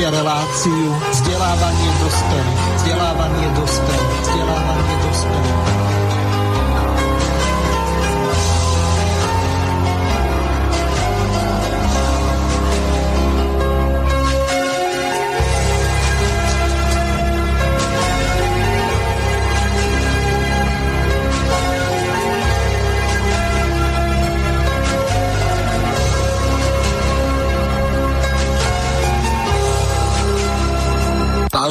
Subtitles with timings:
[0.00, 0.89] Počúvate reláciu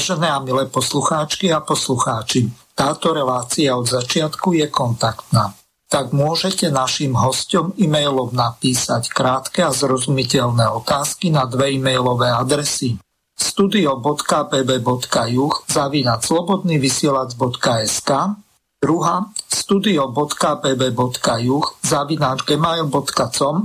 [0.10, 5.54] Vážené a milé poslucháčky a poslucháči, táto relácia od začiatku je kontaktná.
[5.86, 12.98] Tak môžete našim hostom e-mailom napísať krátke a zrozumiteľné otázky na dve e-mailové adresy
[13.38, 18.10] studio.bb.juh zavinať slobodnyvysielac.sk
[18.82, 23.56] druhá studio.bb.juh zavinať gmail.com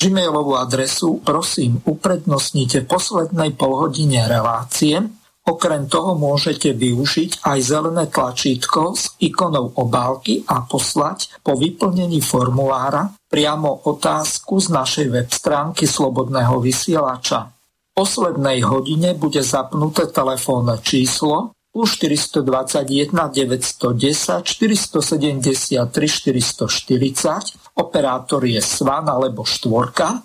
[0.00, 9.18] Gmailovú adresu prosím uprednostnite poslednej polhodine relácie Okrem toho môžete využiť aj zelené tlačítko s
[9.18, 17.50] ikonou obálky a poslať po vyplnení formulára priamo otázku z našej web stránky Slobodného vysielača.
[17.50, 29.10] V poslednej hodine bude zapnuté telefónne číslo plus 421 910 473 440, operátor je Svan
[29.10, 30.22] alebo Štvorka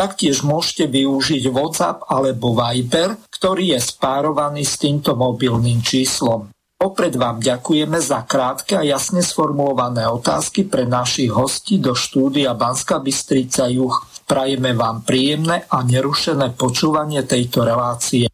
[0.00, 6.48] Taktiež môžete využiť WhatsApp alebo Viber, ktorý je spárovaný s týmto mobilným číslom.
[6.80, 12.96] Opred vám ďakujeme za krátke a jasne sformulované otázky pre našich hostí do štúdia Banska
[12.96, 14.08] Bystrica Juch.
[14.24, 18.32] Prajeme vám príjemné a nerušené počúvanie tejto relácie.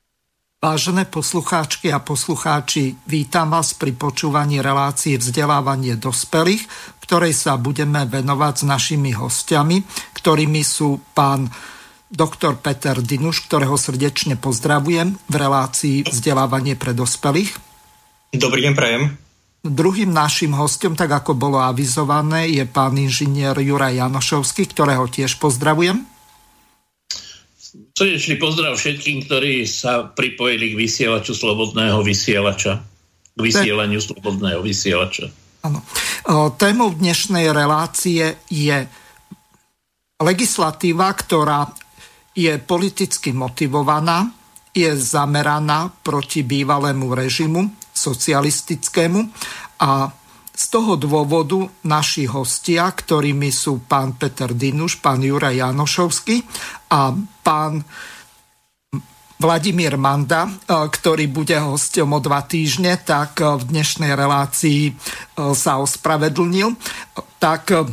[0.66, 6.66] Vážené poslucháčky a poslucháči, vítam vás pri počúvaní relácie vzdelávanie dospelých,
[7.06, 9.86] ktorej sa budeme venovať s našimi hostiami,
[10.18, 11.46] ktorými sú pán
[12.10, 17.54] doktor Peter Dinuš, ktorého srdečne pozdravujem v relácii vzdelávanie pre dospelých.
[18.34, 19.14] Dobrý deň, prajem.
[19.62, 26.15] Druhým našim hostom, tak ako bolo avizované, je pán inžinier Juraj Janošovský, ktorého tiež pozdravujem.
[27.96, 32.84] Srdečný pozdrav všetkým, ktorí sa pripojili k vysielaču Slobodného vysielača.
[33.32, 35.32] K vysielaniu Slobodného vysielača.
[35.64, 35.80] Áno.
[36.60, 38.78] Témou dnešnej relácie je
[40.20, 41.68] legislatíva, ktorá
[42.36, 44.28] je politicky motivovaná,
[44.76, 47.64] je zameraná proti bývalému režimu
[47.96, 49.20] socialistickému
[49.80, 50.12] a
[50.56, 56.40] z toho dôvodu naši hostia, ktorými sú pán Peter Dinuš, pán Juraj Janošovský
[56.88, 57.12] a
[57.44, 57.84] pán
[59.36, 60.52] Vladimír Manda, e,
[60.88, 64.92] ktorý bude hostom o dva týždne, tak e, v dnešnej relácii e,
[65.52, 66.72] sa ospravedlnil.
[67.36, 67.92] Tak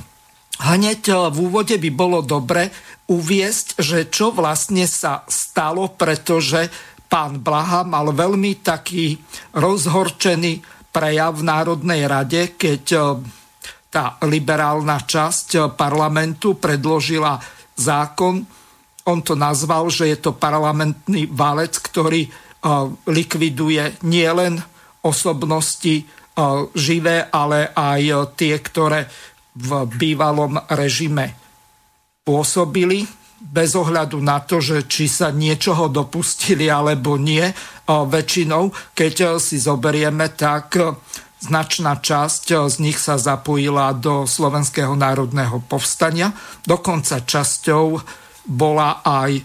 [0.64, 2.72] hneď v úvode by bolo dobre
[3.12, 6.72] uviesť, že čo vlastne sa stalo, pretože
[7.12, 9.20] pán Blaha mal veľmi taký
[9.52, 12.84] rozhorčený prejav v Národnej rade, keď
[13.90, 17.42] tá liberálna časť parlamentu predložila
[17.74, 18.46] zákon,
[19.10, 22.30] on to nazval, že je to parlamentný válec, ktorý
[23.10, 24.62] likviduje nielen
[25.04, 26.06] osobnosti
[26.78, 29.10] živé, ale aj tie, ktoré
[29.54, 31.36] v bývalom režime
[32.24, 33.06] pôsobili
[33.44, 37.44] bez ohľadu na to, že či sa niečoho dopustili alebo nie.
[37.84, 40.80] Väčšinou, keď si zoberieme, tak
[41.44, 46.32] značná časť z nich sa zapojila do Slovenského národného povstania,
[46.64, 48.00] dokonca časťou
[48.48, 49.44] bola aj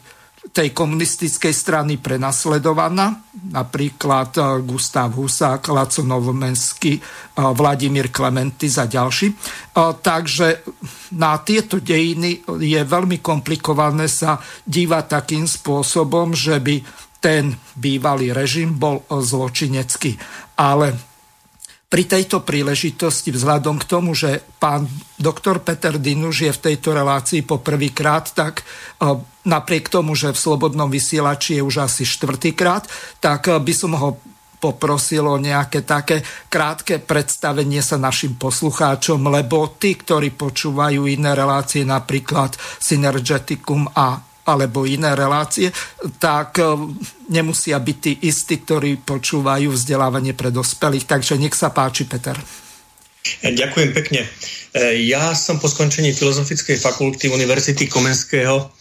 [0.59, 3.15] tej komunistickej strany prenasledovaná,
[3.55, 7.03] napríklad eh, Gustav Husák, Laco Novomensky, eh,
[7.39, 9.31] Vladimír Klementis a ďalší.
[9.31, 10.67] Eh, takže
[11.15, 16.83] na tieto dejiny je veľmi komplikované sa dívať takým spôsobom, že by
[17.23, 20.19] ten bývalý režim bol zločinecký.
[20.59, 20.95] Ale
[21.89, 24.85] pri tejto príležitosti, vzhľadom k tomu, že pán
[25.17, 28.61] doktor Peter Dinuš je v tejto relácii poprvýkrát, tak
[29.49, 32.85] napriek tomu, že v Slobodnom vysielači je už asi štvrtýkrát,
[33.25, 34.21] tak e, by som ho
[34.59, 41.87] poprosil o nejaké také krátke predstavenie sa našim poslucháčom, lebo tí, ktorí počúvajú iné relácie,
[41.87, 45.69] napríklad Synergeticum a alebo iné relácie,
[46.17, 46.65] tak e,
[47.29, 51.05] nemusia byť tí istí, ktorí počúvajú vzdelávanie pre dospelých.
[51.05, 52.33] Takže nech sa páči, Peter.
[53.45, 54.25] E, ďakujem pekne.
[55.05, 58.73] Ja som po skončení Filozofickej fakulty Univerzity Komenského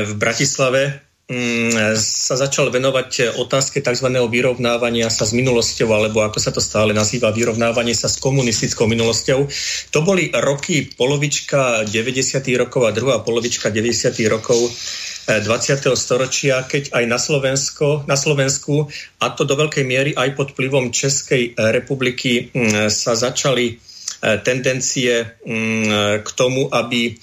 [0.00, 4.08] v Bratislave mm, sa začal venovať otázke tzv.
[4.08, 9.44] vyrovnávania sa s minulosťou, alebo ako sa to stále nazýva, vyrovnávanie sa s komunistickou minulosťou.
[9.92, 12.40] To boli roky polovička 90.
[12.56, 14.16] rokov a druhá polovička 90.
[14.32, 14.72] rokov
[15.22, 15.44] 20.
[15.94, 18.90] storočia, keď aj na, Slovensko, na Slovensku,
[19.22, 22.50] a to do veľkej miery aj pod vplyvom Českej republiky,
[22.90, 23.91] sa začali
[24.22, 25.42] tendencie
[26.22, 27.18] k tomu, aby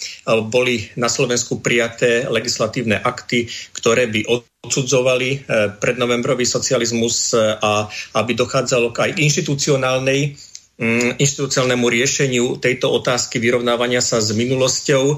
[0.52, 4.28] boli na Slovensku prijaté legislatívne akty, ktoré by
[4.68, 5.48] odsudzovali
[5.80, 7.88] prednovembrový socializmus a
[8.20, 10.49] aby dochádzalo k aj inštitucionálnej Mm,
[11.20, 15.04] inštitucionálnemu riešeniu tejto otázky vyrovnávania sa s minulosťou.
[15.12, 15.16] E,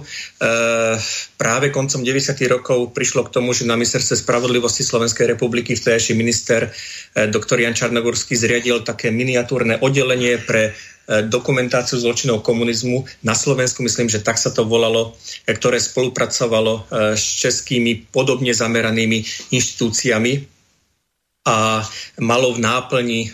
[1.37, 2.33] práve koncom 90.
[2.49, 7.77] rokov prišlo k tomu, že na ministerstve spravodlivosti Slovenskej republiky vtedajší minister e, doktor Jan
[7.77, 14.41] Čarnogorský zriadil také miniatúrne oddelenie pre e, dokumentáciu zločinov komunizmu na Slovensku, myslím, že tak
[14.41, 15.13] sa to volalo,
[15.45, 20.60] e, ktoré spolupracovalo e, s českými podobne zameranými inštitúciami
[21.41, 21.81] a
[22.21, 23.29] malo v náplni e,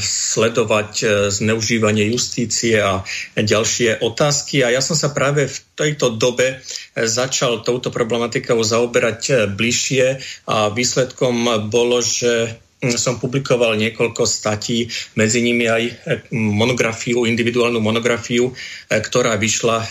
[0.00, 3.04] sledovať e, zneužívanie justície a
[3.36, 4.64] ďalšie otázky.
[4.64, 10.04] A ja som sa práve v tejto dobe e, začal touto problematikou zaoberať bližšie
[10.48, 12.56] a výsledkom bolo, že
[12.96, 16.02] som publikoval niekoľko statí, medzi nimi aj
[16.34, 18.50] monografiu, individuálnu monografiu,
[18.90, 19.86] ktorá vyšla,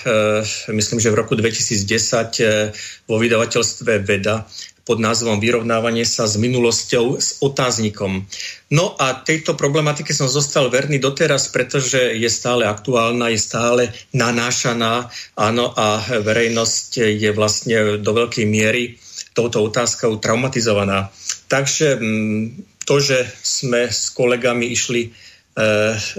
[0.75, 4.43] myslím, že v roku 2010 vo vydavateľstve Veda
[4.91, 8.27] pod názvom Vyrovnávanie sa s minulosťou s otáznikom.
[8.75, 15.07] No a tejto problematike som zostal verný doteraz, pretože je stále aktuálna, je stále nanášaná,
[15.39, 18.99] áno, a verejnosť je vlastne do veľkej miery
[19.31, 21.07] touto otázkou traumatizovaná.
[21.47, 22.43] Takže mm,
[22.83, 25.09] to, že sme s kolegami išli e,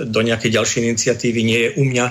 [0.01, 2.07] do nejakej ďalšej iniciatívy, nie je u mňa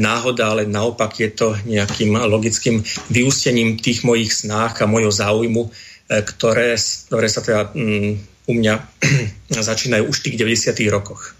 [0.00, 2.80] náhoda, ale naopak je to nejakým logickým
[3.12, 5.68] vyústením tých mojich snách a mojho záujmu
[6.06, 6.78] ktoré,
[7.10, 8.14] ktoré sa teda um,
[8.46, 8.74] u mňa
[9.70, 10.86] začínajú už v tých 90.
[10.90, 11.34] rokoch.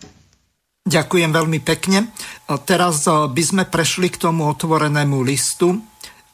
[0.87, 2.15] Ďakujem veľmi pekne.
[2.63, 5.83] Teraz e, by sme prešli k tomu otvorenému listu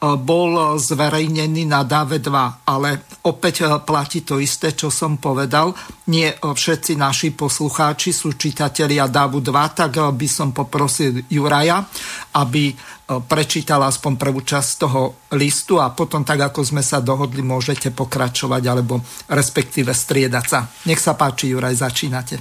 [0.02, 5.70] bol zverejnený na DAVE 2, ale opäť eh, platí to isté, čo som povedal.
[6.10, 11.86] Nie všetci naši poslucháči sú čitatelia DAVu 2, tak by som poprosil Juraja,
[12.34, 12.74] aby
[13.20, 18.62] prečítal aspoň prvú časť toho listu a potom, tak ako sme sa dohodli, môžete pokračovať
[18.64, 20.64] alebo respektíve striedať sa.
[20.88, 22.40] Nech sa páči, Juraj, začínate.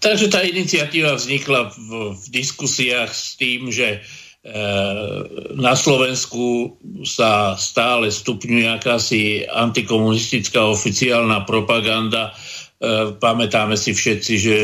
[0.00, 4.04] Takže tá iniciatíva vznikla v, v diskusiách s tým, že
[5.56, 6.76] na Slovensku
[7.08, 12.28] sa stále stupňuje akási antikomunistická oficiálna propaganda.
[12.28, 12.32] E,
[13.16, 14.56] pamätáme si všetci, že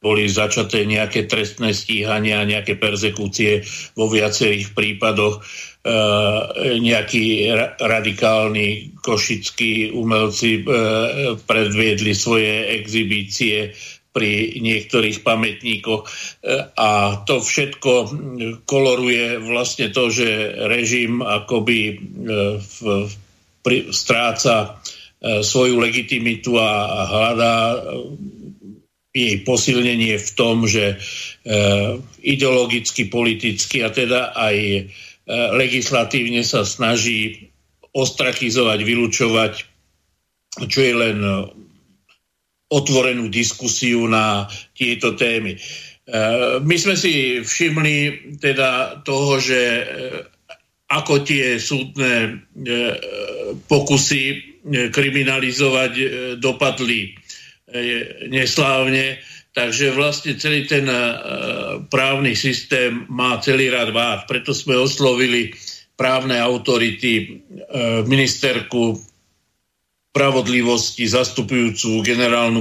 [0.00, 3.60] boli začaté nejaké trestné stíhania, nejaké persekúcie
[3.92, 5.44] vo viacerých prípadoch.
[5.44, 5.92] E,
[6.80, 10.72] nejakí radikálni košickí umelci e,
[11.44, 13.76] predviedli svoje exibície
[14.20, 16.04] pri niektorých pamätníkoch.
[16.04, 16.08] E,
[16.76, 18.12] a to všetko
[18.68, 20.28] koloruje vlastne to, že
[20.68, 21.94] režim akoby e,
[22.60, 22.78] v,
[23.64, 24.76] pri, stráca
[25.16, 26.68] e, svoju legitimitu a
[27.08, 27.56] hľadá
[29.10, 30.94] jej posilnenie v tom, že
[32.22, 34.86] ideologicky, politicky a teda aj
[35.58, 37.50] legislatívne sa snaží
[37.90, 39.52] ostrakizovať, vylúčovať,
[40.70, 41.18] čo je len
[42.70, 44.46] otvorenú diskusiu na
[44.78, 45.58] tieto témy.
[45.58, 45.58] E,
[46.62, 47.96] my sme si všimli
[48.38, 49.84] teda toho, že e,
[50.90, 52.30] ako tie súdne e,
[53.66, 54.22] pokusy
[54.92, 55.92] kriminalizovať
[56.36, 57.16] dopadli
[58.28, 59.16] neslávne,
[59.56, 60.84] takže vlastne celý ten
[61.88, 64.28] právny systém má celý rad vád.
[64.28, 65.56] Preto sme oslovili
[65.96, 67.40] právne autority,
[68.04, 69.00] ministerku
[70.20, 72.60] spravodlivosti zastupujúcu generálnu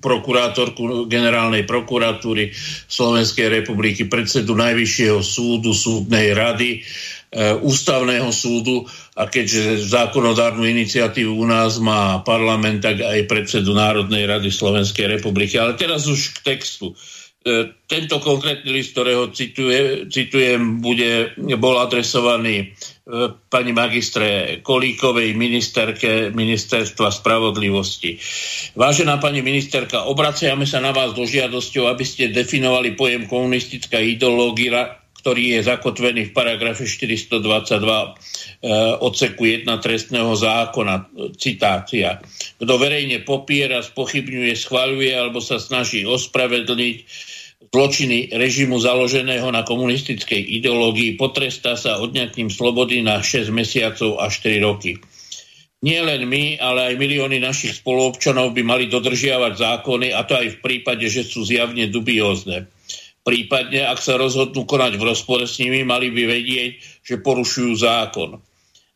[0.00, 2.56] prokurátorku generálnej prokuratúry
[2.88, 11.44] Slovenskej republiky, predsedu Najvyššieho súdu, súdnej rady, e, ústavného súdu a keďže zákonodárnu iniciatívu u
[11.44, 15.60] nás má parlament, tak aj predsedu Národnej rady Slovenskej republiky.
[15.60, 16.96] Ale teraz už k textu.
[17.44, 22.72] E, tento konkrétny list, ktorého cituje, citujem, bude, bol adresovaný
[23.48, 28.20] pani magistre Kolíkovej, ministerke Ministerstva spravodlivosti.
[28.76, 35.00] Vážená pani ministerka, obraciame sa na vás do žiadosťou, aby ste definovali pojem komunistická ideológia,
[35.24, 38.12] ktorý je zakotvený v paragrafe 422 eh,
[39.00, 41.08] odseku 1 trestného zákona.
[41.40, 42.20] Citácia.
[42.60, 46.96] Kto verejne popiera, spochybňuje, schváľuje alebo sa snaží ospravedlniť
[47.58, 54.62] zločiny režimu založeného na komunistickej ideológii potrestá sa odňatím slobody na 6 mesiacov až 4
[54.62, 55.02] roky.
[55.78, 60.58] Nie len my, ale aj milióny našich spoluobčanov by mali dodržiavať zákony, a to aj
[60.58, 62.66] v prípade, že sú zjavne dubiózne.
[63.22, 66.70] Prípadne, ak sa rozhodnú konať v rozpore s nimi, mali by vedieť,
[67.04, 68.42] že porušujú zákon.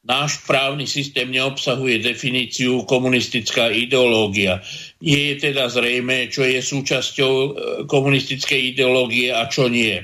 [0.03, 4.59] náš právny systém neobsahuje definíciu komunistická ideológia.
[5.03, 7.51] Je teda zrejme, čo je súčasťou e,
[7.91, 9.99] komunistickej ideológie a čo nie.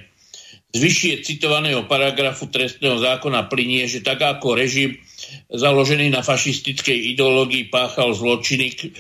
[0.75, 4.99] Z vyššie citovaného paragrafu trestného zákona plinie, že tak ako režim
[5.55, 8.90] založený na fašistickej ideológii páchal zločiny, e,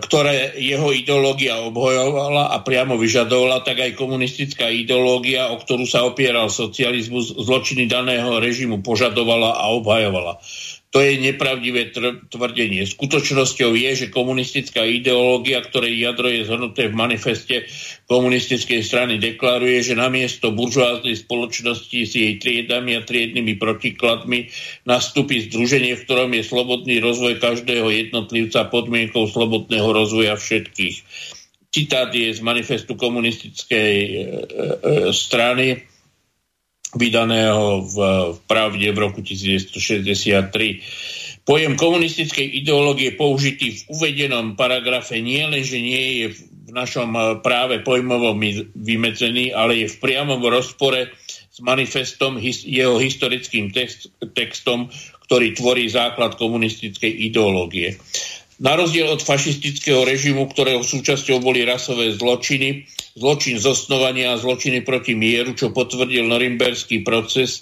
[0.00, 6.48] ktoré jeho ideológia obhojovala a priamo vyžadovala, tak aj komunistická ideológia, o ktorú sa opieral
[6.48, 10.40] socializmus, zločiny daného režimu požadovala a obhajovala.
[10.90, 11.94] To je nepravdivé
[12.34, 12.82] tvrdenie.
[12.82, 17.70] Skutočnosťou je, že komunistická ideológia, ktorej jadro je zhrnuté v manifeste
[18.10, 24.50] komunistickej strany, deklaruje, že namiesto buržoáznej spoločnosti s jej triedami a triednymi protikladmi
[24.82, 30.96] nastúpi združenie, v ktorom je slobodný rozvoj každého jednotlivca podmienkou slobodného rozvoja všetkých.
[31.70, 35.86] Citát je z manifestu komunistickej e, e, e strany
[36.94, 37.96] vydaného v,
[38.50, 41.46] pravde v roku 1963.
[41.46, 46.26] Pojem komunistickej ideológie použitý v uvedenom paragrafe nie len, že nie je
[46.70, 48.38] v našom eh, práve pojmovom
[48.74, 51.10] vymedzený, ale je v priamom rozpore
[51.50, 54.86] s manifestom, jeho historickým text, textom,
[55.26, 57.98] ktorý tvorí základ komunistickej ideológie.
[58.60, 62.84] Na rozdiel od fašistického režimu, ktorého súčasťou boli rasové zločiny,
[63.20, 67.60] zločin zosnovania a zločiny proti mieru, čo potvrdil norimberský proces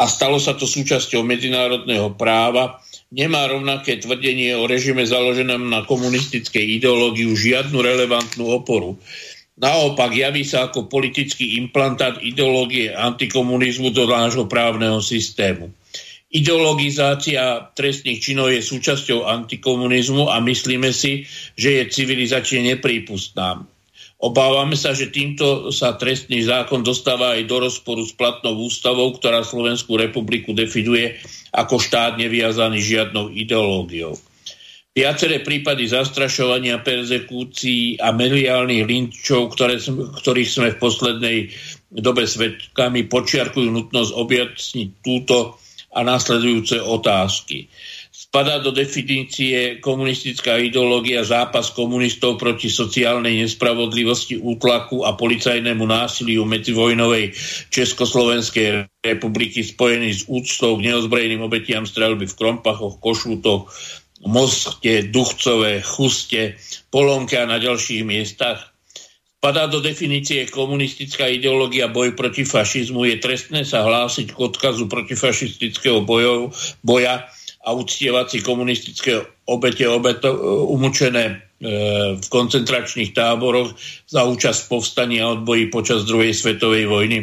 [0.00, 2.80] a stalo sa to súčasťou medzinárodného práva,
[3.12, 8.96] nemá rovnaké tvrdenie o režime založenom na komunistickej ideológiu žiadnu relevantnú oporu.
[9.54, 15.70] Naopak javí sa ako politický implantát ideológie antikomunizmu do nášho právneho systému.
[16.34, 21.22] Ideologizácia trestných činov je súčasťou antikomunizmu a myslíme si,
[21.54, 23.62] že je civilizačne neprípustná.
[24.24, 29.44] Obávame sa, že týmto sa trestný zákon dostáva aj do rozporu s platnou ústavou, ktorá
[29.44, 31.20] Slovenskú republiku definuje
[31.52, 34.16] ako štát neviazaný žiadnou ideológiou.
[34.96, 41.38] Viaceré prípady zastrašovania, perzekúcií a mediálnych linčov, ktoré, ktorých sme v poslednej
[41.92, 45.60] dobe svetkami, počiarkujú nutnosť objasniť túto
[45.92, 47.68] a následujúce otázky.
[48.34, 57.30] Spadá do definície komunistická ideológia zápas komunistov proti sociálnej nespravodlivosti, útlaku a policajnému násiliu medzivojnovej
[57.70, 63.70] Československej republiky spojený s úctou k neozbrojeným obetiam strelby v Krompachoch, Košútoch,
[64.26, 66.58] Moste, Duchcové, Chuste,
[66.90, 68.74] Polonke a na ďalších miestach
[69.38, 73.04] Padá do definície komunistická ideológia boj proti fašizmu.
[73.04, 77.28] Je trestné sa hlásiť k odkazu protifašistického bojov, boja
[77.64, 80.28] a uctievať komunistické obete, obeto,
[80.68, 81.34] umúčené e,
[82.20, 83.72] v koncentračných táboroch
[84.04, 87.18] za účasť v povstaní a odboji počas druhej svetovej vojny.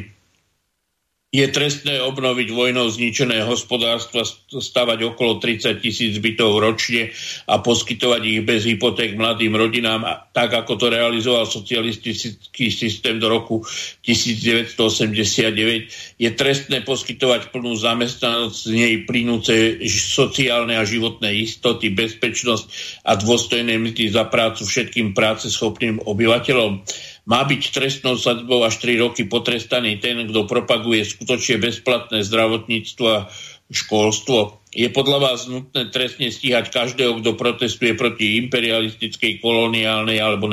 [1.31, 7.15] Je trestné obnoviť vojnou zničené hospodárstva, stavať okolo 30 tisíc bytov ročne
[7.47, 13.63] a poskytovať ich bez hypoték mladým rodinám, tak ako to realizoval socialistický systém do roku
[14.03, 16.19] 1989.
[16.19, 22.65] Je trestné poskytovať plnú zamestnanosť z nej plynúce sociálne a životné istoty, bezpečnosť
[23.07, 26.83] a dôstojné mzdy za prácu všetkým práce schopným obyvateľom
[27.25, 33.29] má byť trestnou sadzbou až 3 roky potrestaný ten, kto propaguje skutočne bezplatné zdravotníctvo a
[33.71, 34.59] školstvo.
[34.71, 40.47] Je podľa vás nutné trestne stíhať každého, kto protestuje proti imperialistickej, koloniálnej alebo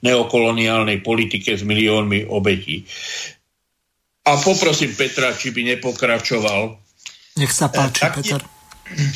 [0.00, 2.84] neokoloniálnej politike s miliónmi obetí.
[4.22, 6.78] A poprosím Petra, či by nepokračoval.
[7.42, 8.40] Nech sa páči, e, Peter.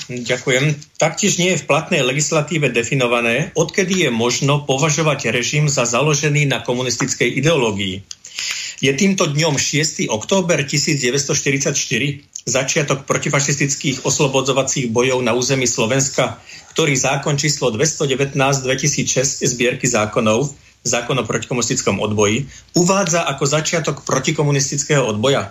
[0.09, 0.79] Ďakujem.
[0.97, 6.65] Taktiež nie je v platnej legislatíve definované, odkedy je možno považovať režim za založený na
[6.65, 8.01] komunistickej ideológii.
[8.81, 10.09] Je týmto dňom 6.
[10.13, 11.73] október 1944,
[12.45, 16.37] začiatok protifašistických oslobodzovacích bojov na území Slovenska,
[16.77, 20.53] ktorý zákon číslo 219 2006 zbierky zákonov,
[20.85, 22.47] zákon o protikomunistickom odboji,
[22.79, 25.51] uvádza ako začiatok protikomunistického odboja.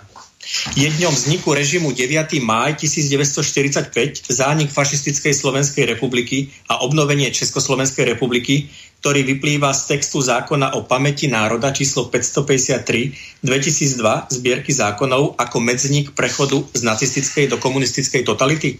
[0.78, 2.38] Je dňom vzniku režimu 9.
[2.38, 8.70] máj 1945, zánik fašistickej Slovenskej republiky a obnovenie Československej republiky,
[9.02, 16.14] ktorý vyplýva z textu zákona o pamäti národa číslo 553 2002 zbierky zákonov ako medzník
[16.14, 18.78] prechodu z nacistickej do komunistickej totality?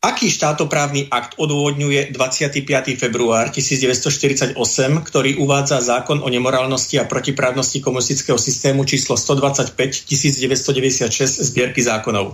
[0.00, 2.64] Aký štátoprávny akt odôvodňuje 25.
[2.96, 4.56] február 1948,
[5.04, 9.76] ktorý uvádza zákon o nemorálnosti a protiprávnosti komunistického systému číslo 125
[10.08, 12.32] 1996 zbierky zákonov?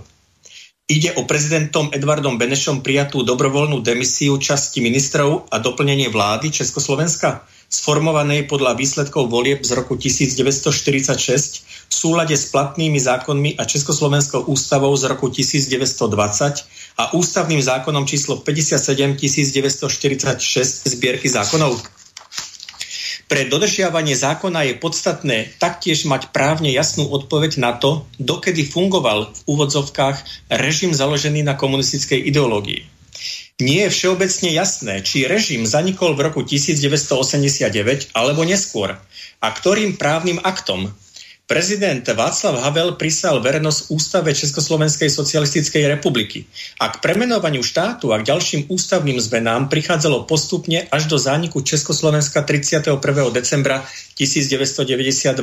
[0.87, 7.43] Ide o prezidentom Edvardom Benešom prijatú dobrovoľnú demisiu časti ministrov a doplnenie vlády Československa?
[7.67, 14.95] Sformovanej podľa výsledkov volieb z roku 1946 v súlade s platnými zákonmi a Československou ústavou
[14.95, 16.07] z roku 1920
[16.97, 21.79] a ústavným zákonom číslo 57 1946 zbierky zákonov?
[23.27, 29.39] Pre dodržiavanie zákona je podstatné taktiež mať právne jasnú odpoveď na to, dokedy fungoval v
[29.51, 32.96] úvodzovkách režim založený na komunistickej ideológii.
[33.57, 38.93] Nie je všeobecne jasné, či režim zanikol v roku 1989 alebo neskôr
[39.41, 40.93] a ktorým právnym aktom
[41.47, 46.43] Prezident Václav Havel prisal vernosť Ústave Československej socialistickej republiky.
[46.75, 52.43] A k premenovaniu štátu a k ďalším ústavným zmenám prichádzalo postupne až do zániku Československa
[52.43, 52.99] 31.
[53.31, 53.79] decembra
[54.19, 55.39] 1992.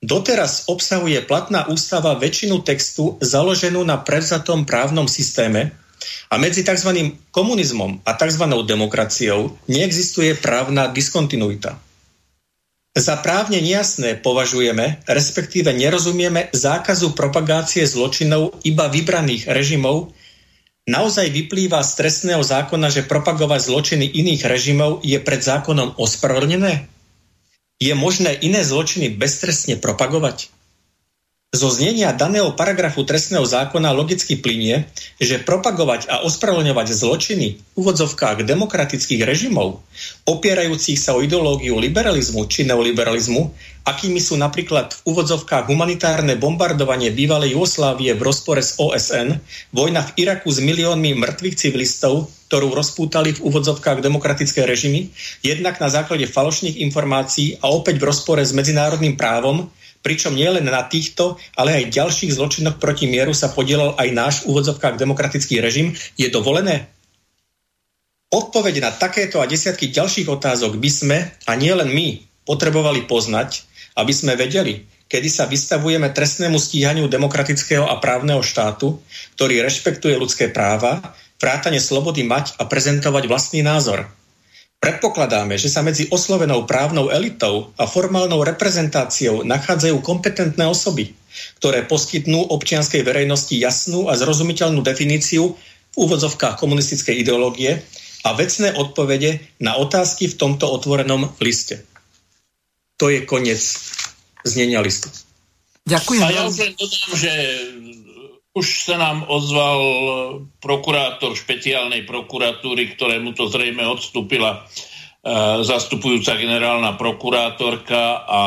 [0.00, 5.76] Doteraz obsahuje platná ústava väčšinu textu založenú na prevzatom právnom systéme
[6.30, 7.16] a medzi tzv.
[7.30, 8.44] komunizmom a tzv.
[8.66, 11.78] demokraciou neexistuje právna diskontinuita.
[12.98, 20.10] Za právne nejasné považujeme, respektíve nerozumieme zákazu propagácie zločinov iba vybraných režimov,
[20.90, 26.90] naozaj vyplýva z trestného zákona, že propagovať zločiny iných režimov je pred zákonom ospravedlnené?
[27.78, 30.50] Je možné iné zločiny beztrestne propagovať?
[31.48, 34.84] Zo znenia daného paragrafu trestného zákona logicky plinie,
[35.16, 39.80] že propagovať a ospravedlňovať zločiny v úvodzovkách demokratických režimov,
[40.28, 43.48] opierajúcich sa o ideológiu liberalizmu či neoliberalizmu,
[43.88, 49.40] akými sú napríklad v úvodzovkách humanitárne bombardovanie bývalej Jugoslávie v rozpore s OSN,
[49.72, 55.88] vojna v Iraku s miliónmi mŕtvych civilistov, ktorú rozpútali v úvodzovkách demokratické režimy, jednak na
[55.88, 59.72] základe falošných informácií a opäť v rozpore s medzinárodným právom,
[60.08, 64.96] pričom nielen na týchto, ale aj ďalších zločinoch proti mieru sa podielal aj náš úvodzovkách
[64.96, 66.88] demokratický režim, je dovolené?
[68.32, 73.68] Odpoveď na takéto a desiatky ďalších otázok by sme, a nie len my, potrebovali poznať,
[74.00, 78.96] aby sme vedeli, kedy sa vystavujeme trestnému stíhaniu demokratického a právneho štátu,
[79.36, 81.04] ktorý rešpektuje ľudské práva,
[81.36, 84.08] vrátane slobody mať a prezentovať vlastný názor–
[84.78, 91.18] Predpokladáme, že sa medzi oslovenou právnou elitou a formálnou reprezentáciou nachádzajú kompetentné osoby,
[91.58, 97.82] ktoré poskytnú občianskej verejnosti jasnú a zrozumiteľnú definíciu v úvodzovkách komunistickej ideológie
[98.22, 101.82] a vecné odpovede na otázky v tomto otvorenom liste.
[103.02, 103.58] To je koniec
[104.46, 105.10] znenia listu.
[105.90, 106.22] Ďakujem.
[106.22, 107.32] A ja už len dodám, že
[108.58, 109.80] už sa nám ozval
[110.58, 114.58] prokurátor špeciálnej prokuratúry, ktorému to zrejme odstúpila e,
[115.62, 118.40] zastupujúca generálna prokurátorka a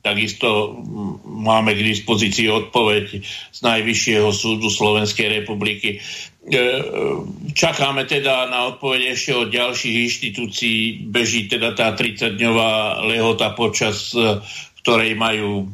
[0.00, 0.80] takisto
[1.24, 3.20] máme k dispozícii odpoveď
[3.52, 6.00] z Najvyššieho súdu Slovenskej republiky.
[6.00, 6.58] E,
[7.52, 11.04] čakáme teda na odpoveď ešte od ďalších inštitúcií.
[11.04, 14.40] Beží teda tá 30-dňová lehota, počas e,
[14.80, 15.68] ktorej majú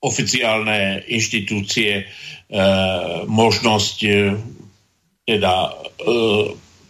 [0.00, 2.08] oficiálne inštitúcie
[2.50, 2.66] E,
[3.30, 4.10] možnosť e,
[5.22, 5.72] teda e,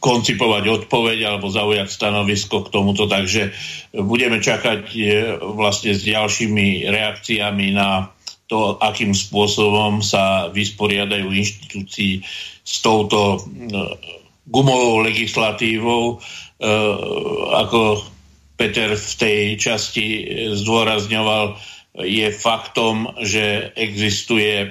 [0.01, 3.53] koncipovať odpoveď alebo zaujať stanovisko k tomuto, takže
[3.93, 4.97] budeme čakať
[5.45, 8.09] vlastne s ďalšími reakciami na
[8.49, 12.25] to, akým spôsobom sa vysporiadajú inštitúcii
[12.65, 13.45] s touto
[14.49, 16.17] gumovou legislatívou,
[17.53, 18.01] ako
[18.57, 20.07] Peter v tej časti
[20.57, 21.61] zdôrazňoval,
[21.95, 24.71] je faktom, že existuje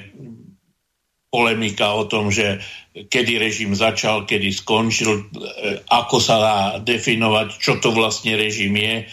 [1.30, 2.64] polemika o tom, že
[2.96, 5.24] kedy režim začal, kedy skončil, e,
[5.86, 8.96] ako sa dá definovať, čo to vlastne režim je.
[8.98, 9.06] E,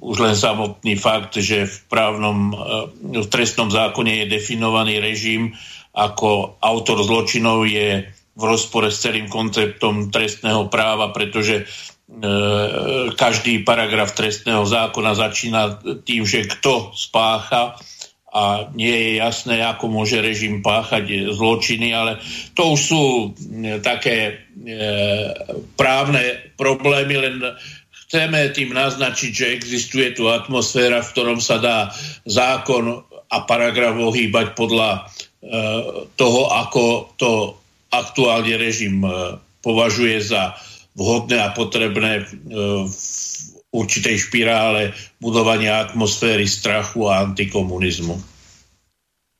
[0.00, 5.52] už len samotný fakt, že v právnom, e, v trestnom zákone je definovaný režim
[5.96, 8.04] ako autor zločinov je
[8.36, 11.64] v rozpore s celým konceptom trestného práva, pretože
[13.18, 17.74] každý paragraf trestného zákona začína tým, že kto spácha
[18.36, 22.20] a nie je jasné, ako môže režim páchať zločiny, ale
[22.52, 23.26] to už sú e,
[23.80, 24.32] také e,
[25.72, 27.36] právne problémy, len
[27.88, 31.78] chceme tým naznačiť, že existuje tu atmosféra, v ktorom sa dá
[32.28, 35.00] zákon a paragraf ohýbať podľa e,
[36.20, 37.56] toho, ako to
[37.88, 40.54] aktuálne režim e, považuje za
[40.96, 42.22] vhodné a potrebné e,
[42.88, 42.96] v
[43.76, 48.16] určitej špirále budovania atmosféry strachu a antikomunizmu.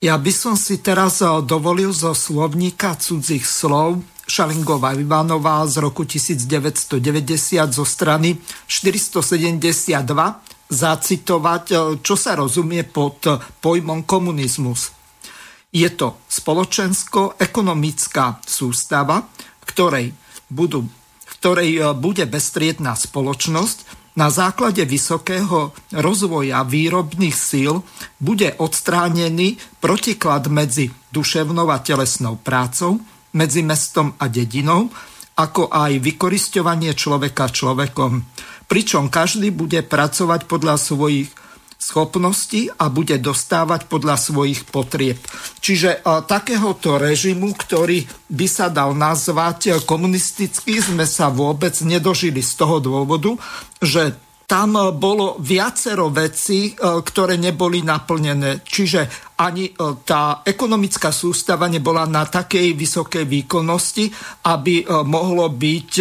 [0.05, 6.05] Ja by som si teraz eh, dovolil zo slovníka cudzích slov Šalingová Ivanová z roku
[6.05, 7.01] 1990
[7.73, 8.37] zo strany
[8.69, 9.97] 472
[10.69, 13.25] zacitovať, eh, čo sa rozumie pod
[13.65, 14.93] pojmom komunizmus.
[15.73, 19.25] Je to spoločensko-ekonomická sústava,
[19.65, 20.13] ktorej
[20.53, 20.93] budú, v
[21.39, 27.85] ktorej bude bestriedná spoločnosť, Na základe vysokého rozvoja výrobných síl
[28.17, 32.97] bude odstránený protiklad medzi duševnou a telesnou prácou,
[33.37, 34.89] medzi mestom a dedinou,
[35.37, 38.25] ako aj vykorisťovanie človeka človekom.
[38.65, 41.29] Pričom každý bude pracovať podľa svojich
[41.87, 45.23] schopnosti a bude dostávať podľa svojich potrieb.
[45.63, 52.53] Čiže a, takéhoto režimu, ktorý by sa dal nazvať komunistický, sme sa vôbec nedožili z
[52.59, 53.39] toho dôvodu,
[53.79, 58.63] že tam bolo viacero vecí, ktoré neboli naplnené.
[58.63, 59.75] Čiže ani
[60.07, 64.07] tá ekonomická sústava nebola na takej vysokej výkonnosti,
[64.47, 65.93] aby mohlo byť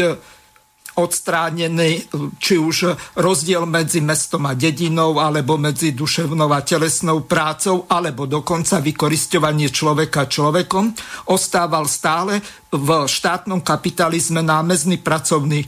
[0.96, 2.08] odstránený
[2.40, 8.80] či už rozdiel medzi mestom a dedinou, alebo medzi duševnou a telesnou prácou, alebo dokonca
[8.80, 10.96] vykoristovanie človeka človekom,
[11.32, 12.40] ostával stále
[12.72, 15.68] v štátnom kapitalizme námezný pracovný e,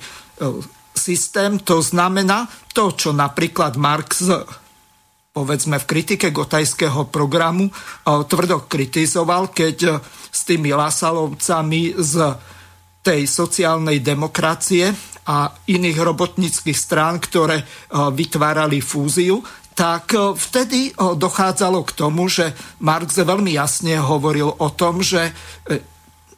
[0.95, 1.59] systém.
[1.67, 4.27] To znamená to, čo napríklad Marx
[5.37, 7.73] povedzme v kritike gotajského programu e,
[8.25, 9.91] tvrdo kritizoval, keď e,
[10.31, 12.13] s tými Lasalovcami z
[13.07, 14.91] tej sociálnej demokracie
[15.31, 17.65] a iných robotníckých strán, ktoré e,
[18.11, 19.39] vytvárali fúziu,
[19.71, 22.51] tak e, vtedy e, dochádzalo k tomu, že
[22.83, 25.31] Marx veľmi jasne hovoril o tom, že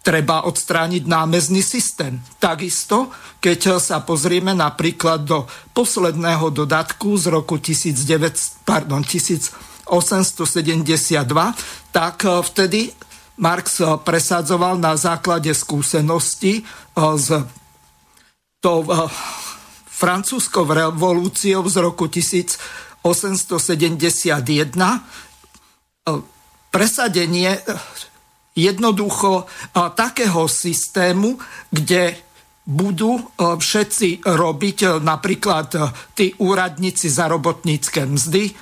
[0.06, 2.22] treba odstrániť námezný systém.
[2.38, 3.10] Takisto,
[3.42, 8.06] keď sa pozrieme napríklad do posledného dodatku z roku 19,
[8.66, 9.90] pardon, 1872,
[11.94, 12.94] tak vtedy
[13.40, 17.28] Marx presadzoval na základe skúsenosti z
[18.60, 19.08] tou uh,
[19.88, 23.00] francúzskou revolúciou z roku 1871
[24.84, 25.00] uh,
[26.68, 27.64] presadenie
[28.60, 29.48] jednoducho
[29.96, 31.40] takého systému,
[31.72, 32.20] kde
[32.68, 35.74] budú všetci robiť napríklad
[36.14, 38.54] tí úradníci za robotnícke mzdy,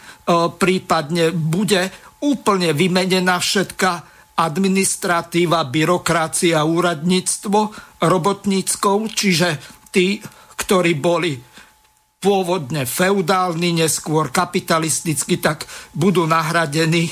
[0.61, 1.91] prípadne bude
[2.23, 7.59] úplne vymenená všetka administratíva, byrokracia, úradníctvo
[8.05, 9.57] robotníckou, čiže
[9.89, 10.21] tí,
[10.53, 11.41] ktorí boli
[12.21, 17.09] pôvodne feudálni, neskôr kapitalisticky, tak budú nahradení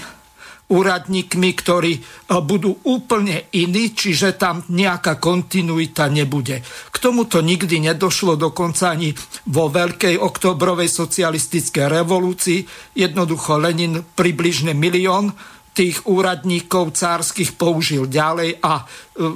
[0.65, 2.01] úradníkmi, ktorí e,
[2.41, 6.65] budú úplne iní, čiže tam nejaká kontinuita nebude.
[6.89, 9.13] K tomuto nikdy nedošlo dokonca ani
[9.53, 12.65] vo veľkej oktobrovej socialistickej revolúcii.
[12.97, 15.29] Jednoducho Lenin približne milión
[15.75, 18.83] tých úradníkov cárskych použil ďalej a e,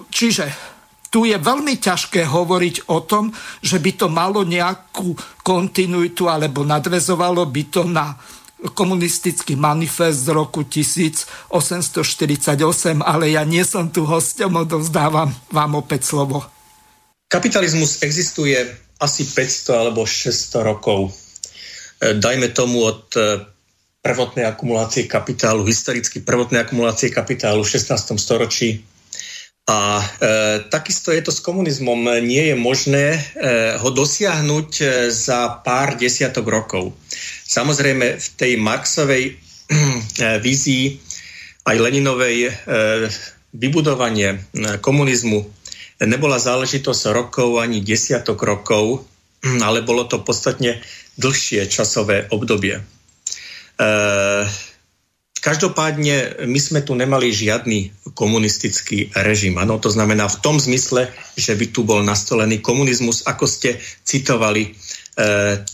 [0.07, 0.47] čiže
[1.09, 3.33] tu je veľmi ťažké hovoriť o tom,
[3.65, 8.13] že by to malo nejakú kontinuitu alebo nadvezovalo by to na
[8.75, 11.55] komunistický manifest z roku 1848,
[13.01, 16.43] ale ja nie som tu hostom, odovzdávam vám opäť slovo.
[17.31, 18.57] Kapitalizmus existuje
[18.99, 21.15] asi 500 alebo 600 rokov.
[22.03, 23.47] E, dajme tomu od e,
[23.99, 28.15] prvotnej akumulácie kapitálu, historicky prvotnej akumulácie kapitálu v 16.
[28.15, 28.83] storočí
[29.69, 30.05] a e,
[30.65, 32.25] takisto je to s komunizmom.
[32.25, 33.19] Nie je možné e,
[33.77, 36.97] ho dosiahnuť e, za pár desiatok rokov.
[37.45, 39.33] Samozrejme v tej Marxovej e,
[40.41, 40.97] vízii
[41.69, 42.51] aj Leninovej e,
[43.53, 44.37] vybudovanie e,
[44.81, 45.45] komunizmu
[46.01, 49.05] nebola záležitosť rokov ani desiatok rokov,
[49.67, 50.81] ale bolo to podstatne
[51.19, 52.81] dlhšie časové obdobie.
[53.79, 53.87] E,
[55.39, 59.55] Každopádne my sme tu nemali žiadny komunistický režim.
[59.55, 61.07] Ano, to znamená v tom zmysle,
[61.39, 64.69] že by tu bol nastolený komunizmus, ako ste citovali e,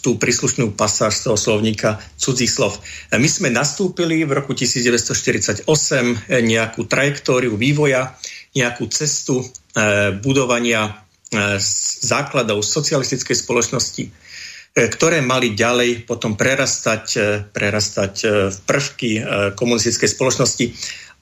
[0.06, 2.78] tú príslušnú pasáž z toho slovníka cudzích slov.
[3.10, 8.14] E, my sme nastúpili v roku 1948 e, nejakú trajektóriu vývoja,
[8.54, 9.44] nejakú cestu
[10.24, 11.04] budovania
[12.00, 14.08] základov socialistickej spoločnosti
[14.76, 19.10] ktoré mali ďalej potom prerastať, e, prerastať e, v prvky
[19.56, 20.66] komunistickej spoločnosti.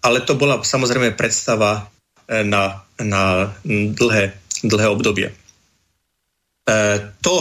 [0.03, 1.87] Ale to bola samozrejme predstava
[2.27, 3.23] na, na
[3.71, 5.31] dlhé, dlhé obdobie.
[7.23, 7.35] To,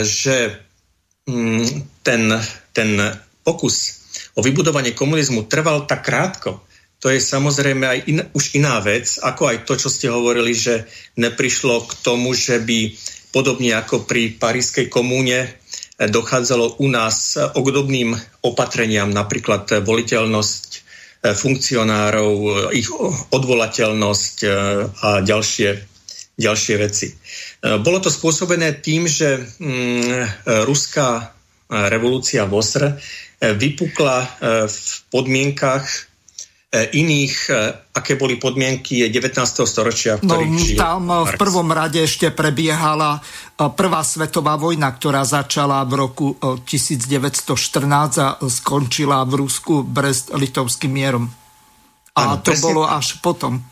[0.00, 0.36] že
[2.04, 2.22] ten,
[2.72, 2.90] ten
[3.44, 3.76] pokus
[4.32, 6.64] o vybudovanie komunizmu trval tak krátko,
[6.98, 10.82] to je samozrejme aj in, už iná vec, ako aj to, čo ste hovorili, že
[11.14, 12.90] neprišlo k tomu, že by
[13.38, 21.38] Podobne ako pri Parískej komúne eh, dochádzalo u nás k obdobným opatreniam, napríklad voliteľnosť eh,
[21.38, 22.90] funkcionárov, eh, ich
[23.30, 24.36] odvolateľnosť
[24.98, 25.70] a ďalšie,
[26.34, 27.14] ďalšie veci.
[27.62, 31.34] Bolo to spôsobené tým, že mm, ruská
[31.70, 32.98] revolúcia v
[33.38, 34.18] vypukla
[34.66, 34.78] v
[35.10, 36.07] podmienkach
[36.68, 37.48] iných,
[37.96, 39.40] aké boli podmienky 19.
[39.64, 40.36] storočia, v no,
[40.76, 43.24] tam v prvom rade ešte prebiehala
[43.56, 51.24] prvá svetová vojna, ktorá začala v roku 1914 a skončila v Rusku Brest-Litovským mierom.
[52.12, 52.64] A ano, to presne.
[52.68, 53.64] bolo až potom.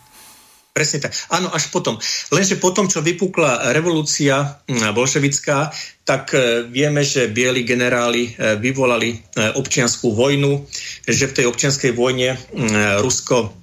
[0.77, 1.17] Presne tak.
[1.33, 1.97] Áno, až potom.
[2.29, 5.73] Lenže potom, čo vypukla revolúcia hm, bolševická,
[6.05, 10.69] tak e, vieme, že bieli generáli e, vyvolali e, občianskú vojnu,
[11.09, 13.57] že v tej občianskej vojne hm, Rusko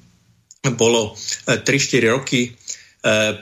[0.73, 1.13] bolo
[1.45, 2.55] 3-4 roky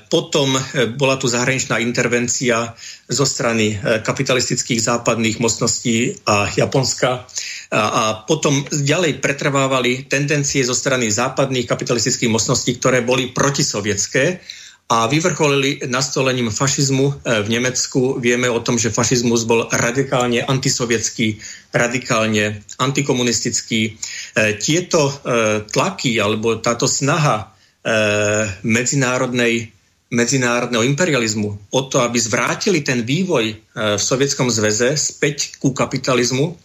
[0.10, 0.58] potom
[0.98, 2.74] bola tu zahraničná intervencia
[3.06, 7.30] zo strany kapitalistických západných mocností a Japonska
[7.72, 14.44] a potom ďalej pretrvávali tendencie zo strany západných kapitalistických mocností, ktoré boli protisovietské
[14.92, 18.20] a vyvrcholili nastolením fašizmu e, v Nemecku.
[18.20, 21.40] Vieme o tom, že fašizmus bol radikálne antisovietský,
[21.72, 23.82] radikálne antikomunistický.
[23.88, 23.92] E,
[24.60, 25.14] tieto e,
[25.64, 27.56] tlaky alebo táto snaha
[28.62, 29.74] medzinárodnej
[30.14, 36.62] medzinárodného imperializmu o to, aby zvrátili ten vývoj v Sovietskom zväze späť ku kapitalizmu,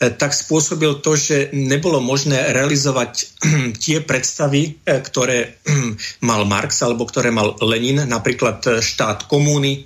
[0.00, 3.36] tak spôsobil to, že nebolo možné realizovať
[3.84, 5.60] tie predstavy, e, ktoré
[6.28, 9.84] mal Marx alebo ktoré mal Lenin, napríklad e, štát komúny.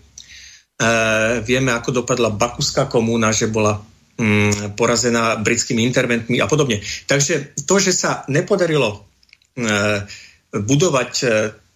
[1.46, 3.78] Vieme, ako dopadla Bakuská komúna, že bola
[4.18, 6.82] mm, porazená britskými interventmi a podobne.
[7.06, 9.06] Takže to, že sa nepodarilo
[10.50, 11.12] budovať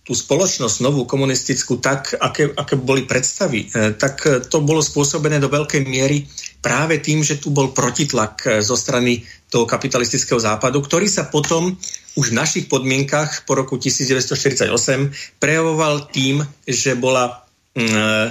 [0.02, 3.70] tú spoločnosť novú komunistickú tak, aké, aké boli predstavy,
[4.02, 6.26] tak to bolo spôsobené do veľkej miery
[6.58, 11.72] práve tým, že tu bol protitlak eh, zo strany toho kapitalistického západu, ktorý sa potom
[12.18, 14.68] už v našich podmienkach po roku 1948
[15.38, 17.46] prejavoval tým, že bola,
[17.78, 18.28] mm, eh,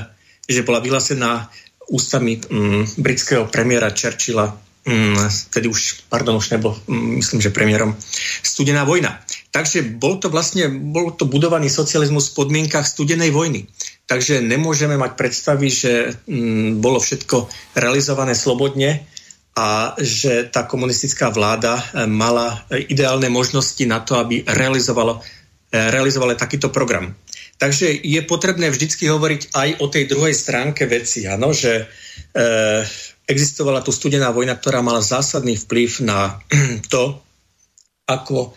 [0.47, 1.49] že bola vyhlásená
[1.87, 4.51] ústami mm, britského premiéra Churchilla,
[4.83, 7.95] mm, tedy už, pardon, už nebol, myslím, že premiérom,
[8.43, 9.23] studená vojna.
[9.55, 13.71] Takže bol to vlastne, bol to budovaný socializmus v podmienkach studenej vojny.
[14.07, 19.03] Takže nemôžeme mať predstavy, že mm, bolo všetko realizované slobodne
[19.57, 25.21] a že tá komunistická vláda e, mala ideálne možnosti na to, aby realizovalo, e,
[25.91, 27.11] realizovala takýto program.
[27.57, 31.85] Takže je potrebné vždycky hovoriť aj o tej druhej stránke veci, ano, že e,
[33.27, 36.39] existovala tu studená vojna, ktorá mala zásadný vplyv na
[36.93, 37.17] to,
[38.07, 38.49] ako e,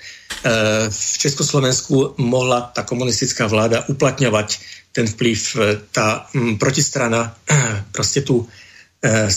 [0.92, 5.58] v Československu mohla tá komunistická vláda uplatňovať ten vplyv, e,
[5.90, 6.26] tá
[6.58, 7.34] protistrana
[7.94, 8.46] proste tú
[9.02, 9.28] e,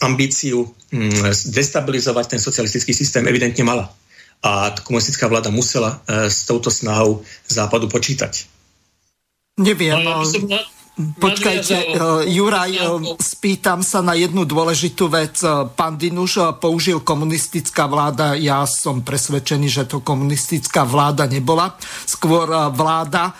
[0.00, 0.70] ambíciu
[1.50, 3.90] destabilizovať ten socialistický systém evidentne mala.
[4.40, 8.46] A komunistická vláda musela e, s touto snahou západu počítať.
[9.60, 10.00] Neviem.
[10.00, 10.62] No, ja
[11.00, 11.96] Počkajte,
[12.28, 12.76] Juraj,
[13.16, 15.40] spýtam sa na jednu dôležitú vec.
[15.72, 18.36] Pán Dinuš použil komunistická vláda.
[18.36, 21.72] Ja som presvedčený, že to komunistická vláda nebola.
[22.04, 23.32] Skôr vláda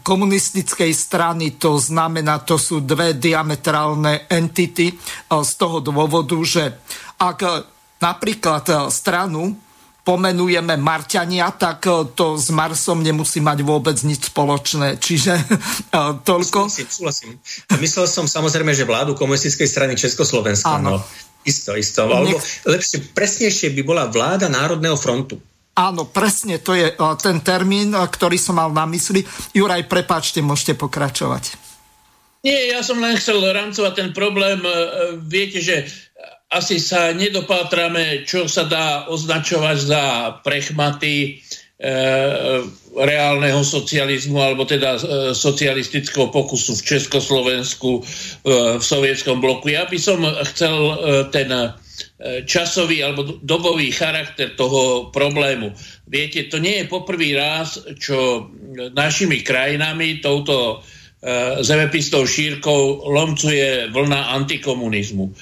[0.00, 4.94] komunistickej strany, to znamená, to sú dve diametrálne entity e,
[5.28, 6.72] z toho dôvodu, že
[7.20, 7.38] ak
[8.00, 9.52] napríklad e, stranu
[10.04, 14.96] pomenujeme Marťania, tak to s Marsom nemusí mať vôbec nič spoločné.
[15.04, 15.32] Čiže
[16.22, 16.68] toľko.
[16.68, 17.30] Súhlasím, súhlasím.
[17.80, 20.76] Myslel som samozrejme, že vládu komunistickej strany Československa.
[20.76, 21.00] Áno.
[21.00, 21.04] No,
[21.44, 22.04] isto, isto.
[22.04, 22.36] Alebo
[22.68, 25.40] lepšie, presnejšie by bola vláda Národného frontu.
[25.74, 29.26] Áno, presne, to je ten termín, ktorý som mal na mysli.
[29.50, 31.58] Juraj, prepáčte, môžete pokračovať.
[32.46, 34.62] Nie, ja som len chcel rámcovať ten problém.
[34.62, 34.70] E,
[35.18, 35.82] viete, že
[36.52, 40.02] asi sa nedopátrame, čo sa dá označovať za
[40.46, 41.42] prechmaty
[42.94, 44.96] reálneho socializmu alebo teda
[45.34, 47.90] socialistického pokusu v Československu,
[48.46, 49.74] v sovietskom bloku.
[49.74, 50.22] Ja by som
[50.54, 50.74] chcel
[51.34, 51.50] ten
[52.24, 55.76] časový alebo dobový charakter toho problému.
[56.08, 58.48] Viete, to nie je poprvý raz, čo
[58.96, 65.24] našimi krajinami touto e, zemepistou šírkou lomcuje vlna antikomunizmu.
[65.28, 65.32] E,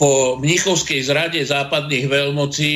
[0.00, 2.72] po mnichovskej zrade západných veľmocí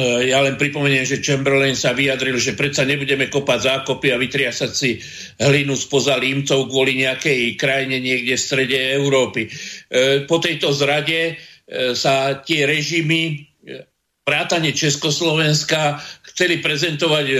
[0.00, 4.96] ja len pripomeniem, že Chamberlain sa vyjadril, že predsa nebudeme kopať zákopy a vytriasať si
[5.36, 9.52] hlinu spoza límcov kvôli nejakej krajine niekde v strede Európy.
[10.24, 11.51] Po tejto zrade E,
[11.94, 13.36] sa tie režimy e,
[14.26, 17.36] vrátane Československa chceli prezentovať e,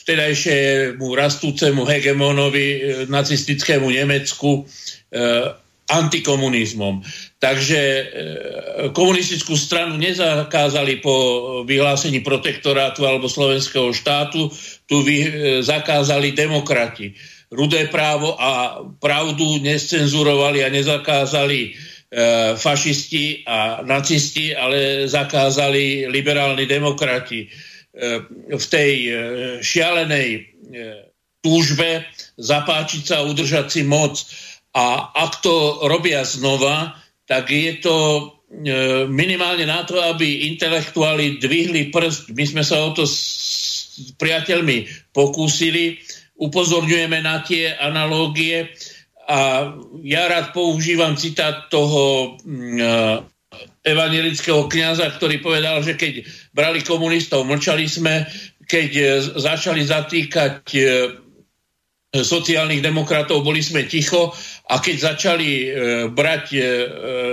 [0.00, 2.66] vtedajšiemu rastúcemu hegemónovi
[3.10, 4.64] nacistickému Nemecku
[5.90, 7.02] antikomunizmom.
[7.42, 7.80] Takže
[8.94, 11.14] komunistickú stranu nezakázali po
[11.66, 14.48] vyhlásení protektorátu alebo slovenského štátu,
[14.86, 15.18] tu vy,
[15.60, 17.12] zakázali demokrati.
[17.50, 21.74] Rudé právo a pravdu nescenzurovali a nezakázali
[22.58, 27.46] fašisti a nacisti, ale zakázali liberálni demokrati.
[28.50, 28.92] V tej
[29.62, 30.28] šialenej
[31.38, 34.18] túžbe zapáčiť sa a udržať si moc.
[34.74, 37.96] A ak to robia znova, tak je to
[39.10, 42.34] minimálne na to, aby intelektuáli dvihli prst.
[42.34, 43.16] My sme sa o to s
[44.18, 46.02] priateľmi pokúsili,
[46.40, 48.72] upozorňujeme na tie analógie
[49.30, 49.38] a
[50.02, 52.82] ja rád používam citát toho mm,
[53.86, 58.26] evangelického kniaza, ktorý povedal, že keď brali komunistov, mlčali sme,
[58.66, 59.04] keď e,
[59.38, 60.82] začali zatýkať e,
[62.10, 64.34] sociálnych demokratov, boli sme ticho
[64.66, 65.66] a keď začali e,
[66.10, 66.44] brať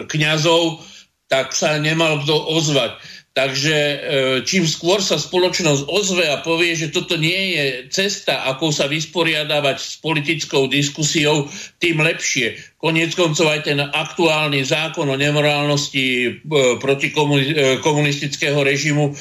[0.05, 0.85] kňazov,
[1.27, 3.01] tak sa nemal kto ozvať.
[3.37, 3.97] Takže e,
[4.41, 9.77] čím skôr sa spoločnosť ozve a povie, že toto nie je cesta, ako sa vysporiadavať
[9.77, 11.45] s politickou diskusiou,
[11.77, 12.57] tým lepšie.
[12.81, 16.29] Koniec koncov aj ten aktuálny zákon o nemorálnosti e,
[16.81, 19.13] proti e, komunistického režimu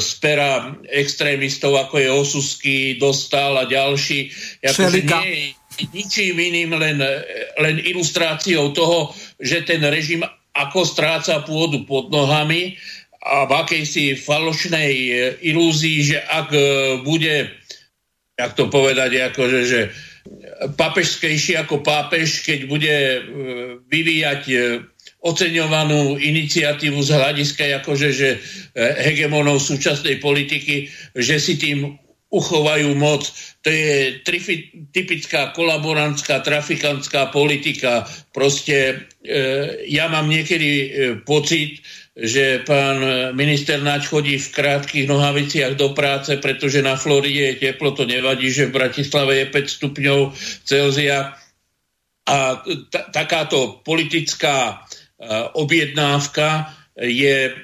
[0.00, 4.32] z pera extrémistov, ako je Osusky, Dostal a ďalší,
[4.64, 5.28] akože nie
[5.76, 7.04] je ničím iným, len,
[7.60, 10.24] len ilustráciou toho, že ten režim
[10.56, 12.80] ako stráca pôdu pod nohami
[13.26, 15.10] a v akejsi falošnej e,
[15.50, 16.62] ilúzii, že ak e,
[17.02, 17.50] bude,
[18.38, 19.80] jak to povedať, akože, že
[20.78, 23.20] papežskejší ako pápež, keď bude e,
[23.90, 24.42] vyvíjať
[25.26, 28.38] oceňovanú iniciatívu z hľadiska akože, že
[28.78, 30.86] hegemonov súčasnej politiky,
[31.18, 31.98] že si tým
[32.30, 33.26] uchovajú moc.
[33.62, 38.06] To je trifi, typická kolaborantská, trafikantská politika.
[38.34, 39.34] Proste e,
[39.86, 40.88] ja mám niekedy e,
[41.22, 41.82] pocit,
[42.16, 42.96] že pán
[43.36, 48.48] minister Naď chodí v krátkých nohaviciach do práce, pretože na Floride je teplo, to nevadí,
[48.48, 50.20] že v Bratislave je 5 stupňov
[50.64, 51.36] Celzia.
[52.26, 57.54] A t- takáto politická uh, objednávka je e,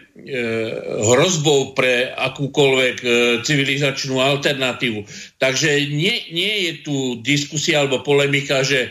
[1.01, 3.09] hrozbou pre akúkoľvek e,
[3.41, 5.09] civilizačnú alternatívu.
[5.41, 8.91] Takže nie, nie je tu diskusia alebo polemika, že e,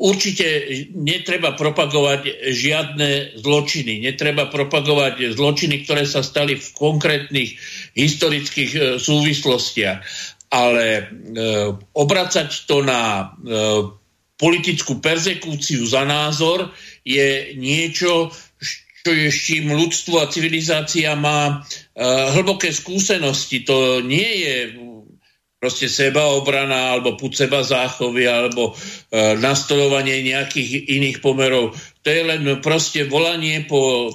[0.00, 0.46] určite
[0.96, 4.00] netreba propagovať žiadne zločiny.
[4.00, 7.60] Netreba propagovať zločiny, ktoré sa stali v konkrétnych
[7.92, 10.00] historických súvislostiach.
[10.48, 11.10] Ale
[11.92, 13.34] obracať to na
[14.40, 16.72] politickú persekúciu za názor
[17.04, 18.32] je niečo,
[19.04, 21.64] čo je, s čím ľudstvo a civilizácia má
[22.36, 23.64] hlboké skúsenosti.
[23.68, 24.56] To nie je
[25.66, 31.74] proste sebaobrana alebo put seba záchovy alebo uh, nastolovanie nejakých iných pomerov.
[31.74, 34.14] To je len proste volanie po uh,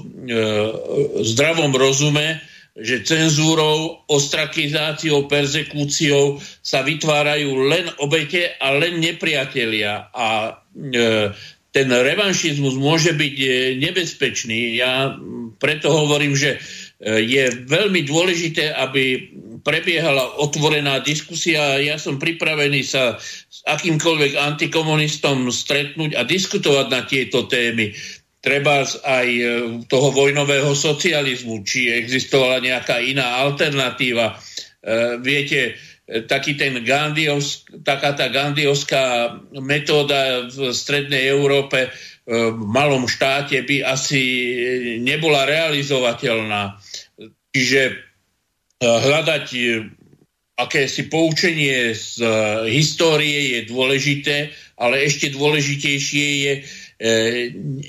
[1.19, 2.39] zdravom rozume,
[2.71, 10.07] že cenzúrou, ostrakizáciou, persekúciou sa vytvárajú len obete a len nepriatelia.
[10.15, 11.35] A e,
[11.71, 14.79] ten revanšizmus môže byť e, nebezpečný.
[14.79, 15.19] Ja
[15.59, 16.59] preto hovorím, že e,
[17.01, 19.33] je veľmi dôležité, aby
[19.65, 21.81] prebiehala otvorená diskusia.
[21.81, 27.93] Ja som pripravený sa s akýmkoľvek antikomunistom stretnúť a diskutovať na tieto témy.
[28.41, 29.43] Treba aj e,
[29.85, 34.33] toho vojnového socializmu, či existovala nejaká iná alternatíva.
[35.21, 35.77] Viete,
[36.27, 41.89] taký ten Gandios, taká tá gandiovská metóda v strednej Európe e,
[42.51, 44.21] v malom štáte by asi
[44.99, 46.75] nebola realizovateľná.
[47.51, 47.93] Čiže e,
[48.83, 49.59] hľadať e,
[50.57, 52.21] akési poučenie z
[52.69, 56.53] histórie je dôležité, ale ešte dôležitejšie je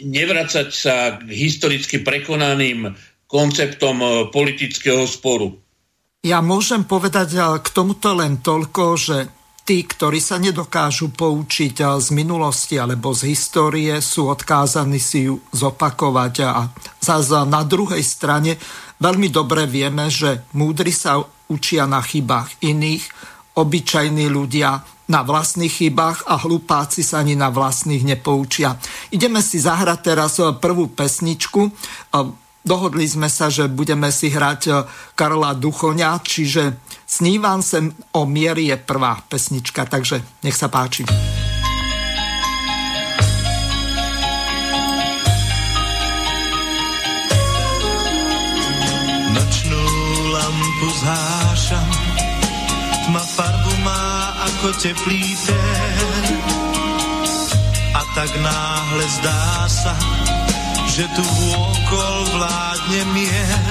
[0.09, 2.97] nevracať sa k historicky prekonaným
[3.29, 5.53] konceptom politického sporu.
[6.25, 9.19] Ja môžem povedať k tomuto len toľko, že
[9.67, 16.35] tí, ktorí sa nedokážu poučiť z minulosti alebo z histórie, sú odkázaní si ju zopakovať.
[16.47, 16.71] A
[17.03, 18.59] zase na druhej strane
[19.03, 21.19] veľmi dobre vieme, že múdri sa
[21.51, 23.05] učia na chybách iných,
[23.59, 28.79] obyčajní ľudia na vlastných chybách a hlupáci sa ani na vlastných nepoučia.
[29.11, 31.69] Ideme si zahrať teraz prvú pesničku.
[32.63, 34.73] Dohodli sme sa, že budeme si hrať e,
[35.19, 36.79] Karla Duchoňa, čiže
[37.13, 41.05] Snívam sem o miery je prvá pesnička, takže nech sa páči.
[50.83, 51.91] Lampu zhášam,
[53.37, 56.27] farbu má ako teplý ten.
[57.95, 59.95] A tak náhle zdá sa,
[60.91, 63.63] že tu vôkol vládne mier.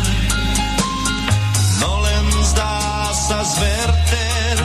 [1.84, 4.56] No len zdá sa zverter,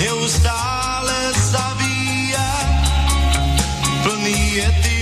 [0.00, 2.50] neustále zavíja,
[4.02, 4.95] plný je tým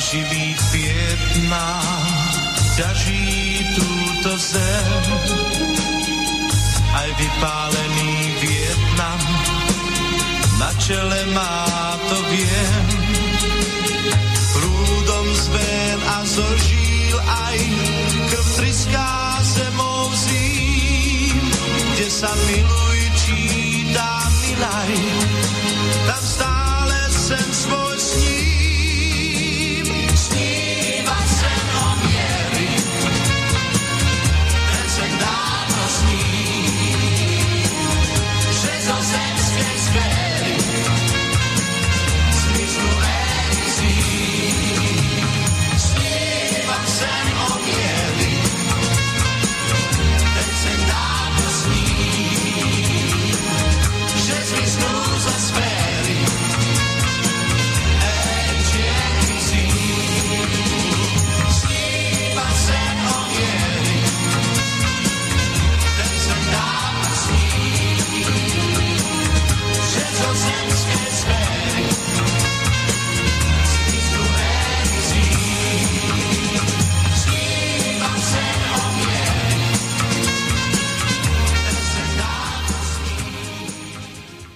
[0.00, 2.08] živých Vietnám
[2.76, 5.02] ťaží túto zem.
[6.90, 9.20] Aj vypálený Vietnam
[10.56, 11.68] na čele má
[12.08, 12.86] to viem.
[14.56, 17.58] Prúdom zven a zožil aj
[18.32, 21.44] krv triská zemou zím,
[21.94, 24.08] kde sa miluj číta
[24.42, 24.94] milaj,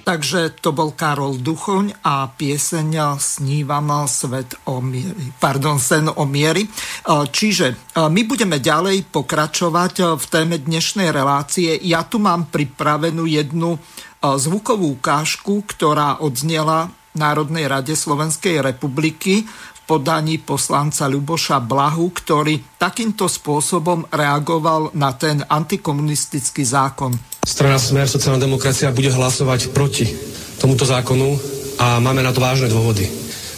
[0.05, 6.69] Takže to bol Karol Duchoň a pieseň Snívam svet o miery, pardon, sen o miery.
[7.09, 11.81] Čiže my budeme ďalej pokračovať v téme dnešnej relácie.
[11.89, 13.81] Ja tu mám pripravenú jednu
[14.21, 19.49] zvukovú ukážku, ktorá odznela Národnej rade Slovenskej republiky
[19.85, 27.13] podaní poslanca Ľuboša Blahu, ktorý takýmto spôsobom reagoval na ten antikomunistický zákon.
[27.45, 30.09] Strana Smer, sociálna demokracia bude hlasovať proti
[30.57, 31.37] tomuto zákonu
[31.77, 33.05] a máme na to vážne dôvody.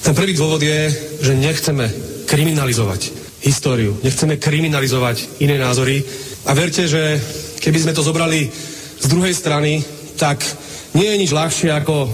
[0.03, 0.91] Ten prvý dôvod je,
[1.23, 1.87] že nechceme
[2.27, 3.15] kriminalizovať
[3.47, 6.03] históriu, nechceme kriminalizovať iné názory
[6.47, 7.19] a verte, že
[7.63, 8.51] keby sme to zobrali
[8.99, 9.83] z druhej strany,
[10.19, 10.43] tak
[10.99, 12.11] nie je nič ľahšie ako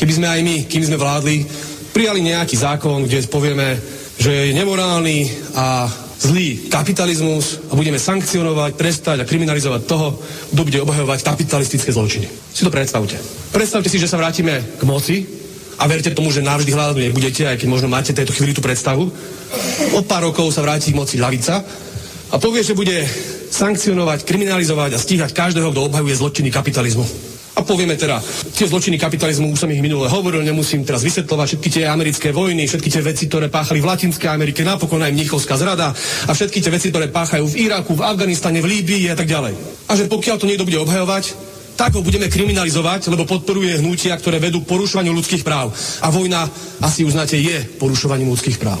[0.00, 1.44] keby sme aj my, kým sme vládli,
[1.90, 3.78] prijali nejaký zákon, kde povieme,
[4.20, 5.88] že je nemorálny a
[6.20, 10.20] zlý kapitalizmus a budeme sankcionovať, prestať a kriminalizovať toho,
[10.52, 12.28] kto bude obhajovať kapitalistické zločiny.
[12.52, 13.16] Si to predstavte.
[13.50, 15.24] Predstavte si, že sa vrátime k moci
[15.80, 19.08] a verte tomu, že navždy hľadať nebudete, aj keď možno máte tejto chvíli tú predstavu.
[19.96, 21.64] O pár rokov sa vráti k moci ľavica
[22.30, 23.00] a povie, že bude
[23.50, 27.02] sankcionovať, kriminalizovať a stíhať každého, kto obhajuje zločiny kapitalizmu.
[27.58, 28.22] A povieme teda,
[28.54, 32.64] tie zločiny kapitalizmu, už som ich minule hovoril, nemusím teraz vysvetľovať všetky tie americké vojny,
[32.64, 35.90] všetky tie veci, ktoré páchali v Latinskej Amerike, napokon aj Mnichovská zrada
[36.26, 39.54] a všetky tie veci, ktoré páchajú v Iraku, v Afganistane, v Líbii a tak ďalej.
[39.90, 41.24] A že pokiaľ to niekto bude obhajovať,
[41.74, 45.72] tak ho budeme kriminalizovať, lebo podporuje hnutia, ktoré vedú porušovaniu ľudských práv.
[46.04, 46.44] A vojna,
[46.84, 48.78] asi uznáte, je porušovaním ľudských práv.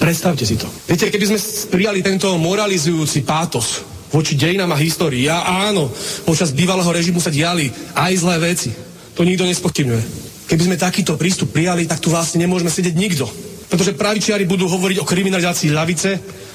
[0.00, 0.64] Predstavte si to.
[0.88, 1.38] Viete, keby sme
[1.68, 5.28] prijali tento moralizujúci pátos, voči dejinám a histórii.
[5.28, 5.92] Ja áno,
[6.24, 8.70] počas bývalého režimu sa diali aj zlé veci.
[9.16, 10.02] To nikto nespochybňuje.
[10.48, 13.28] Keby sme takýto prístup prijali, tak tu vlastne nemôžeme sedieť nikto.
[13.68, 16.10] Pretože pravičiari budú hovoriť o kriminalizácii ľavice,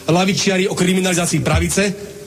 [0.09, 1.83] lavičiari o kriminalizácii pravice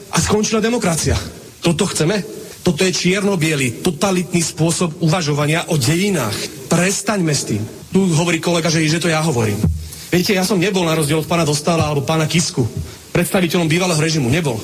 [0.07, 1.19] a skončila demokracia.
[1.59, 2.23] Toto chceme?
[2.63, 6.67] Toto je čierno-biely, totalitný spôsob uvažovania o dejinách.
[6.71, 7.63] Prestaňme s tým.
[7.91, 9.59] Tu hovorí kolega, že, že to ja hovorím.
[10.07, 12.63] Viete, ja som nebol na rozdiel od pána Dostala alebo pána Kisku
[13.11, 14.31] predstaviteľom bývalého režimu.
[14.31, 14.55] Nebol.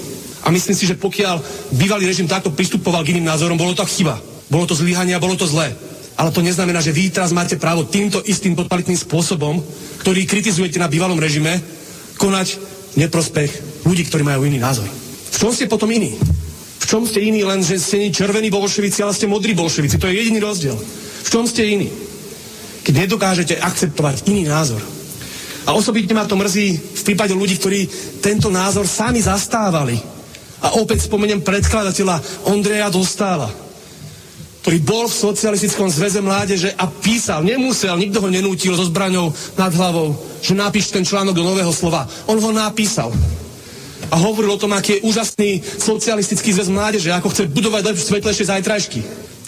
[0.44, 1.40] A myslím si, že pokiaľ
[1.72, 4.20] bývalý režim takto pristupoval k iným názorom, bolo to chyba.
[4.52, 5.72] Bolo to zlyhanie a bolo to zlé.
[6.20, 9.64] Ale to neznamená, že vy teraz máte právo týmto istým totalitným spôsobom,
[10.04, 11.58] ktorý kritizujete na bývalom režime,
[12.20, 12.60] konať
[13.00, 14.86] neprospech ľudí, ktorí majú iný názor.
[15.34, 16.14] V čom ste potom iní?
[16.84, 19.98] V čom ste iní, len že ste nie červení bolševici, ale ste modrí bolševici.
[19.98, 20.78] To je jediný rozdiel.
[21.24, 21.90] V čom ste iní?
[22.84, 24.84] Keď nedokážete akceptovať iný názor.
[25.64, 27.88] A osobitne ma to mrzí v prípade ľudí, ktorí
[28.20, 30.13] tento názor sami zastávali
[30.64, 33.52] a opäť spomeniem predkladateľa Ondreja Dostála,
[34.64, 39.76] ktorý bol v socialistickom zväze mládeže a písal, nemusel, nikto ho nenútil so zbraňou nad
[39.76, 42.08] hlavou, že napíš ten článok do nového slova.
[42.32, 43.12] On ho napísal.
[44.08, 48.46] A hovoril o tom, aký je úžasný socialistický zväz mládeže, ako chce budovať lepšie, svetlejšie
[48.48, 49.00] zajtrajšky.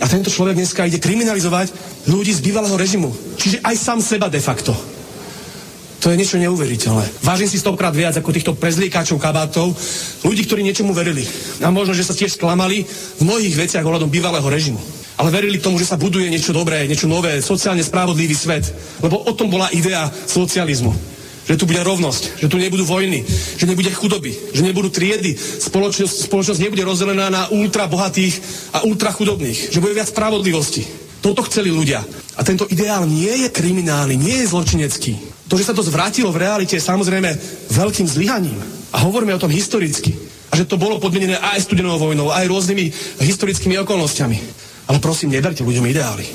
[0.03, 1.71] A tento človek dneska ide kriminalizovať
[2.11, 3.15] ľudí z bývalého režimu.
[3.39, 4.75] Čiže aj sám seba de facto.
[6.05, 7.25] To je niečo neuveriteľné.
[7.25, 9.73] Vážim si stokrát viac ako týchto prezliekáčov kabátov,
[10.21, 11.25] ľudí, ktorí niečomu verili.
[11.65, 14.77] A možno, že sa tiež sklamali v mnohých veciach ohľadom bývalého režimu.
[15.17, 18.69] Ale verili tomu, že sa buduje niečo dobré, niečo nové, sociálne spravodlivý svet.
[19.01, 23.21] Lebo o tom bola idea socializmu že tu bude rovnosť, že tu nebudú vojny,
[23.61, 28.41] že nebude chudoby, že nebudú triedy, spoločnosť, spoločnosť nebude rozdelená na ultra bohatých
[28.73, 30.81] a ultra chudobných, že bude viac spravodlivosti.
[31.21, 32.01] Toto chceli ľudia.
[32.33, 35.34] A tento ideál nie je kriminálny, nie je zločinecký.
[35.45, 37.29] To, že sa to zvrátilo v realite, je samozrejme
[37.69, 38.57] veľkým zlyhaním.
[38.95, 40.15] A hovoríme o tom historicky.
[40.49, 42.85] A že to bolo podmienené aj studenou vojnou, aj rôznymi
[43.21, 44.37] historickými okolnostiami.
[44.89, 46.25] Ale prosím, neberte ľuďom ideály.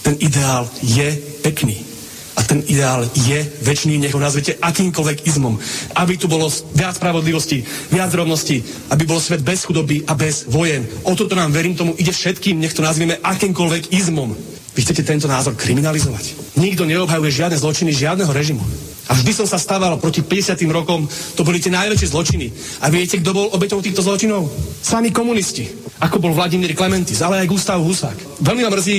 [0.00, 1.12] Ten ideál je
[1.44, 1.90] pekný
[2.38, 5.60] a ten ideál je väčší, nech ho nazvete akýmkoľvek izmom.
[5.92, 7.60] Aby tu bolo viac spravodlivosti,
[7.92, 10.88] viac rovnosti, aby bol svet bez chudoby a bez vojen.
[11.04, 14.32] O toto nám, verím tomu, ide všetkým, nech to nazvieme akýmkoľvek izmom.
[14.70, 16.54] Vy chcete tento názor kriminalizovať.
[16.54, 18.62] Nikto neobhajuje žiadne zločiny žiadneho režimu.
[19.10, 20.54] A vždy som sa stával proti 50.
[20.70, 21.02] rokom,
[21.34, 22.46] to boli tie najväčšie zločiny.
[22.86, 24.46] A viete, kto bol obeťou týchto zločinov?
[24.78, 25.66] Sami komunisti.
[25.98, 28.38] Ako bol Vladimír Klementis, ale aj Gustav Husák.
[28.38, 28.98] Veľmi ma mrzí,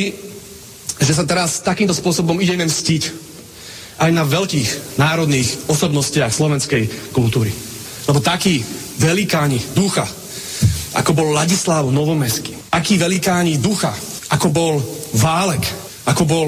[1.00, 3.04] že sa teraz takýmto spôsobom ideme mstiť
[4.04, 7.56] aj na veľkých národných osobnostiach slovenskej kultúry.
[8.12, 8.60] Lebo takí
[9.00, 10.04] velikáni ducha,
[10.92, 13.96] ako bol Ladislav Novomesky, akí velikáni ducha,
[14.28, 14.74] ako bol
[15.16, 15.64] Válek,
[16.07, 16.45] ako bol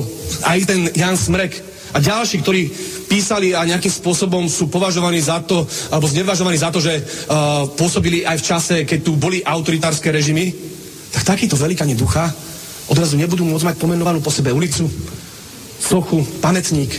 [0.47, 1.53] aj ten Jan Smrek
[1.93, 2.61] a ďalší, ktorí
[3.05, 8.25] písali a nejakým spôsobom sú považovaní za to, alebo znevažovaní za to, že uh, pôsobili
[8.25, 10.49] aj v čase, keď tu boli autoritárske režimy,
[11.13, 12.33] tak takíto velikáni ducha
[12.89, 14.89] odrazu nebudú môcť mať pomenovanú po sebe ulicu,
[15.79, 16.91] sochu, pamätník,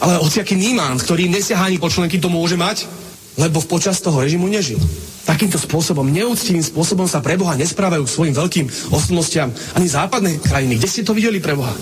[0.00, 2.88] ale hociaký nímán, ktorý nesiaha ani po členky, to môže mať,
[3.36, 4.80] lebo počas toho režimu nežil.
[5.24, 10.76] Takýmto spôsobom, neúctivým spôsobom sa pre Boha nesprávajú svojim veľkým osobnostiam ani západné krajiny.
[10.76, 11.72] Kde ste to videli pre Boha?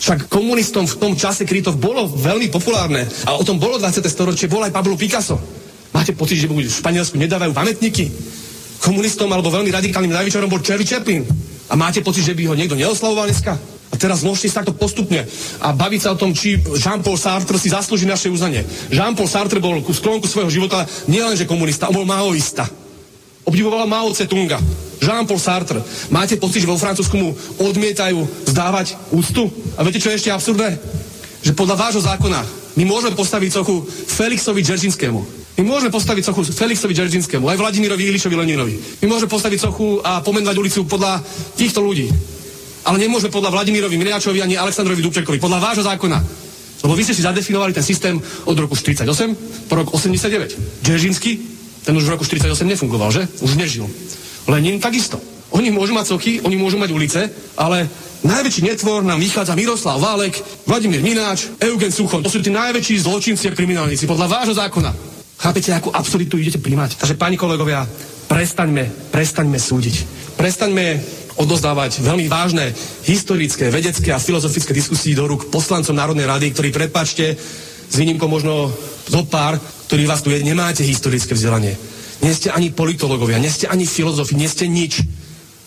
[0.00, 4.00] Však komunistom v tom čase, kedy to bolo veľmi populárne, a o tom bolo 20.
[4.08, 5.36] storočie, bol aj Pablo Picasso.
[5.92, 8.08] Máte pocit, že v Španielsku nedávajú pamätníky?
[8.80, 11.28] Komunistom alebo veľmi radikálnym najvyčarom bol Charlie Chaplin.
[11.68, 13.60] A máte pocit, že by ho niekto neoslavoval dneska?
[13.90, 15.26] A teraz môžete sa takto postupne
[15.58, 18.62] a baviť sa o tom, či Jean-Paul Sartre si zaslúži naše uznanie.
[18.86, 22.70] Jean-Paul Sartre bol ku sklonku svojho života nielenže komunista, on bol maoista.
[23.42, 24.62] Obdivoval Mao Tse-tunga.
[25.02, 25.80] Jean-Paul Sartre.
[26.12, 28.20] Máte pocit, že vo Francúzsku mu odmietajú
[28.52, 29.48] zdávať úctu?
[29.74, 30.76] A viete, čo je ešte absurdné?
[31.42, 32.40] Že podľa vášho zákona
[32.78, 35.20] my môžeme postaviť sochu Felixovi Džeržinskému.
[35.58, 38.76] My môžeme postaviť sochu Felixovi Džeržinskému, aj Vladimirovi Ilišovi Leninovi.
[39.02, 41.18] My môžeme postaviť sochu a pomenovať ulicu podľa
[41.58, 42.06] týchto ľudí.
[42.84, 46.18] Ale nemôžeme podľa Vladimirovi Miriačovi ani Aleksandrovi Dubčekovi, podľa vášho zákona.
[46.80, 48.16] Lebo vy ste si zadefinovali ten systém
[48.48, 49.04] od roku 48
[49.68, 50.80] po rok 89.
[50.80, 51.32] Džeržinský,
[51.84, 53.28] ten už v roku 48 nefungoval, že?
[53.44, 53.84] Už nežil.
[54.48, 55.20] Lenin takisto.
[55.50, 57.20] Oni môžu mať sochy, oni môžu mať ulice,
[57.58, 57.90] ale
[58.22, 62.22] najväčší netvor nám vychádza Miroslav Válek, Vladimír Mináč, Eugen Suchon.
[62.22, 64.94] To sú tí najväčší zločinci a kriminálnici podľa vášho zákona.
[65.40, 67.00] Chápete, akú absurditu idete príjmať?
[67.00, 67.82] Takže, pani kolegovia,
[68.28, 69.96] prestaňme, prestaňme súdiť.
[70.38, 70.86] Prestaňme
[71.40, 72.76] odozdávať veľmi vážne
[73.08, 77.34] historické, vedecké a filozofické diskusie do rúk poslancom Národnej rady, ktorí, predpačte,
[77.90, 78.68] s výnimkou možno
[79.08, 79.56] zo pár,
[79.88, 81.74] ktorí vás tu je, nemáte historické vzdelanie.
[82.20, 85.00] Nie ste ani politológovia, nie ste ani filozofi, nie ste nič.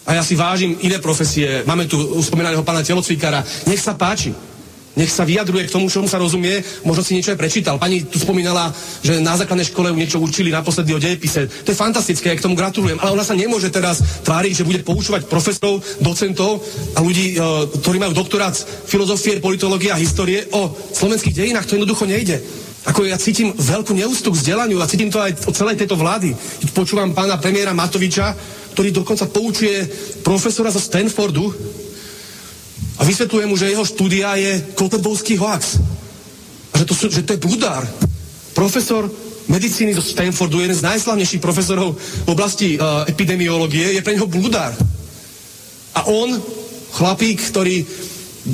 [0.05, 1.65] A ja si vážim iné profesie.
[1.65, 3.41] Máme tu uspomínaného pána telocvíkara.
[3.65, 4.52] Nech sa páči
[4.93, 7.81] nech sa vyjadruje k tomu, čomu sa rozumie, možno si niečo aj prečítal.
[7.81, 8.69] Pani tu spomínala,
[9.01, 11.49] že na základnej škole ju niečo učili naposledy o dejepise.
[11.65, 14.85] To je fantastické, ja k tomu gratulujem, ale ona sa nemôže teraz tváriť, že bude
[14.85, 16.61] poučovať profesorov, docentov
[16.93, 17.37] a ľudí, e,
[17.81, 18.53] ktorí majú doktorát
[18.85, 21.65] filozofie, politológie a histórie o slovenských dejinách.
[21.65, 22.37] To jednoducho nejde.
[22.83, 26.35] Ako ja cítim veľkú neústu k vzdelaniu a cítim to aj od celej tejto vlády.
[26.75, 28.35] Počúvam pána premiéra Matoviča,
[28.75, 29.87] ktorý dokonca poučuje
[30.21, 31.47] profesora zo Stanfordu,
[32.97, 35.81] a vysvetľuje mu, že jeho štúdia je Kotlebovský hoax.
[36.73, 37.81] A že to, sú, že to je bludár.
[38.53, 39.09] Profesor
[39.49, 44.71] medicíny zo Stanfordu, jeden z najslavnejších profesorov v oblasti uh, epidemiológie, je pre neho bludár.
[45.93, 46.37] A on,
[46.93, 47.83] chlapík, ktorý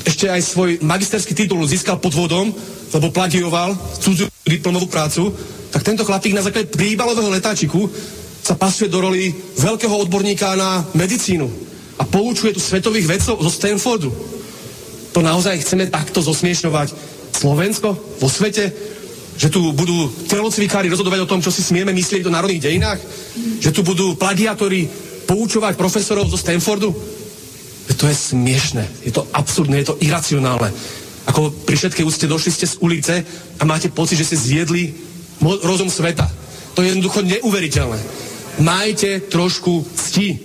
[0.08, 2.50] ešte aj svoj magisterský titul získal pod vodom,
[2.90, 5.30] lebo plagioval cudziu diplomovú prácu,
[5.70, 7.86] tak tento chlapík na základe príbalového letáčiku
[8.42, 9.30] sa pasuje do roli
[9.62, 11.69] veľkého odborníka na medicínu
[12.00, 14.10] a poučuje tu svetových vedcov zo Stanfordu.
[15.12, 16.88] To naozaj chceme takto zosmiešňovať
[17.36, 18.72] Slovensko vo svete?
[19.40, 23.00] Že tu budú telocvikári rozhodovať o tom, čo si smieme myslieť o národných dejinách?
[23.64, 24.88] Že tu budú plagiatori
[25.28, 26.92] poučovať profesorov zo Stanfordu?
[28.00, 30.72] To je smiešne, je to absurdné, je to iracionálne.
[31.28, 33.16] Ako pri všetkej úste došli ste z ulice
[33.60, 34.96] a máte pocit, že ste zjedli
[35.44, 36.24] rozum sveta.
[36.76, 38.00] To je jednoducho neuveriteľné.
[38.60, 40.40] Majte trošku cti.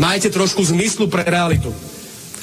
[0.00, 1.68] Majte trošku zmyslu pre realitu.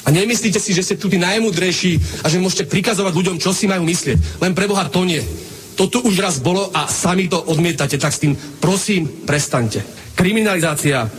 [0.06, 3.66] A nemyslíte si, že ste tu tí najmudrejší a že môžete prikazovať ľuďom, čo si
[3.66, 4.38] majú myslieť.
[4.38, 5.18] Len pre Boha to nie.
[5.74, 9.82] Toto už raz bolo a sami to odmietate, tak s tým prosím prestaňte.
[10.14, 11.10] Kriminalizácia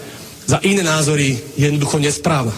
[0.48, 2.56] za iné názory je jednoducho nesprávna.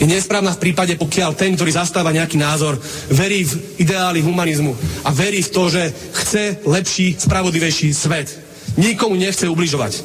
[0.00, 2.80] Je nesprávna v prípade, pokiaľ ten, ktorý zastáva nejaký názor,
[3.12, 4.72] verí v ideály humanizmu
[5.04, 8.32] a verí v to, že chce lepší, spravodlivejší svet.
[8.80, 10.00] Nikomu nechce ubližovať.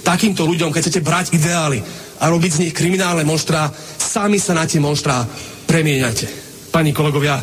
[0.00, 1.80] Takýmto ľuďom, keď chcete brať ideály
[2.20, 5.24] a robiť z nich kriminálne monštrá, sami sa na tie monštrá
[5.64, 6.26] premieňate.
[6.70, 7.40] Pani kolegovia,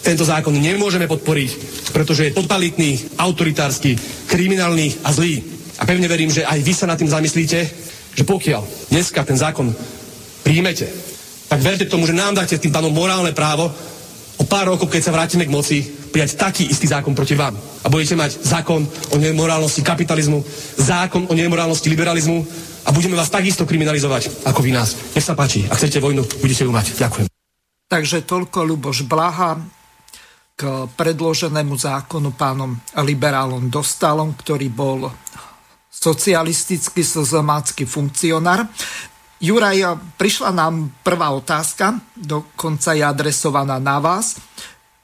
[0.00, 1.50] tento zákon nemôžeme podporiť,
[1.92, 3.96] pretože je totalitný, autoritársky,
[4.26, 5.44] kriminálny a zlý.
[5.80, 7.58] A pevne verím, že aj vy sa nad tým zamyslíte,
[8.16, 9.72] že pokiaľ dneska ten zákon
[10.44, 10.88] príjmete,
[11.50, 13.68] tak verte tomu, že nám dáte tým pánom morálne právo
[14.40, 15.78] o pár rokov, keď sa vrátime k moci,
[16.10, 17.54] prijať taký istý zákon proti vám.
[17.56, 20.44] A budete mať zákon o nemorálnosti kapitalizmu,
[20.76, 22.42] zákon o nemorálnosti liberalizmu
[22.84, 24.98] a budeme vás takisto kriminalizovať, ako vy nás.
[25.14, 26.98] Nech sa páči, ak chcete vojnu, budete ju mať.
[26.98, 27.26] Ďakujem.
[27.90, 29.58] Takže toľko Luboš Blaha
[30.54, 35.08] k predloženému zákonu pánom liberálom Dostalom, ktorý bol
[35.90, 38.68] socialistický sozomácky funkcionár.
[39.40, 44.36] Juraj, prišla nám prvá otázka, dokonca je adresovaná na vás.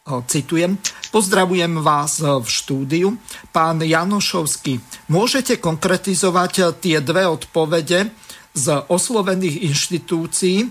[0.07, 0.79] Citujem.
[1.11, 3.19] Pozdravujem vás v štúdiu.
[3.51, 4.79] Pán Janošovský,
[5.11, 8.15] môžete konkretizovať tie dve odpovede
[8.55, 10.71] z oslovených inštitúcií,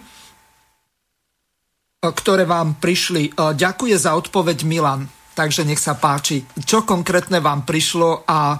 [1.99, 3.35] ktoré vám prišli.
[3.35, 5.03] Ďakuje za odpoveď Milan.
[5.35, 8.55] Takže nech sa páči, čo konkrétne vám prišlo a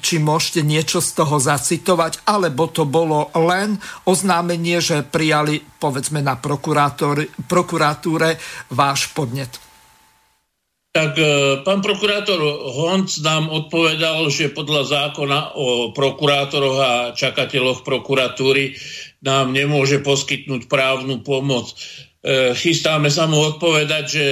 [0.00, 3.76] či môžete niečo z toho zacitovať, alebo to bolo len
[4.08, 8.30] oznámenie, že prijali povedzme na prokuratúre
[8.72, 9.67] váš podnet.
[10.98, 11.22] Tak e,
[11.62, 12.42] pán prokurátor
[12.74, 18.74] Honc nám odpovedal, že podľa zákona o prokurátoroch a čakateľoch prokuratúry
[19.22, 21.70] nám nemôže poskytnúť právnu pomoc.
[21.70, 24.26] E, chystáme sa mu odpovedať, že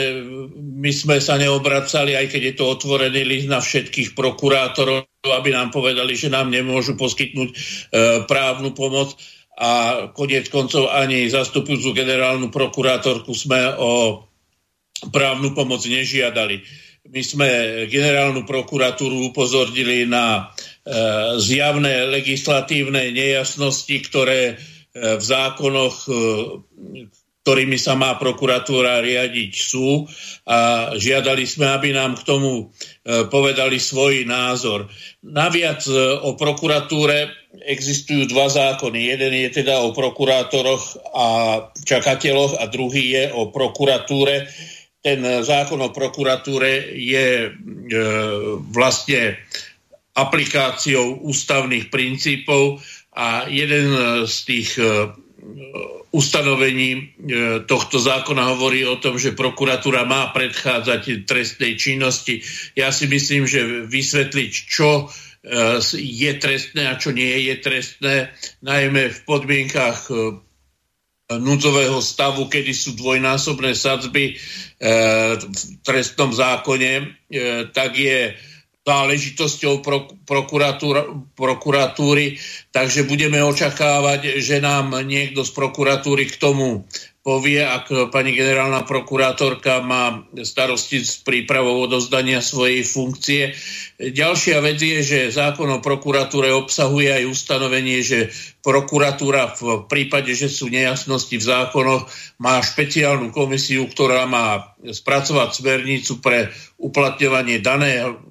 [0.58, 5.70] my sme sa neobracali, aj keď je to otvorený list na všetkých prokurátorov, aby nám
[5.70, 7.56] povedali, že nám nemôžu poskytnúť e,
[8.26, 9.14] právnu pomoc
[9.54, 14.26] a koniec koncov ani zastupujúcu generálnu prokurátorku sme o
[15.12, 16.62] právnu pomoc nežiadali.
[17.06, 17.48] My sme
[17.86, 20.50] generálnu prokuratúru upozornili na
[20.86, 24.58] e, zjavné legislatívne nejasnosti, ktoré
[24.96, 26.08] v zákonoch
[27.46, 30.02] ktorými sa má prokuratúra riadiť, sú
[30.50, 32.64] a žiadali sme, aby nám k tomu e,
[33.30, 34.90] povedali svoj názor.
[35.22, 35.94] Naviac e,
[36.26, 37.30] o prokuratúre
[37.70, 38.98] existujú dva zákony.
[39.14, 41.26] Jeden je teda o prokurátoroch a
[41.86, 44.50] čakateľoch a druhý je o prokuratúre.
[45.06, 47.48] Ten zákon o prokuratúre je e,
[48.74, 49.38] vlastne
[50.18, 52.82] aplikáciou ústavných princípov
[53.14, 53.86] a jeden
[54.26, 54.70] z tých
[56.16, 57.02] ustanovení e,
[57.68, 62.40] tohto zákona hovorí o tom, že prokuratúra má predchádzať trestnej činnosti.
[62.72, 65.04] Ja si myslím, že vysvetliť, čo e,
[65.92, 68.14] je trestné a čo nie je trestné,
[68.64, 70.40] najmä v podmienkach e,
[71.26, 74.38] núdzového stavu, kedy sú dvojnásobné sadzby
[74.78, 77.18] v trestnom zákone,
[77.74, 78.30] tak je
[78.86, 79.82] záležitosťou
[81.34, 82.38] prokuratúry,
[82.70, 86.86] takže budeme očakávať, že nám niekto z prokuratúry k tomu
[87.26, 93.50] povie, ak pani generálna prokurátorka má starosti s prípravou odozdania svojej funkcie.
[93.98, 98.30] Ďalšia vec je, že zákon o prokuratúre obsahuje aj ustanovenie, že
[98.62, 102.06] prokuratúra v prípade, že sú nejasnosti v zákonoch,
[102.38, 108.22] má špeciálnu komisiu, ktorá má spracovať smernicu pre uplatňovanie daného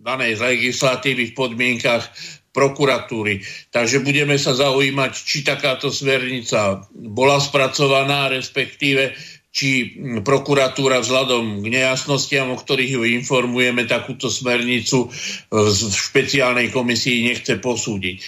[0.00, 2.08] danej legislatívy v podmienkach
[2.50, 3.46] prokuratúry.
[3.70, 9.14] Takže budeme sa zaujímať, či takáto smernica bola spracovaná, respektíve
[9.50, 15.10] či prokuratúra vzhľadom k nejasnostiam, o ktorých ju informujeme, takúto smernicu
[15.50, 18.16] v špeciálnej komisii nechce posúdiť.
[18.18, 18.24] E,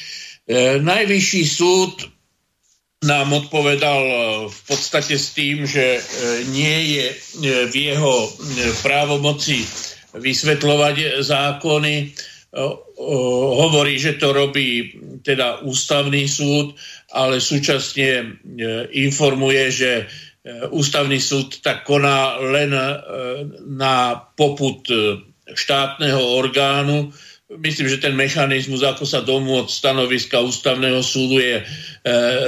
[0.82, 2.10] najvyšší súd
[3.02, 4.16] nám odpovedal e,
[4.48, 6.00] v podstate s tým, že e,
[6.54, 7.16] nie je e,
[7.66, 8.30] v jeho
[8.86, 9.66] právomoci
[10.16, 11.94] vysvetľovať zákony.
[13.56, 14.92] Hovorí, že to robí
[15.24, 16.76] teda ústavný súd,
[17.12, 18.24] ale súčasne e,
[19.08, 20.04] informuje, že e,
[20.68, 22.84] ústavný súd tak koná len e,
[23.72, 24.84] na poput
[25.48, 27.12] štátneho orgánu.
[27.52, 31.64] Myslím, že ten mechanizmus, ako sa domôcť stanoviska ústavného súdu je e,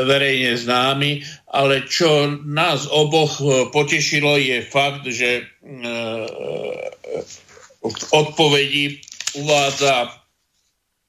[0.05, 3.41] verejne známy, ale čo nás oboch
[3.73, 5.73] potešilo je fakt, že e,
[7.85, 8.85] v odpovedi
[9.37, 10.09] uvádza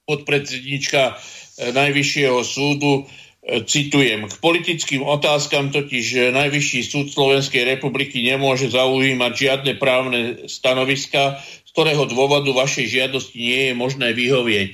[0.06, 3.08] podpredsednička eh, Najvyššieho súdu,
[3.46, 11.70] citujem, k politickým otázkam totiž Najvyšší súd Slovenskej republiky nemôže zaujímať žiadne právne stanoviska, z
[11.70, 14.70] ktorého dôvodu vašej žiadosti nie je možné vyhovieť.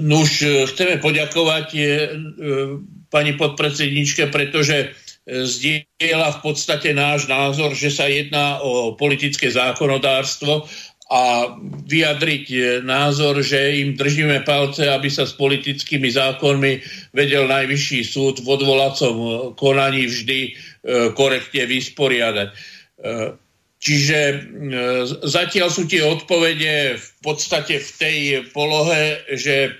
[0.00, 0.40] Nuž,
[0.72, 1.68] chceme poďakovať
[3.12, 4.96] pani podpredsedničke, pretože
[5.26, 10.70] zdieľa v podstate náš názor, že sa jedná o politické zákonodárstvo
[11.06, 11.54] a
[11.86, 16.82] vyjadriť názor, že im držíme palce, aby sa s politickými zákonmi
[17.14, 19.14] vedel najvyšší súd v odvolacom
[19.54, 20.52] konaní vždy e,
[21.14, 22.48] korektne vysporiadať.
[23.76, 24.18] Čiže
[25.22, 28.18] zatiaľ sú tie odpovede v podstate v tej
[28.50, 29.78] polohe, že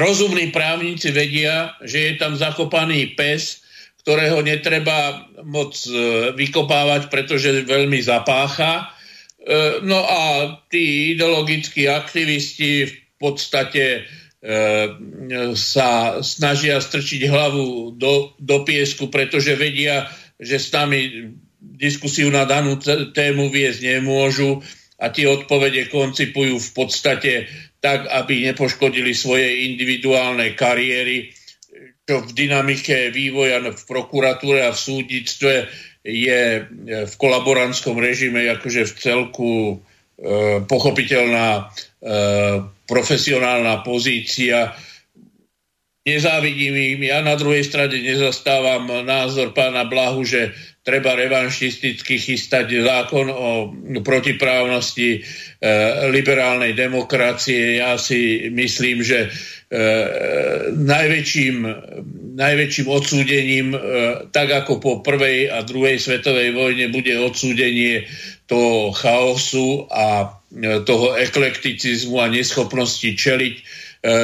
[0.00, 3.62] rozumní právnici vedia, že je tam zakopaný pes,
[4.02, 5.74] ktorého netreba moc
[6.38, 8.95] vykopávať, pretože veľmi zapácha
[9.86, 10.22] no a
[10.66, 14.00] tí ideologickí aktivisti v podstate e,
[15.54, 21.30] sa snažia strčiť hlavu do, do piesku, pretože vedia, že s nami
[21.60, 22.78] diskusiu na danú
[23.14, 24.60] tému viesť nemôžu
[24.98, 27.32] a tie odpovede koncipujú v podstate
[27.78, 31.30] tak, aby nepoškodili svoje individuálne kariéry,
[32.06, 35.54] čo v dynamike vývoja v prokuratúre a v súdnictve
[36.06, 36.62] je e,
[37.06, 39.74] v kolaborantskom režime akože v celku e,
[40.62, 41.62] pochopiteľná e,
[42.86, 44.70] profesionálna pozícia.
[46.06, 50.54] Nezávidím im, ja na druhej strane nezastávam názor pána Blahu, že
[50.86, 53.74] treba revanšisticky chystať zákon o
[54.06, 55.20] protiprávnosti e,
[56.14, 57.82] liberálnej demokracie.
[57.82, 59.28] Ja si myslím, že e,
[60.78, 61.56] najväčším,
[62.38, 63.78] najväčším odsúdením, e,
[64.30, 68.06] tak ako po prvej a druhej svetovej vojne, bude odsúdenie
[68.46, 73.54] toho chaosu a e, toho eklekticizmu a neschopnosti čeliť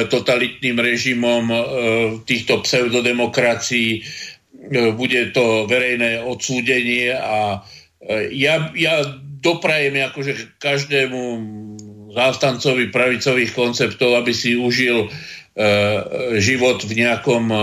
[0.07, 1.57] totalitným režimom e,
[2.23, 4.03] týchto pseudodemokracií
[4.71, 7.59] E, bude to verejné odsúdenie a
[7.99, 9.03] e, ja, ja
[9.43, 11.21] doprajem akože každému
[12.15, 15.07] zástancovi pravicových konceptov, aby si užil e,
[16.39, 17.57] život v nejakom e,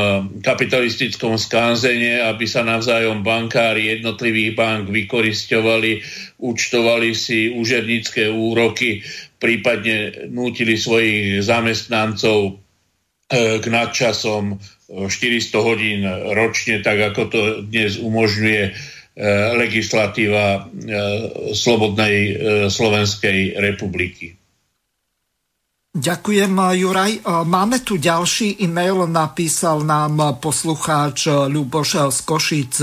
[0.44, 6.04] kapitalistickom skánzene, aby sa navzájom bankári jednotlivých bank vykoristovali,
[6.36, 9.00] účtovali si úžernické úroky,
[9.40, 12.52] prípadne nútili svojich zamestnancov e,
[13.58, 14.60] k nadčasom,
[14.90, 16.02] 400 hodín
[16.34, 18.72] ročne, tak ako to dnes umožňuje e,
[19.54, 20.60] legislatíva e,
[21.54, 22.32] Slobodnej e,
[22.66, 24.34] Slovenskej republiky.
[25.90, 27.26] Ďakujem, Juraj.
[27.26, 32.74] Máme tu ďalší e-mail, napísal nám poslucháč Ľuboš z Košic.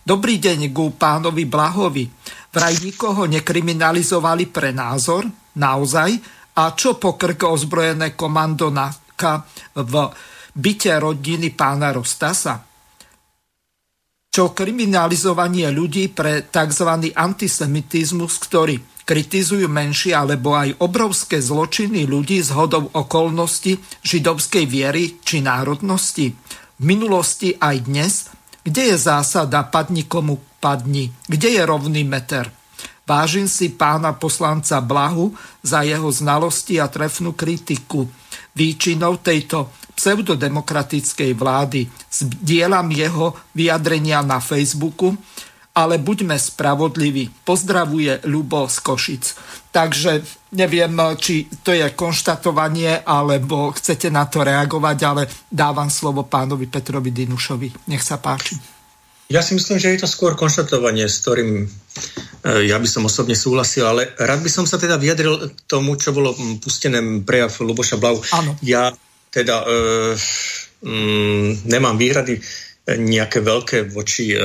[0.00, 2.08] Dobrý deň ku pánovi Blahovi.
[2.56, 5.28] Vraj nikoho nekriminalizovali pre názor?
[5.56, 6.10] Naozaj?
[6.56, 9.44] A čo pokrk ozbrojené komando NAKA
[9.76, 9.92] v
[10.56, 12.64] byte rodiny pána Rostasa?
[14.32, 17.12] Čo kriminalizovanie ľudí pre tzv.
[17.12, 18.76] antisemitizmus, ktorý
[19.06, 26.34] kritizujú menšie alebo aj obrovské zločiny ľudí z hodov okolnosti židovskej viery či národnosti.
[26.76, 28.12] V minulosti aj dnes,
[28.66, 32.50] kde je zásada padni komu padni, kde je rovný meter.
[33.06, 35.30] Vážim si pána poslanca Blahu
[35.62, 38.10] za jeho znalosti a trefnú kritiku.
[38.50, 41.86] Výčinou tejto pseudodemokratickej vlády.
[42.10, 45.14] Zdieľam jeho vyjadrenia na Facebooku,
[45.76, 47.46] ale buďme spravodliví.
[47.46, 49.24] Pozdravuje Ľubo z Košic.
[49.70, 50.26] Takže
[50.56, 57.14] neviem, či to je konštatovanie, alebo chcete na to reagovať, ale dávam slovo pánovi Petrovi
[57.14, 57.86] Dinušovi.
[57.92, 58.75] Nech sa páči.
[59.26, 61.66] Ja si myslím, že je to skôr konštatovanie, s ktorým e,
[62.70, 66.30] ja by som osobne súhlasil, ale rád by som sa teda vyjadril tomu, čo bolo
[66.62, 68.22] pustené prejav Luboša Blau.
[68.30, 68.54] Áno.
[68.62, 68.94] Ja
[69.34, 70.14] teda e,
[70.86, 72.38] mm, nemám výhrady
[72.86, 74.38] nejaké veľké voči e,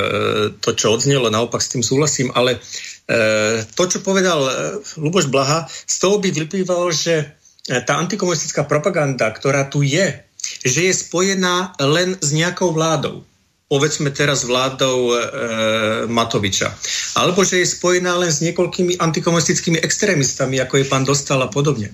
[0.58, 2.58] to, čo odznelo, naopak s tým súhlasím, ale
[3.06, 4.52] e, to, čo povedal e,
[4.98, 10.26] Luboš Blaha, z toho by vyplývalo, že e, tá antikomunistická propaganda, ktorá tu je,
[10.66, 13.22] že je spojená len s nejakou vládou
[13.72, 15.16] povedzme teraz vládou e,
[16.04, 16.68] Matoviča.
[17.16, 21.88] Alebo že je spojená len s niekoľkými antikomunistickými extrémistami, ako je pán Dostal a podobne.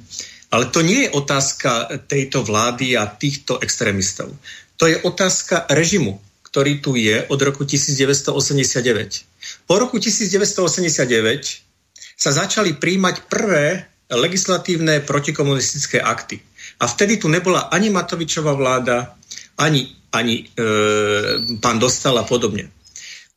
[0.51, 4.35] Ale to nie je otázka tejto vlády a týchto extrémistov.
[4.75, 6.19] To je otázka režimu,
[6.51, 9.71] ktorý tu je od roku 1989.
[9.71, 16.43] Po roku 1989 sa začali príjmať prvé legislatívne protikomunistické akty.
[16.81, 19.18] A vtedy tu nebola ani Matovičová vláda,
[19.59, 22.71] ani, ani e, pán Dostal a podobne.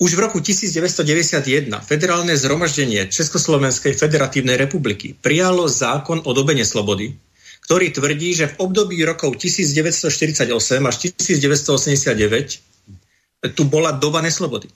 [0.01, 7.13] Už v roku 1991 federálne zhromaždenie Československej federatívnej republiky prijalo zákon o dobe neslobody,
[7.69, 10.49] ktorý tvrdí, že v období rokov 1948
[10.89, 14.73] až 1989 tu bola doba neslobody.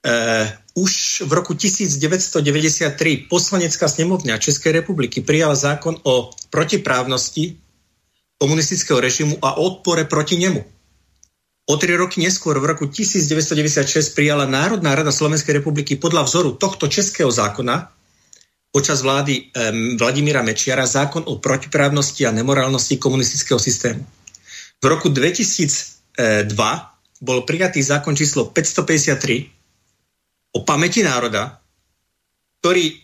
[0.00, 0.48] Uh,
[0.80, 7.60] už v roku 1993 poslanecká snemovňa Českej republiky prijala zákon o protiprávnosti
[8.40, 10.64] komunistického režimu a odpore proti nemu.
[11.70, 16.88] O tri roky neskôr, v roku 1996, prijala Národná rada Slovenskej republiky podľa vzoru tohto
[16.88, 17.92] českého zákona
[18.72, 24.02] počas vlády um, Vladimíra Mečiara zákon o protiprávnosti a nemorálnosti komunistického systému.
[24.80, 26.56] V roku 2002
[27.20, 31.60] bol prijatý zákon číslo 553 o pamäti národa,
[32.64, 32.94] ktorý e,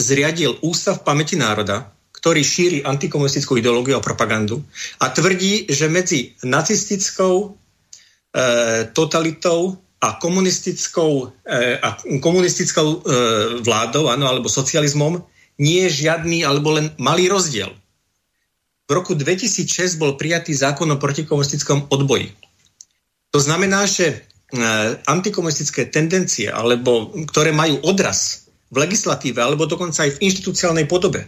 [0.00, 1.92] zriadil Ústav pamäti národa,
[2.24, 4.64] ktorý šíri antikomunistickú ideológiu a propagandu
[4.96, 12.98] a tvrdí, že medzi nacistickou e, totalitou a komunistickou, e, a komunistickou e,
[13.60, 15.20] vládou, ano, alebo socializmom,
[15.60, 17.68] nie je žiadny alebo len malý rozdiel.
[18.88, 22.32] V roku 2006 bol prijatý zákon o protikomunistickom odboji.
[23.36, 24.62] To znamená, že E,
[25.10, 31.26] antikomunistické tendencie, alebo ktoré majú odraz v legislatíve, alebo dokonca aj v inštitúciálnej podobe,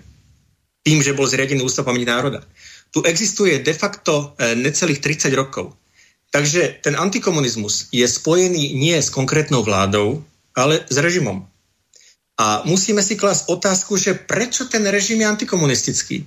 [0.87, 2.47] tým, že bol zriadený Ústav pamäti národa.
[2.95, 5.75] Tu existuje de facto e, necelých 30 rokov.
[6.31, 10.23] Takže ten antikomunizmus je spojený nie s konkrétnou vládou,
[10.55, 11.43] ale s režimom.
[12.39, 16.23] A musíme si klásť otázku, že prečo ten režim je antikomunistický?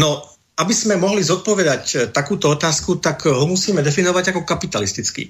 [0.00, 0.24] No,
[0.56, 5.28] aby sme mohli zodpovedať e, takúto otázku, tak ho musíme definovať ako kapitalistický.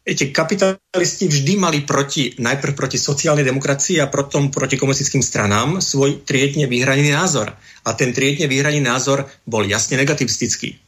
[0.00, 6.24] Viete, kapitalisti vždy mali proti, najprv proti sociálnej demokracii a potom proti komunistickým stranám svoj
[6.24, 7.52] triedne vyhranený názor.
[7.84, 10.80] A ten triedne vyhranený názor bol jasne negativistický.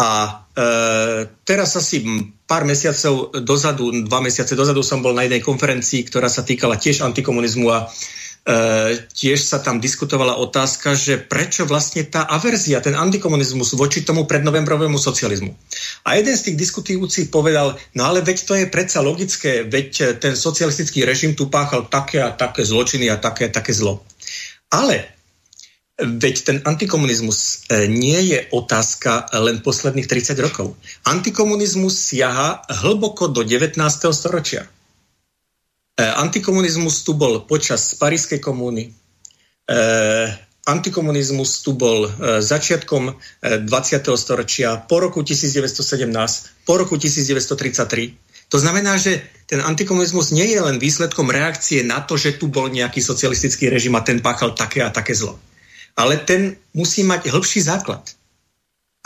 [0.00, 0.68] A e,
[1.44, 2.00] teraz asi
[2.48, 7.04] pár mesiacov dozadu, dva mesiace dozadu som bol na jednej konferencii, ktorá sa týkala tiež
[7.04, 7.92] antikomunizmu a
[9.14, 14.98] tiež sa tam diskutovala otázka, že prečo vlastne tá averzia, ten antikomunizmus voči tomu prednovembrovému
[14.98, 15.54] socializmu.
[16.02, 20.34] A jeden z tých diskutujúcich povedal, no ale veď to je predsa logické, veď ten
[20.34, 24.02] socialistický režim tu páchal také a také zločiny a také a také zlo.
[24.74, 25.06] Ale
[26.02, 30.74] Veď ten antikomunizmus e, nie je otázka len posledných 30 rokov.
[31.04, 33.78] Antikomunizmus siaha hlboko do 19.
[34.10, 34.66] storočia.
[36.02, 38.90] E, antikomunizmus tu bol počas Parískej komúny.
[38.90, 38.92] E,
[40.66, 43.70] antikomunizmus tu bol e, začiatkom 20.
[44.18, 48.50] storočia, po roku 1917, po roku 1933.
[48.50, 52.66] To znamená, že ten antikomunizmus nie je len výsledkom reakcie na to, že tu bol
[52.66, 55.38] nejaký socialistický režim a ten páchal také a také zlo.
[55.94, 58.02] Ale ten musí mať hĺbší základ.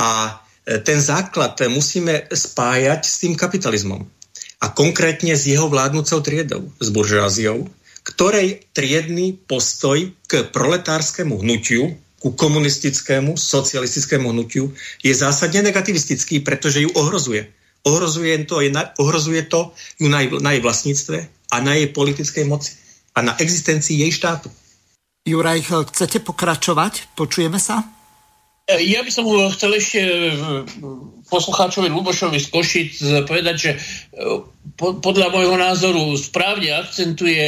[0.03, 4.16] A ten základ musíme spájať s tým kapitalizmom
[4.61, 7.68] a konkrétne s jeho vládnúcou triedou, s buržáziou,
[8.07, 11.92] ktorej triedný postoj k proletárskému hnutiu,
[12.22, 14.72] ku komunistickému, socialistickému hnutiu
[15.04, 17.52] je zásadne negativistický, pretože ju ohrozuje.
[17.86, 21.18] Ohrozuje to, je na, ohrozuje to ju na, na jej vlastníctve
[21.52, 22.74] a na jej politickej moci
[23.14, 24.50] a na existencii jej štátu.
[25.26, 27.14] Juraj, chcete pokračovať?
[27.18, 27.82] Počujeme sa?
[28.66, 30.34] Ja by som chcel ešte e,
[31.27, 32.93] poslucháčovi Lubošovi z Košic
[33.27, 33.79] povedať, že e,
[34.79, 37.45] podľa môjho názoru správne akcentuje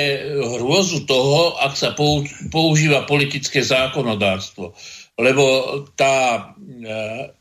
[0.59, 1.95] hrôzu toho, ak sa
[2.51, 4.75] používa politické zákonodárstvo.
[5.19, 5.45] Lebo
[5.99, 6.41] tá e,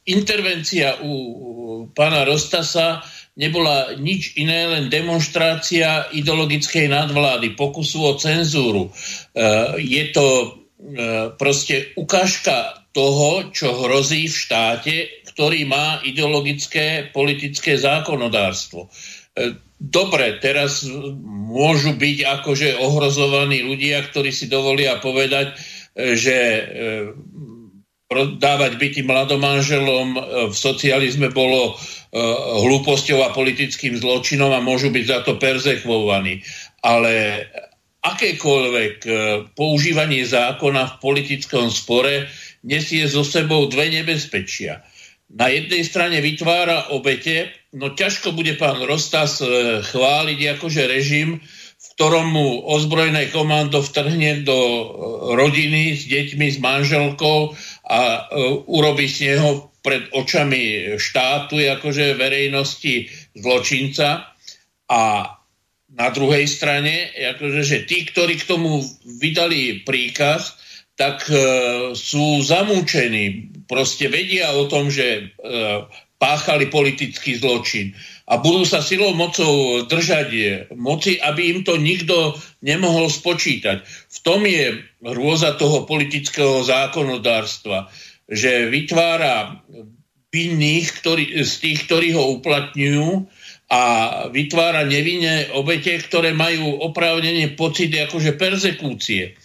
[0.10, 1.14] intervencia u
[1.94, 3.06] pána Rostasa
[3.38, 8.90] nebola nič iné, len demonstrácia ideologickej nadvlády, pokusu o cenzúru.
[9.78, 10.58] Je to
[11.38, 14.96] proste ukážka toho, čo hrozí v štáte,
[15.38, 18.90] ktorý má ideologické politické zákonodárstvo.
[19.38, 20.82] E, dobre, teraz
[21.22, 25.54] môžu byť akože ohrozovaní ľudia, ktorí si dovolia povedať,
[25.94, 26.62] e, že e,
[28.42, 30.16] dávať byty mladomanželom
[30.48, 31.76] v socializme bolo
[32.64, 36.40] hlúposťou a politickým zločinom a môžu byť za to perzekvovaní.
[36.88, 37.44] Ale
[38.08, 38.96] akékoľvek
[39.60, 42.32] používanie zákona v politickom spore
[42.64, 44.88] nesie so sebou dve nebezpečia.
[45.28, 51.44] Na jednej strane vytvára obete, no ťažko bude pán Rostas e, chváliť akože režim,
[51.78, 54.84] v ktorom mu ozbrojené komando vtrhne do e,
[55.36, 57.52] rodiny s deťmi, s manželkou
[57.92, 58.20] a e,
[58.72, 64.32] urobí z neho pred očami štátu, akože verejnosti zločinca.
[64.88, 65.02] A
[65.92, 68.80] na druhej strane, akože, že tí, ktorí k tomu
[69.20, 70.56] vydali príkaz,
[70.98, 71.38] tak e,
[71.94, 73.54] sú zamúčení.
[73.70, 75.24] Proste vedia o tom, že e,
[76.18, 77.94] páchali politický zločin.
[78.28, 80.30] a budú sa silou mocou držať
[80.76, 83.86] moci, aby im to nikto nemohol spočítať.
[83.88, 87.88] V tom je hrôza toho politického zákonodárstva,
[88.28, 89.64] že vytvára
[90.28, 93.10] vinných ktorý, z tých, ktorí ho uplatňujú
[93.72, 93.82] a
[94.28, 99.40] vytvára nevinné obete, ktoré majú oprávnenie pocit akože persekúcie.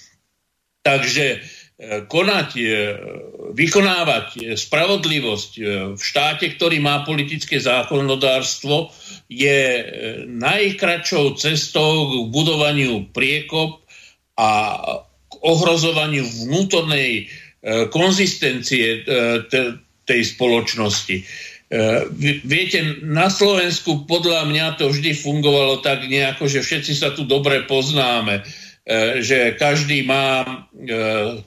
[0.83, 1.41] Takže
[1.83, 2.64] konať, e,
[3.59, 5.62] vykonávať spravodlivosť e,
[5.99, 8.95] v štáte, ktorý má politické zákonodárstvo,
[9.26, 9.85] je e,
[10.30, 13.83] najkračou cestou k budovaniu priekop
[14.39, 14.51] a
[15.26, 17.28] k ohrozovaniu vnútornej
[17.95, 19.07] konzistencie
[20.03, 21.16] tej spoločnosti.
[22.43, 27.62] Viete, na Slovensku podľa mňa to vždy fungovalo tak nejako, že všetci sa tu dobre
[27.70, 28.61] poznáme E,
[29.22, 30.51] že každý má e,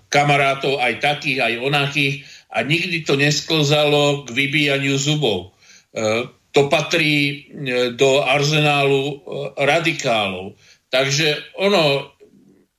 [0.08, 2.16] kamarátov aj takých, aj onakých
[2.48, 5.52] a nikdy to nesklzalo k vybíjaniu zubov.
[5.92, 7.52] E, to patrí
[8.00, 9.20] do arzenálu
[9.60, 10.56] radikálov.
[10.88, 12.16] Takže ono,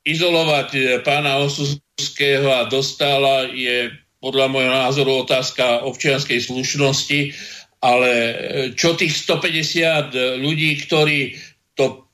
[0.08, 3.92] izolovať pána Osuského a Dostala je
[4.24, 7.36] podľa môjho názoru otázka občianskej slušnosti,
[7.84, 8.10] ale
[8.72, 11.55] čo tých 150 ľudí, ktorí to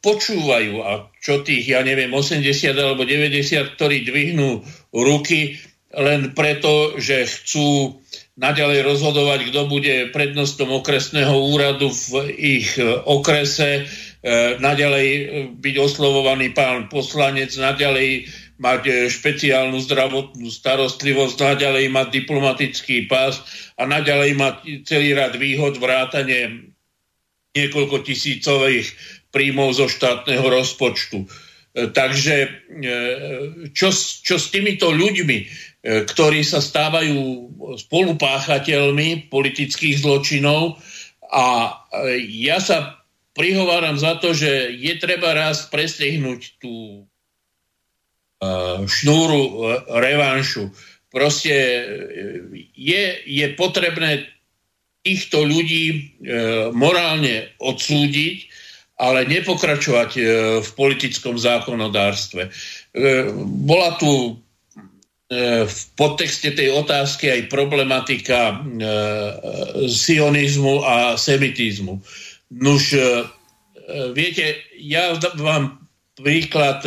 [0.03, 2.43] počúvajú a čo tých, ja neviem, 80
[2.75, 5.63] alebo 90, ktorí dvihnú ruky
[5.95, 8.01] len preto, že chcú
[8.35, 13.85] naďalej rozhodovať, kto bude prednostom okresného úradu v ich okrese,
[14.25, 15.09] e, naďalej
[15.61, 23.45] byť oslovovaný pán poslanec, naďalej mať e, špeciálnu zdravotnú starostlivosť, naďalej mať diplomatický pás
[23.77, 24.57] a naďalej mať
[24.89, 26.73] celý rad výhod, vrátane
[27.53, 28.89] niekoľko tisícových
[29.33, 31.25] príjmov zo štátneho rozpočtu.
[31.73, 32.49] E, takže e,
[33.73, 35.47] čo, čo s týmito ľuďmi, e,
[36.05, 37.49] ktorí sa stávajú
[37.81, 40.77] spolupáchateľmi politických zločinov
[41.33, 41.73] a
[42.29, 43.01] ja sa
[43.33, 47.09] prihováram za to, že je treba raz prestrihnúť tú
[48.85, 50.69] šnúru revanšu.
[51.09, 51.57] Proste
[52.77, 54.29] je, je potrebné
[55.01, 56.19] týchto ľudí
[56.75, 58.52] morálne odsúdiť
[59.03, 60.23] ale nepokračovať e,
[60.63, 62.47] v politickom zákonodárstve.
[62.47, 62.51] E,
[63.67, 64.33] bola tu e,
[65.67, 68.63] v podtexte tej otázky aj problematika
[69.91, 71.99] sionizmu a semitizmu.
[72.53, 72.95] Nuž,
[74.13, 75.83] viete, ja vám
[76.13, 76.85] príklad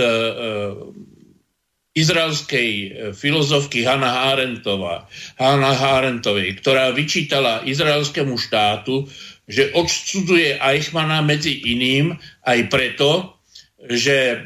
[1.97, 2.70] izraelskej
[3.18, 5.09] filozofky Hanna Arentová,
[5.41, 9.09] Hanna Arentovej, ktorá vyčítala izraelskému štátu,
[9.45, 13.35] že odsudzuje Eichmana medzi iným aj preto,
[13.85, 14.37] že e,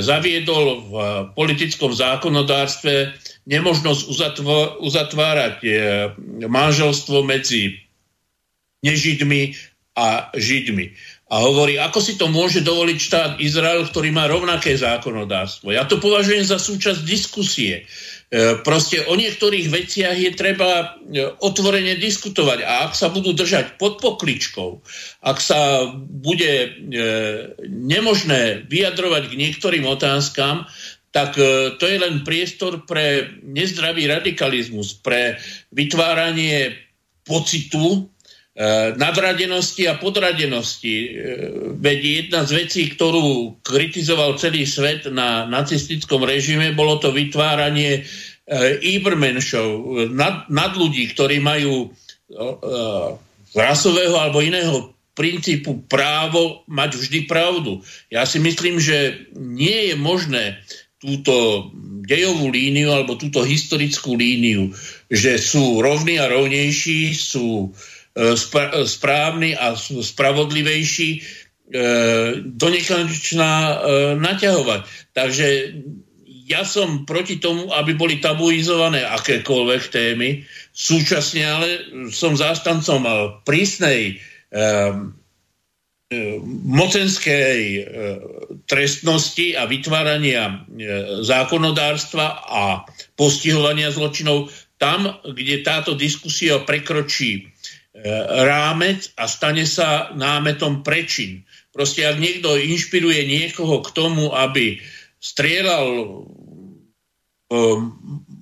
[0.00, 0.92] zaviedol v
[1.36, 3.12] politickom zákonodárstve
[3.44, 4.02] nemožnosť
[4.80, 5.70] uzatvárať e,
[6.48, 7.76] manželstvo medzi
[8.80, 9.52] nežidmi
[9.96, 10.96] a židmi.
[11.30, 15.70] A hovorí, ako si to môže dovoliť štát Izrael, ktorý má rovnaké zákonodárstvo.
[15.70, 17.86] Ja to považujem za súčasť diskusie.
[18.30, 22.62] E, proste o niektorých veciach je treba e, otvorene diskutovať.
[22.62, 24.78] A ak sa budú držať pod pokličkou,
[25.26, 26.68] ak sa bude e,
[27.66, 30.62] nemožné vyjadrovať k niektorým otázkam,
[31.10, 31.34] tak
[31.82, 35.42] to je len priestor pre nezdravý radikalizmus, pre
[35.74, 36.78] vytváranie
[37.26, 38.06] pocitu
[39.00, 41.16] nadradenosti a podradenosti.
[41.80, 41.98] Veď
[42.28, 48.04] jedna z vecí, ktorú kritizoval celý svet na nacistickom režime, bolo to vytváranie
[48.84, 49.68] Ibermenšov,
[50.12, 51.88] nad, nad ľudí, ktorí majú
[53.50, 57.82] z rasového alebo iného princípu právo mať vždy pravdu.
[58.08, 60.62] Ja si myslím, že nie je možné
[61.00, 61.68] túto
[62.04, 64.72] dejovú líniu alebo túto historickú líniu,
[65.08, 67.68] že sú rovní a rovnejší, sú e,
[68.86, 71.20] správni a sú spravodlivejší, e,
[72.42, 73.74] do nekonečná e,
[74.18, 74.80] naťahovať.
[75.14, 75.46] Takže
[76.50, 80.42] ja som proti tomu, aby boli tabuizované akékoľvek témy.
[80.74, 81.68] Súčasne ale
[82.10, 83.06] som zástancom
[83.46, 84.18] prísnej
[86.66, 87.82] mocenskej e,
[88.66, 90.54] trestnosti a vytvárania e,
[91.22, 92.82] zákonodárstva a
[93.14, 97.42] postihovania zločinov tam, kde táto diskusia prekročí e,
[98.46, 101.44] rámec a stane sa námetom prečin.
[101.70, 104.80] Proste ak niekto inšpiruje niekoho k tomu, aby
[105.20, 106.26] strieľal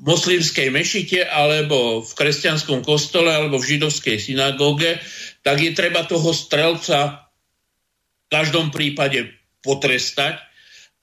[0.04, 5.00] moslimskej mešite alebo v kresťanskom kostole alebo v židovskej synagóge,
[5.40, 7.28] tak je treba toho strelca
[8.24, 9.32] v každom prípade
[9.64, 10.47] potrestať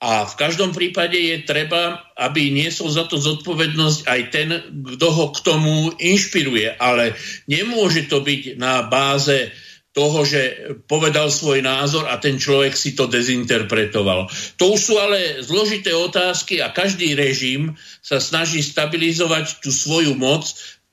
[0.05, 5.25] a v každom prípade je treba, aby niesol za to zodpovednosť aj ten, kto ho
[5.33, 6.77] k tomu inšpiruje.
[6.77, 7.17] Ale
[7.49, 9.49] nemôže to byť na báze
[9.97, 10.41] toho, že
[10.85, 14.29] povedal svoj názor a ten človek si to dezinterpretoval.
[14.61, 17.73] To už sú ale zložité otázky a každý režim
[18.05, 20.45] sa snaží stabilizovať tú svoju moc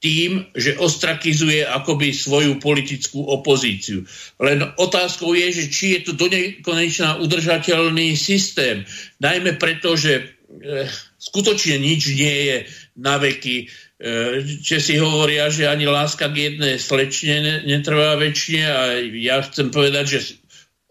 [0.02, 4.02] tým, že ostrakizuje akoby svoju politickú opozíciu.
[4.42, 8.82] Len otázkou je, že či je to do nekonečná udržateľný systém.
[9.22, 10.22] Najmä preto, že e,
[11.22, 12.56] skutočne nič nie je
[12.98, 13.70] na veky
[14.02, 18.80] E, Česi hovoria, že ani láska k jednej slečne netrvá väčšine a
[19.14, 20.18] ja chcem povedať, že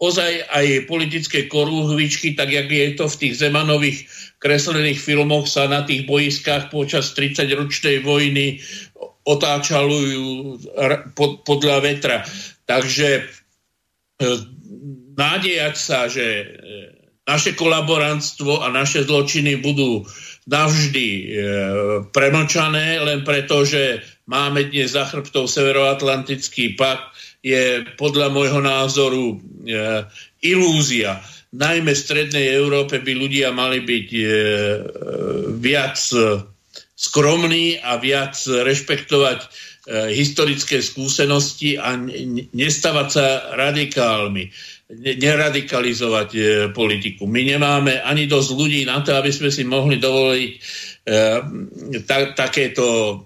[0.00, 4.08] ozaj aj politické korúhvičky, tak jak je to v tých Zemanových
[4.42, 8.58] kreslených filmoch, sa na tých boiskách počas 30-ročnej vojny
[9.22, 10.58] otáčalujú
[11.46, 12.26] podľa vetra.
[12.66, 13.22] Takže e,
[15.14, 16.44] nádejať sa, že e,
[17.22, 20.02] naše kolaborantstvo a naše zločiny budú
[20.50, 21.24] navždy e,
[22.10, 30.06] premlčané, len preto, že máme dnes za chrbtou Severoatlantický pakt, je podľa môjho názoru e,
[30.46, 31.18] ilúzia.
[31.52, 34.24] Najmä v Strednej Európe by ľudia mali byť e,
[35.60, 36.00] viac
[36.96, 39.46] skromní a viac rešpektovať e,
[40.16, 41.92] historické skúsenosti a
[42.56, 44.48] nestavať sa radikálmi
[45.00, 46.40] neradikalizovať e,
[46.76, 47.24] politiku.
[47.24, 50.58] My nemáme ani dosť ľudí na to, aby sme si mohli dovoliť e,
[52.04, 53.20] ta, takéto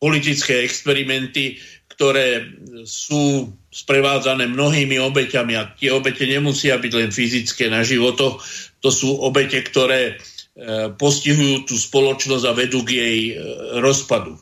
[0.00, 1.60] politické experimenty,
[1.96, 2.44] ktoré
[2.84, 8.44] sú sprevádzané mnohými obeťami a tie obete nemusia byť len fyzické na životoch,
[8.84, 10.14] to sú obete, ktoré e,
[10.92, 13.34] postihujú tú spoločnosť a vedú k jej e,
[13.80, 14.36] rozpadu.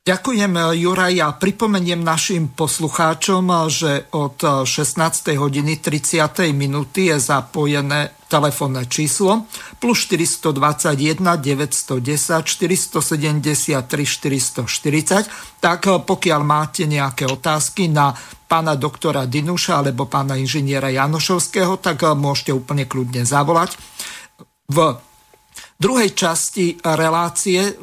[0.00, 1.12] Ďakujem, Juraj.
[1.20, 5.36] Ja pripomeniem našim poslucháčom, že od 16.
[5.36, 6.56] hodiny 30.
[6.56, 9.50] minúty je zapojené telefónne číslo
[9.82, 15.58] plus 421 910 473 440.
[15.58, 18.14] Tak pokiaľ máte nejaké otázky na
[18.46, 23.74] pána doktora Dinuša alebo pána inžiniera Janošovského, tak môžete úplne kľudne zavolať.
[24.70, 24.78] V
[25.74, 27.74] druhej časti relácie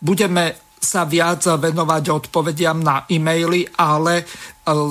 [0.00, 4.28] budeme sa viac venovať odpovediam na e-maily, ale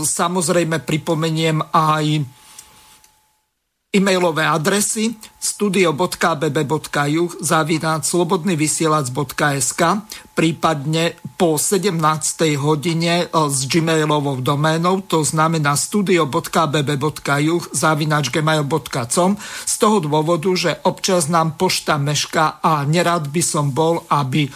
[0.01, 2.05] samozrejme pripomeniem aj
[3.93, 9.81] e-mailové adresy studio.bb.ju zavináť slobodnyvysielac.sk
[10.33, 11.93] prípadne po 17.
[12.57, 21.29] hodine e, s gmailovou doménou, to znamená studio.bb.ju zavináč gmail.com z toho dôvodu, že občas
[21.29, 24.49] nám pošta meška a nerad by som bol, aby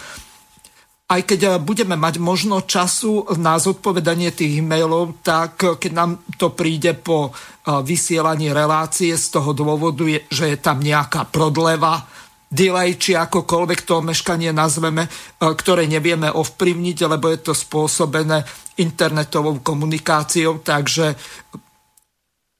[1.08, 6.10] aj keď eh, budeme mať možno času na zodpovedanie tých e-mailov, tak eh, keď nám
[6.36, 12.04] to príde po eh, vysielaní relácie z toho dôvodu, že je tam nejaká prodleva,
[12.48, 15.04] delay, či akokoľvek to meškanie nazveme,
[15.36, 18.40] ktoré nevieme ovplyvniť, lebo je to spôsobené
[18.80, 21.12] internetovou komunikáciou, takže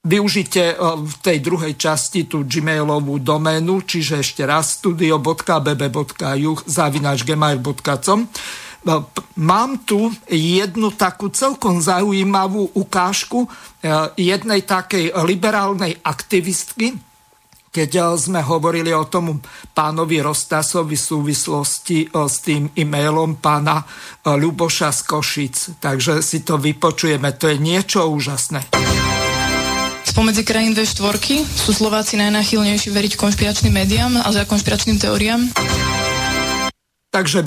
[0.09, 8.20] Využite eh, v tej druhej časti tú gmailovú doménu, čiže ešte raz studio.bb.ju zavinač gmail.com.
[8.24, 9.04] Eh,
[9.36, 16.97] mám tu jednu takú celkom zaujímavú ukážku eh, jednej takej liberálnej aktivistky,
[17.68, 19.44] keď sme hovorili o tom
[19.76, 23.85] pánovi Rostasovi v súvislosti s tým e-mailom pána
[24.24, 25.56] Ľuboša z Košic.
[25.76, 28.72] Takže si to vypočujeme, to je niečo úžasné.
[30.09, 35.52] Spomedzi krajín V4 sú Slováci najnáchylnejší veriť konšpiračným médiám a za konšpiračným teóriám?
[37.12, 37.44] Takže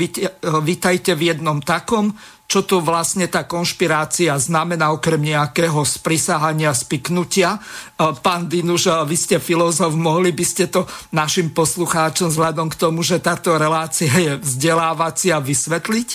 [0.62, 2.14] vítajte v jednom takom,
[2.46, 7.58] čo tu vlastne tá konšpirácia znamená okrem nejakého sprisahania, spiknutia.
[7.98, 13.18] Pán Dinuš, vy ste filozof, mohli by ste to našim poslucháčom vzhľadom k tomu, že
[13.18, 16.10] táto relácia je vzdelávacia vysvetliť?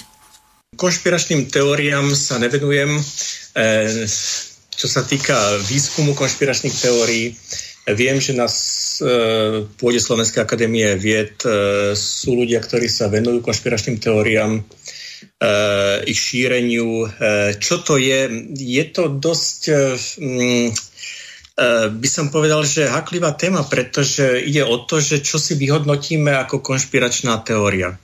[0.79, 3.03] Konšpiračným teóriám sa nevenujem.
[3.57, 4.05] E,
[4.77, 5.35] čo sa týka
[5.65, 7.33] výskumu konšpiračných teórií,
[7.95, 8.55] viem, že na e,
[9.79, 14.63] pôde Slovenskej akadémie vied e, sú ľudia, ktorí sa venujú konšpiračným teóriám, e,
[16.11, 17.07] ich šíreniu.
[17.63, 18.51] Čo to je?
[18.53, 19.61] Je to dosť,
[20.19, 20.69] mm,
[21.97, 26.61] by som povedal, že haklivá téma, pretože ide o to, že čo si vyhodnotíme ako
[26.61, 27.97] konšpiračná teória.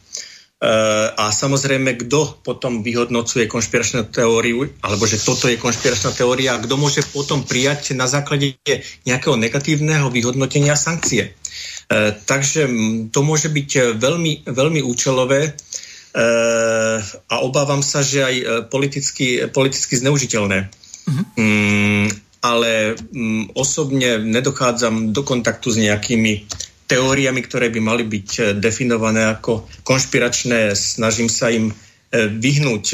[0.63, 6.63] Eh, a samozrejme, kto potom vyhodnocuje konšpiračnú teóriu, alebo že toto je konšpiračná teória, a
[6.63, 8.55] kto môže potom prijať na základe
[9.03, 11.35] nejakého negatívneho vyhodnotenia sankcie.
[11.35, 12.71] Eh, takže
[13.11, 18.37] to môže byť veľmi, veľmi účelové eh, a obávam sa, že aj
[18.71, 20.71] politicky, politicky zneužiteľné.
[21.03, 21.25] Uh-huh.
[21.43, 22.07] Mm,
[22.39, 26.47] ale mm, osobne nedochádzam do kontaktu s nejakými
[26.93, 30.77] teóriami, ktoré by mali byť eh, definované ako konšpiračné.
[30.77, 31.73] Snažím sa im
[32.13, 32.93] vyhnúť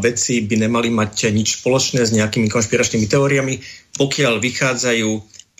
[0.00, 3.60] veci by nemali mať nič spoločné s nejakými konšpiračnými teóriami,
[4.00, 5.10] pokiaľ vychádzajú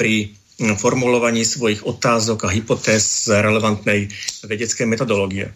[0.01, 0.32] pri
[0.81, 4.09] formulovaní svojich otázok a hypotéz z relevantnej
[4.45, 5.53] vedeckej metodológie.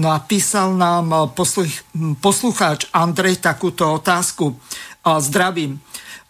[0.00, 1.84] No a písal nám posluch,
[2.24, 4.56] poslucháč Andrej takúto otázku.
[5.04, 5.80] Zdravím.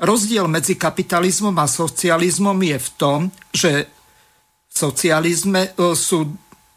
[0.01, 3.19] Rozdiel medzi kapitalizmom a socializmom je v tom,
[3.53, 3.85] že
[4.71, 6.31] socializme e, sú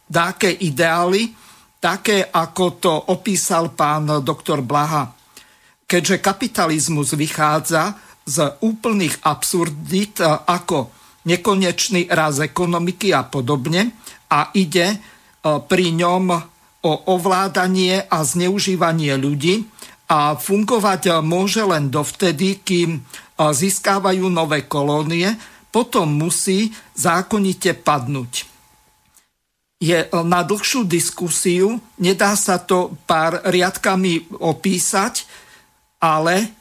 [0.10, 1.30] dáke ideály,
[1.78, 5.14] také ako to opísal pán doktor Blaha.
[5.86, 7.94] Keďže kapitalizmus vychádza
[8.26, 10.90] z úplných absurdít e, ako
[11.24, 13.94] nekonečný raz ekonomiky a podobne
[14.34, 14.98] a ide e,
[15.44, 16.26] pri ňom
[16.84, 19.64] o ovládanie a zneužívanie ľudí,
[20.14, 23.02] a fungovať môže len dovtedy, kým
[23.40, 25.34] získávajú nové kolónie,
[25.74, 28.46] potom musí zákonite padnúť.
[29.82, 35.26] Je na dlhšiu diskusiu, nedá sa to pár riadkami opísať,
[35.98, 36.54] ale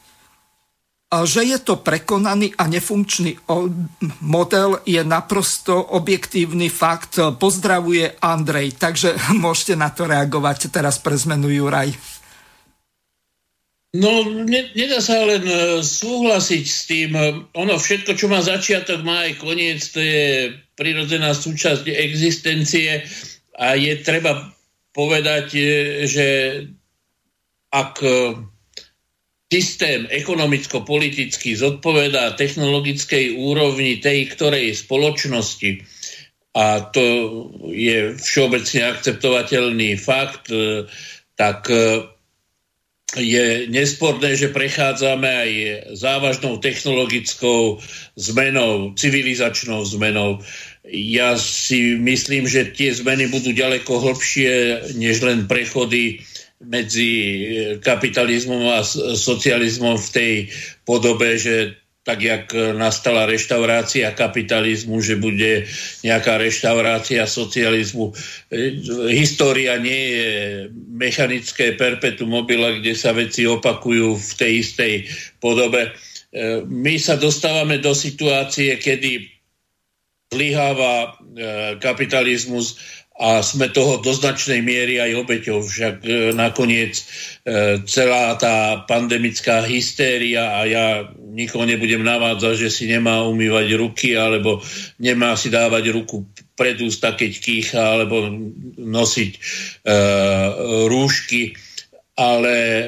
[1.13, 3.37] že je to prekonaný a nefunkčný
[4.25, 7.21] model je naprosto objektívny fakt.
[7.37, 11.93] Pozdravuje Andrej, takže môžete na to reagovať teraz pre zmenu Juraj.
[13.93, 17.13] No, ne, nedá sa len e, súhlasiť s tým.
[17.53, 23.05] Ono všetko, čo má začiatok, má aj koniec, to je prirodzená súčasť existencie
[23.53, 24.49] a je treba
[24.97, 25.65] povedať, e,
[26.09, 26.29] že
[27.69, 28.41] ak e,
[29.53, 35.85] systém ekonomicko-politický zodpovedá technologickej úrovni tej ktorej spoločnosti,
[36.57, 37.05] a to
[37.69, 40.53] je všeobecne akceptovateľný fakt,
[41.37, 41.61] tak
[43.17, 45.51] je nesporné, že prechádzame aj
[46.01, 47.77] závažnou technologickou
[48.17, 50.41] zmenou, civilizačnou zmenou.
[50.89, 54.51] Ja si myslím, že tie zmeny budú ďaleko hlbšie,
[54.97, 56.25] než len prechody
[56.63, 57.11] medzi
[57.83, 58.87] kapitalizmom a
[59.19, 60.33] socializmom v tej
[60.87, 65.71] podobe, že tak jak nastala reštaurácia kapitalizmu, že bude
[66.03, 68.11] nejaká reštaurácia socializmu.
[69.07, 70.31] História nie je
[70.91, 74.95] mechanické perpetuum mobile, kde sa veci opakujú v tej istej
[75.39, 75.95] podobe.
[76.67, 79.33] My sa dostávame do situácie, kedy
[80.33, 81.09] zlyháva e,
[81.77, 82.81] kapitalizmus
[83.23, 85.63] a sme toho do značnej miery aj obeťou.
[85.63, 87.05] Však e, nakoniec e,
[87.87, 94.59] celá tá pandemická hystéria a ja nikoho nebudem navádzať, že si nemá umývať ruky alebo
[94.99, 96.27] nemá si dávať ruku
[96.59, 98.27] pred ústa, keď kýcha alebo
[98.75, 99.41] nosiť e,
[100.91, 101.55] rúšky.
[102.19, 102.87] Ale e,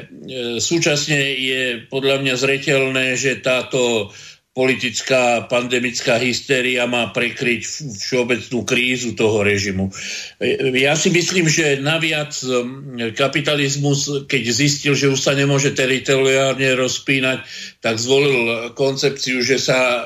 [0.59, 4.11] súčasne je podľa mňa zretelné, že táto
[4.55, 9.91] politická pandemická hystéria má prekryť všeobecnú krízu toho režimu.
[10.79, 17.43] Ja si myslím, že naviac um, kapitalizmus, keď zistil, že už sa nemôže teritoriálne rozpínať,
[17.83, 20.01] tak zvolil koncepciu, že sa uh,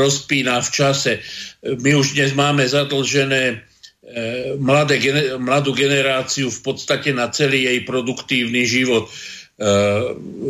[0.00, 1.12] rozpína v čase.
[1.60, 4.96] My už dnes máme zadlžené uh, mladé,
[5.36, 9.12] mladú generáciu v podstate na celý jej produktívny život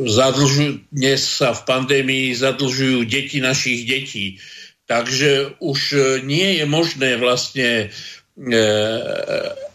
[0.09, 4.41] zadlžujú, dnes sa v pandémii zadlžujú deti našich detí.
[4.85, 8.61] Takže už e, nie je možné vlastne e,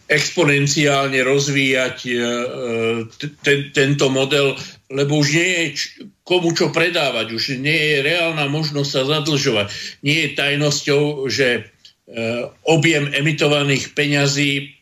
[0.09, 1.97] exponenciálne rozvíjať
[3.45, 4.57] ten, tento model,
[4.89, 5.65] lebo už nie je
[6.25, 9.69] komu čo predávať, už nie je reálna možnosť sa zadlžovať.
[10.01, 11.69] Nie je tajnosťou, že
[12.65, 14.78] objem emitovaných peňazí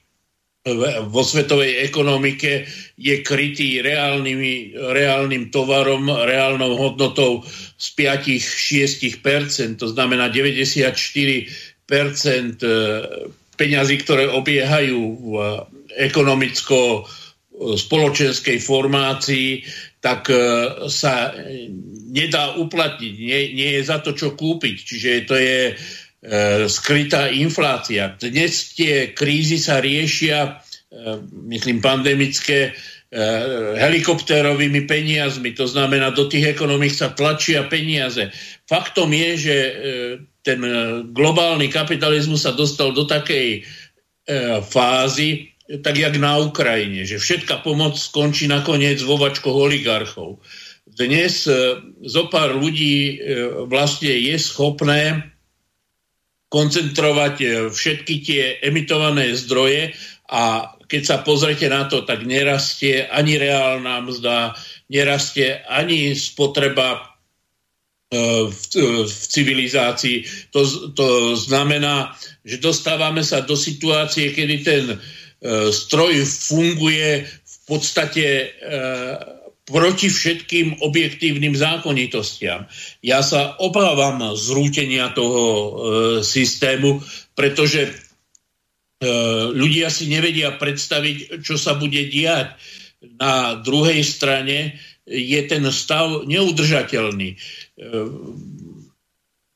[1.08, 2.68] vo svetovej ekonomike
[2.98, 4.42] je krytý reálnym,
[4.76, 7.44] reálnym tovarom, reálnou hodnotou
[7.78, 11.48] z 5-6%, to znamená 94%
[11.88, 11.96] e,
[13.56, 15.62] peňazí, ktoré obiehajú v
[15.96, 19.64] ekonomicko-spoločenskej formácii,
[20.02, 20.36] tak e,
[20.90, 21.38] sa
[22.12, 24.76] nedá uplatniť, nie, nie je za to, čo kúpiť.
[24.76, 25.76] Čiže to je E,
[26.68, 28.20] skrytá inflácia.
[28.20, 30.60] Dnes tie krízy sa riešia,
[30.92, 32.72] e, myslím, pandemické,
[33.08, 33.22] e,
[33.80, 38.28] helikoptérovými peniazmi, to znamená, do tých ekonomik sa tlačia peniaze.
[38.68, 39.58] Faktom je, že
[40.44, 40.60] ten
[41.16, 43.64] globálny kapitalizmus sa dostal do takej
[44.68, 50.44] fázy, tak jak na Ukrajine, že všetká pomoc skončí nakoniec vo vačkoch oligarchov.
[50.84, 51.48] Dnes
[52.04, 53.24] zo pár ľudí
[53.72, 55.32] vlastne je schopné
[56.48, 59.92] koncentrovať e, všetky tie emitované zdroje
[60.32, 64.56] a keď sa pozrete na to, tak nerastie ani reálna mzda,
[64.88, 67.00] nerastie ani spotreba e,
[68.48, 70.18] v, e, v civilizácii.
[70.56, 70.64] To,
[70.96, 72.16] to znamená,
[72.48, 74.86] že dostávame sa do situácie, kedy ten
[75.70, 78.58] stroj funguje v podstate
[79.68, 82.72] proti všetkým objektívnym zákonitostiam.
[83.04, 85.70] Ja sa obávam zrútenia toho e,
[86.24, 87.04] systému,
[87.36, 87.92] pretože e,
[89.52, 92.56] ľudia si nevedia predstaviť, čo sa bude diať.
[93.20, 97.36] Na druhej strane je ten stav neudržateľný.
[97.36, 97.38] E,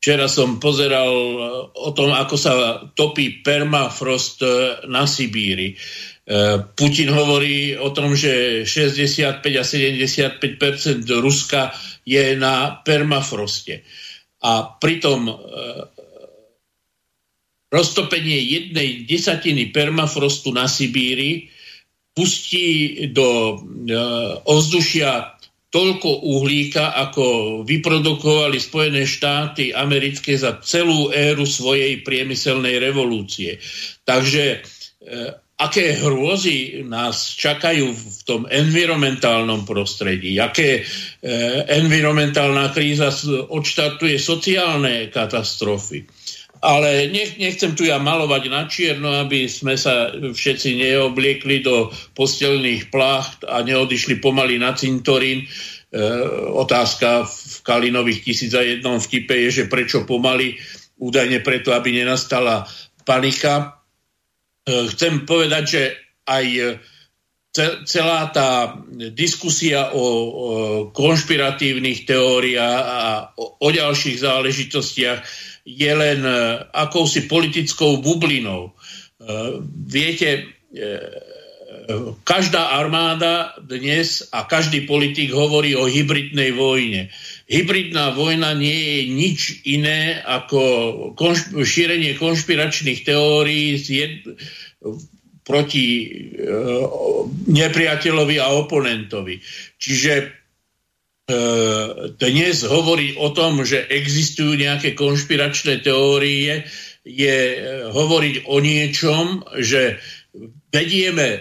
[0.03, 1.13] včera som pozeral
[1.71, 2.53] o tom, ako sa
[2.99, 4.43] topí permafrost
[4.91, 5.71] na Sibíri.
[5.71, 5.75] E,
[6.77, 10.37] Putin hovorí o tom, že 65 a 75%
[11.17, 11.73] Ruska
[12.05, 13.81] je na permafroste.
[14.41, 15.33] A pritom e,
[17.73, 21.49] roztopenie jednej desatiny permafrostu na Sibíri
[22.13, 23.57] pustí do
[23.89, 23.97] e,
[24.45, 25.41] ovzdušia
[25.73, 27.25] toľko uhlíka, ako
[27.65, 33.57] vyprodukovali Spojené štáty americké za celú éru svojej priemyselnej revolúcie.
[34.03, 34.61] Takže
[35.61, 40.83] aké hrôzy nás čakajú v tom environmentálnom prostredí, aké e,
[41.77, 43.13] environmentálna kríza
[43.45, 46.09] odštartuje sociálne katastrofy.
[46.61, 52.93] Ale nech, nechcem tu ja malovať na čierno, aby sme sa všetci neobliekli do postelných
[52.93, 55.45] plácht a neodišli pomaly na cintorín.
[55.45, 55.47] E,
[56.53, 60.57] otázka v Kalinových tisíc a jednom vtipe je, že prečo pomaly,
[61.01, 62.65] údajne preto, aby nenastala
[63.05, 63.80] panika
[64.65, 65.83] chcem povedať, že
[66.29, 66.63] aj e,
[67.85, 68.77] celá tá
[69.11, 73.01] diskusia o, konšpiratívnych teóriách a
[73.35, 75.19] o, ďalších záležitostiach
[75.65, 76.33] je len e,
[76.73, 78.73] akousi politickou bublinou.
[79.85, 80.49] Viete,
[82.25, 87.13] každá armáda dnes a každý politik hovorí o hybridnej vojne.
[87.51, 90.61] Hybridná vojna nie je nič iné ako
[91.19, 94.39] konšp- šírenie konšpiračných teórií z jed-
[95.41, 96.07] proti e,
[97.51, 99.43] nepriateľovi a oponentovi.
[99.75, 100.25] Čiže e,
[102.15, 106.63] dnes hovoriť o tom, že existujú nejaké konšpiračné teórie,
[107.03, 107.57] je e,
[107.89, 109.25] hovoriť o niečom,
[109.59, 109.97] že
[110.71, 111.39] vedieme e,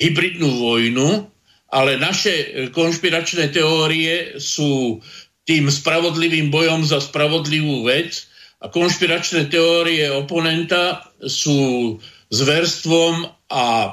[0.00, 1.28] hybridnú vojnu,
[1.70, 4.98] ale naše konšpiračné teórie sú
[5.46, 8.26] tým spravodlivým bojom za spravodlivú vec
[8.60, 11.96] a konšpiračné teórie oponenta sú
[12.30, 13.90] zverstvom a e,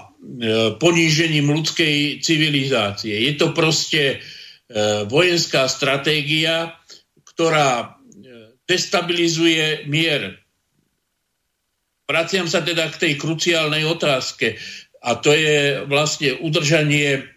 [0.77, 3.15] ponížením ľudskej civilizácie.
[3.25, 4.17] Je to proste e,
[5.09, 6.77] vojenská stratégia,
[7.33, 7.87] ktorá e,
[8.69, 10.37] destabilizuje mier.
[12.05, 14.61] Vraciam sa teda k tej kruciálnej otázke
[15.01, 17.36] a to je vlastne udržanie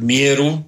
[0.00, 0.64] mieru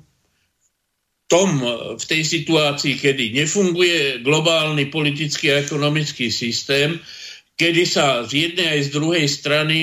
[1.27, 1.59] tom,
[1.99, 7.03] v tej situácii, kedy nefunguje globálny politický a ekonomický systém,
[7.59, 9.79] kedy sa z jednej aj z druhej strany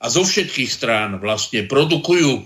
[0.00, 2.42] a zo všetkých strán vlastne produkujú e,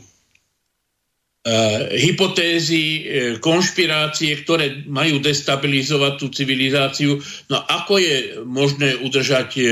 [2.03, 3.01] hypotézy, e,
[3.39, 7.23] konšpirácie, ktoré majú destabilizovať tú civilizáciu.
[7.47, 9.65] No ako je možné udržať e,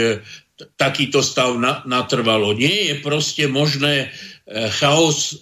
[0.77, 2.55] takýto stav na, natrvalo?
[2.55, 5.35] Nie je proste možné E, chaos e,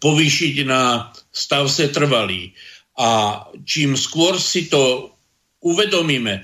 [0.00, 2.50] povýšiť na stav setrvalý.
[2.96, 5.12] A čím skôr si to
[5.62, 6.42] uvedomíme,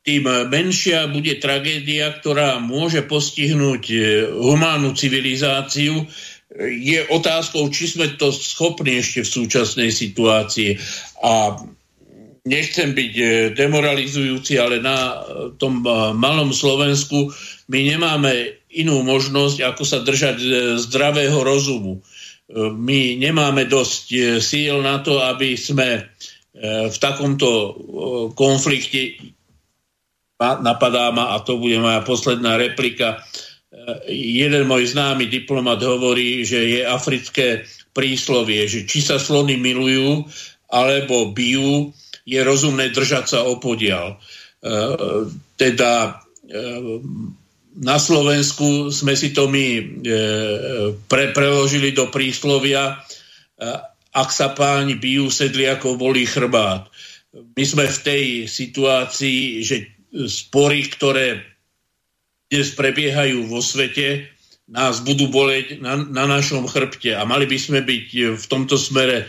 [0.00, 3.96] tým menšia bude tragédia, ktorá môže postihnúť e,
[4.32, 6.08] humánnu civilizáciu.
[6.58, 10.74] Je otázkou, či sme to schopní ešte v súčasnej situácii.
[11.22, 11.62] A
[12.42, 13.14] nechcem byť
[13.54, 15.22] demoralizujúci, ale na
[15.60, 15.84] tom
[16.16, 17.30] malom Slovensku
[17.70, 20.48] my nemáme inú možnosť, ako sa držať e,
[20.82, 21.98] zdravého rozumu.
[21.98, 22.00] E,
[22.70, 26.10] my nemáme dosť e, síl na to, aby sme
[26.60, 27.78] v takomto
[28.34, 29.22] konflikte
[30.36, 33.22] napadá ma, a to bude moja posledná replika,
[34.10, 37.64] jeden môj známy diplomat hovorí, že je africké
[37.94, 40.26] príslovie, že či sa slony milujú,
[40.74, 41.94] alebo bijú,
[42.26, 44.18] je rozumné držať sa opodial.
[45.54, 46.18] Teda
[47.80, 49.82] na Slovensku sme si to my e,
[51.08, 53.66] pre, preložili do príslovia, e,
[54.12, 56.92] ak sa páni bijú, sedli ako volí chrbát.
[57.32, 59.88] My sme v tej situácii, že
[60.28, 61.40] spory, ktoré
[62.52, 64.28] dnes prebiehajú vo svete,
[64.70, 69.24] nás budú boleť na, na našom chrbte a mali by sme byť v tomto smere
[69.24, 69.26] e,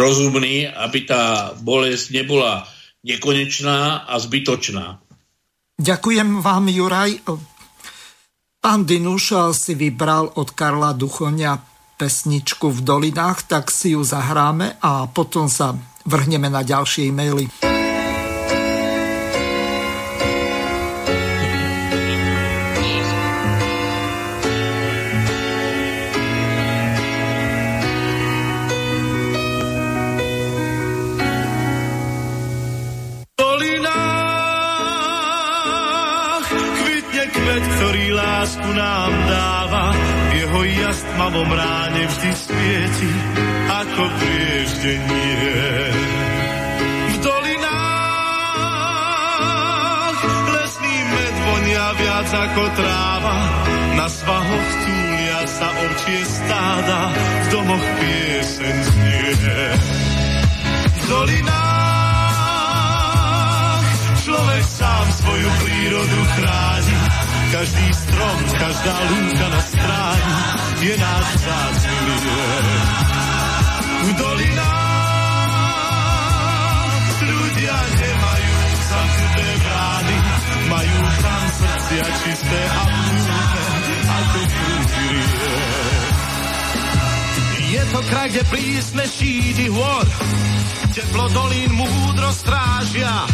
[0.00, 2.64] rozumní, aby tá bolesť nebola
[3.04, 4.96] nekonečná a zbytočná.
[5.80, 7.20] Ďakujem vám, Juraj.
[8.60, 11.64] Pán Dinuš si vybral od Karla Duchoňa
[11.96, 15.72] pesničku v dolinách, tak si ju zahráme a potom sa
[16.04, 17.48] vrhneme na ďalšie e-maily.
[38.50, 39.94] Lásku nám dáva,
[40.34, 43.14] jeho jas tmavom ráne vždy svieti,
[43.70, 45.54] ako prieždenie.
[47.14, 48.18] V dolinách
[50.50, 53.38] lesný med vonia viac ako tráva,
[53.94, 59.30] na svahoch túlia sa ovčie stáda, v domoch piesen znie.
[60.90, 61.70] V dolinách
[64.26, 66.99] človek sám svoju prírodu chráni,
[67.50, 70.34] každý strom, každá lúka na stráni
[70.86, 71.98] je náš vzácný
[74.00, 74.90] V dolinách
[77.20, 78.54] ľudia nemajú
[78.86, 80.16] zamknuté brány,
[80.70, 83.38] majú tam srdcia čisté a plúne,
[84.08, 85.10] ako prúdy
[87.80, 90.04] Je to kraj, kde prísne šídy hôr,
[90.92, 93.24] teplo dolín múdro strážia,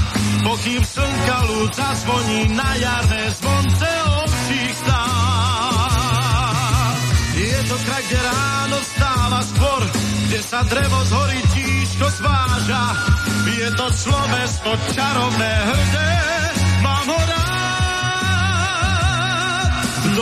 [0.47, 3.91] pokým slnka ľud zazvoní na jarné zvonce
[4.23, 6.07] občích stát.
[7.35, 9.83] Je to kraj, kde ráno vstáva skôr,
[10.31, 12.85] kde sa drevo z hory tížko zváža.
[13.51, 16.15] Je to Slovensko čarovné hrdé,
[16.87, 17.43] mám ho rád.
[20.07, 20.15] V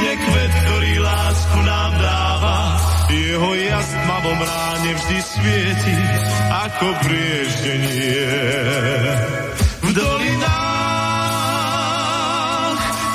[0.00, 2.80] kvitne kvet, ktorý lásku nám dáva.
[3.10, 5.96] Jeho jas tmavom ráne vždy svieti,
[6.48, 8.32] ako prieždenie.
[9.84, 10.40] V dolinách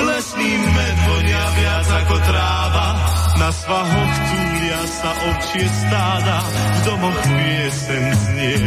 [0.05, 2.87] lesný med vonia viac ako tráva,
[3.35, 8.64] na svahoch túlia sa ovčie stáda, v domoch piesen znie.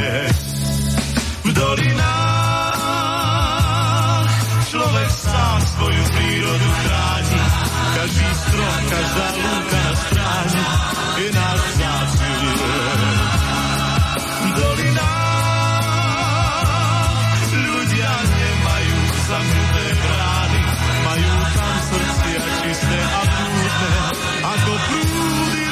[8.98, 10.64] Každá lúka na stráni
[11.22, 12.34] je náš vzácný
[14.18, 15.06] V dolinách
[17.58, 20.62] ľudia nemajú zamknuté brány,
[21.06, 23.92] majú tam srdcia čisté a prúdne,
[24.42, 25.66] ako prúdy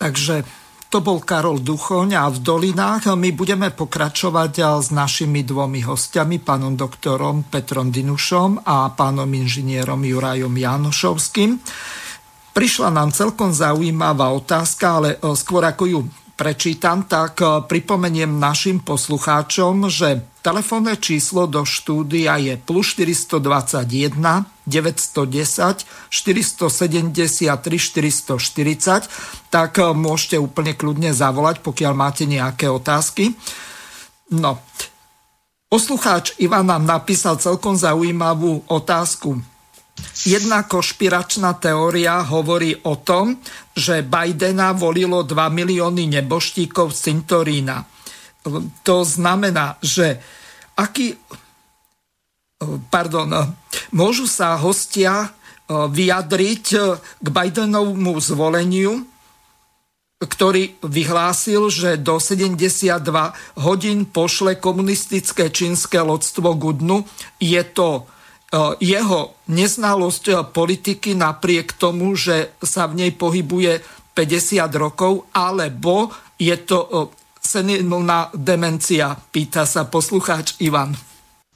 [0.00, 0.36] Takže
[0.90, 6.74] to bol Karol Duchoň a v Dolinách my budeme pokračovať s našimi dvomi hostiami, pánom
[6.74, 11.62] doktorom Petrom Dinušom a pánom inžinierom Jurajom Janošovským.
[12.50, 15.08] Prišla nám celkom zaujímavá otázka, ale
[15.38, 16.00] skôr ako ju
[16.40, 24.16] prečítam, tak pripomeniem našim poslucháčom, že telefónne číslo do štúdia je plus 421
[24.64, 33.36] 910 473 440, tak môžete úplne kľudne zavolať, pokiaľ máte nejaké otázky.
[34.32, 34.64] No,
[35.68, 39.44] poslucháč Ivan nám napísal celkom zaujímavú otázku.
[40.24, 43.40] Jedna konšpiračná teória hovorí o tom,
[43.72, 47.84] že Bidena volilo 2 milióny neboštíkov z Cintorína.
[48.84, 50.20] To znamená, že
[50.76, 51.16] aký...
[52.92, 53.56] Pardon,
[53.96, 55.32] môžu sa hostia
[55.70, 56.66] vyjadriť
[57.16, 59.08] k Bidenovmu zvoleniu,
[60.20, 63.00] ktorý vyhlásil, že do 72
[63.64, 67.08] hodín pošle komunistické čínske lodstvo k dnu.
[67.40, 68.04] Je to
[68.82, 73.78] jeho neznalosť politiky napriek tomu, že sa v nej pohybuje
[74.10, 80.92] 50 rokov, alebo je to senilná demencia, pýta sa poslucháč Ivan.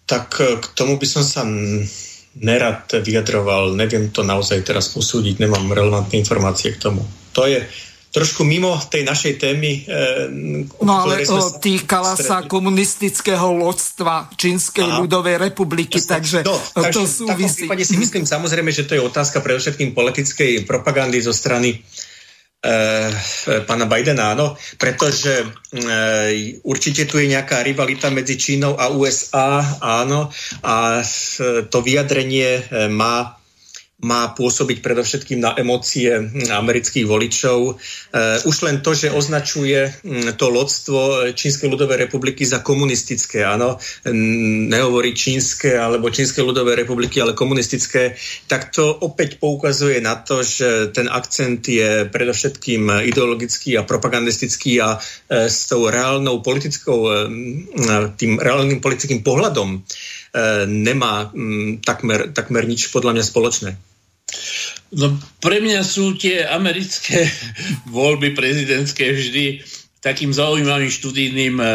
[0.06, 1.42] Tak k tomu by som sa
[2.34, 7.02] nerad vyjadroval, neviem to naozaj teraz posúdiť, nemám relevantné informácie k tomu.
[7.34, 7.62] To je
[8.14, 9.82] trošku mimo tej našej témy.
[9.82, 12.30] E, no ale o, týkala stretli.
[12.30, 14.98] sa komunistického lodstva Čínskej Aha.
[15.02, 16.22] ľudovej republiky, Jasne.
[16.22, 17.66] takže, no, takže to súvisí.
[17.66, 21.74] V takom si myslím samozrejme, že to je otázka pre všetkým politickej propagandy zo strany
[21.74, 22.70] e,
[23.66, 25.46] pána Bidena, áno, pretože e,
[26.62, 30.30] určite tu je nejaká rivalita medzi Čínou a USA, áno,
[30.62, 31.02] a
[31.66, 33.42] to vyjadrenie e, má
[34.04, 36.12] má pôsobiť predovšetkým na emócie
[36.52, 37.58] amerických voličov.
[37.64, 37.72] E,
[38.44, 39.88] už len to, že označuje
[40.36, 43.80] to lodstvo Čínskej ľudovej republiky za komunistické, áno,
[44.68, 48.12] nehovorí čínske alebo Čínskej ľudovej republiky, ale komunistické,
[48.44, 55.00] tak to opäť poukazuje na to, že ten akcent je predovšetkým ideologický a propagandistický a
[55.00, 57.12] e, s tou reálnou politickou, e,
[58.20, 59.80] tým reálnym politickým pohľadom
[60.66, 61.30] nemá
[61.86, 63.70] takmer, takmer nič podľa mňa spoločné.
[64.94, 65.10] No,
[65.42, 67.26] pre mňa sú tie americké
[67.96, 69.64] voľby prezidentské vždy
[70.04, 71.66] takým zaujímavým študijným e,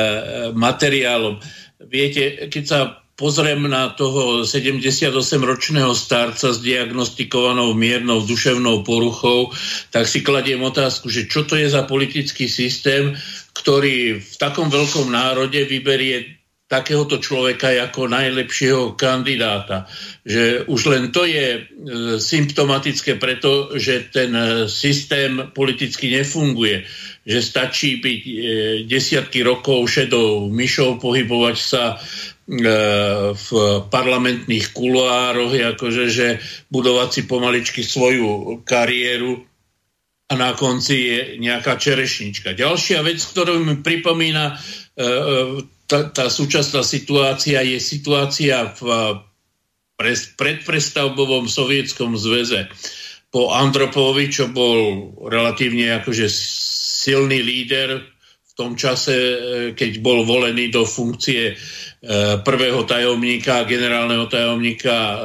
[0.53, 1.41] materiálom.
[1.89, 2.79] Viete, keď sa
[3.19, 9.51] pozriem na toho 78-ročného starca s diagnostikovanou miernou duševnou poruchou,
[9.91, 13.19] tak si kladiem otázku, že čo to je za politický systém,
[13.51, 16.38] ktorý v takom veľkom národe vyberie
[16.69, 19.89] takéhoto človeka ako najlepšieho kandidáta.
[20.21, 21.61] Že už len to je e,
[22.21, 26.85] symptomatické preto, že ten e, systém politicky nefunguje.
[27.25, 28.33] Že stačí byť e,
[28.85, 31.97] desiatky rokov šedou myšou, pohybovať sa
[33.29, 33.49] v
[33.93, 36.27] parlamentných kuloároch, akože, že
[36.73, 39.37] budovať si pomaličky svoju kariéru
[40.25, 42.57] a na konci je nejaká čerešnička.
[42.57, 44.57] Ďalšia vec, ktorú mi pripomína
[45.89, 48.81] tá, súčasná situácia je situácia v
[50.37, 52.69] predprestavbovom sovietskom zväze.
[53.33, 58.05] Po Andropovi, čo bol relatívne akože silný líder
[58.45, 59.37] v tom čase, e,
[59.73, 61.55] keď bol volený do funkcie e,
[62.41, 65.19] prvého tajomníka, generálneho tajomníka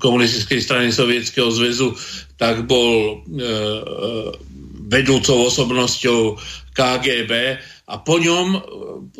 [0.00, 1.92] komunistickej strany Sovietskeho zväzu,
[2.34, 3.22] tak bol
[4.84, 6.38] vedúcou osobnosťou
[6.74, 7.32] KGB
[7.84, 8.60] a po ňom e,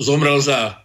[0.00, 0.84] zomrel za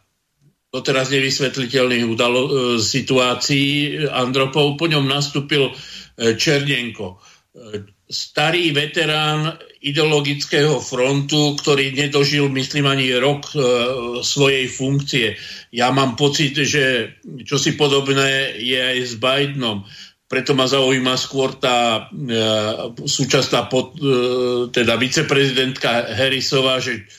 [0.69, 5.73] doteraz nevysvetliteľných udalo, e, situácií Andropov, po ňom nastúpil e,
[6.35, 7.19] Černenko.
[8.09, 13.53] Starý veterán ideologického frontu, ktorý nedožil, myslím, ani rok
[14.25, 15.37] svojej funkcie.
[15.69, 17.15] Ja mám pocit, že
[17.45, 19.85] čosi podobné je aj s Bidenom.
[20.29, 22.29] Preto ma zaujíma skôr tá e,
[23.01, 27.09] súčasná pod, e, teda viceprezidentka Harrisová, že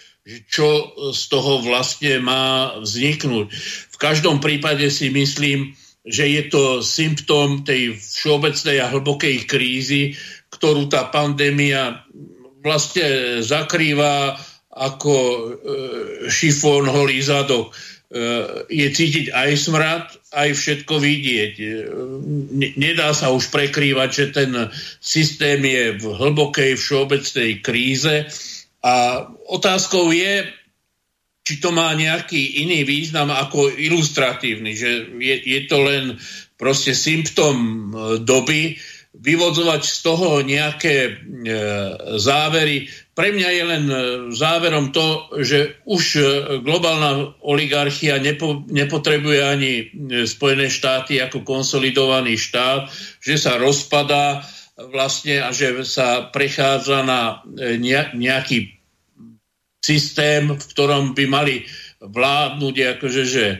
[0.46, 3.46] čo z toho vlastne má vzniknúť.
[3.90, 5.74] V každom prípade si myslím,
[6.06, 10.16] že je to symptóm tej všeobecnej a hlbokej krízy,
[10.48, 12.02] ktorú tá pandémia
[12.64, 14.36] vlastne zakrýva
[14.70, 15.40] ako e,
[16.30, 17.70] šifón holý zadok.
[17.70, 18.22] E,
[18.70, 21.54] je cítiť aj smrad, aj všetko vidieť.
[21.58, 21.66] E,
[22.78, 24.50] nedá sa už prekrývať, že ten
[25.02, 28.30] systém je v hlbokej všeobecnej kríze
[28.80, 30.48] a otázkou je,
[31.44, 34.90] či to má nejaký iný význam ako ilustratívny, že
[35.20, 36.16] je, je to len
[36.60, 37.68] proste symptom e,
[38.20, 38.76] doby,
[39.10, 41.12] vyvodzovať z toho nejaké e,
[42.14, 42.86] závery.
[43.10, 43.96] Pre mňa je len e,
[44.30, 46.22] záverom to, že už e,
[46.62, 49.72] globálna oligarchia nepo, nepotrebuje ani
[50.30, 52.86] Spojené štáty ako konsolidovaný štát,
[53.18, 54.46] že sa rozpadá,
[54.88, 57.76] vlastne a že sa prechádza na e,
[58.16, 58.80] nejaký
[59.84, 61.68] systém, v ktorom by mali
[62.00, 63.58] vládnuť akože, že e,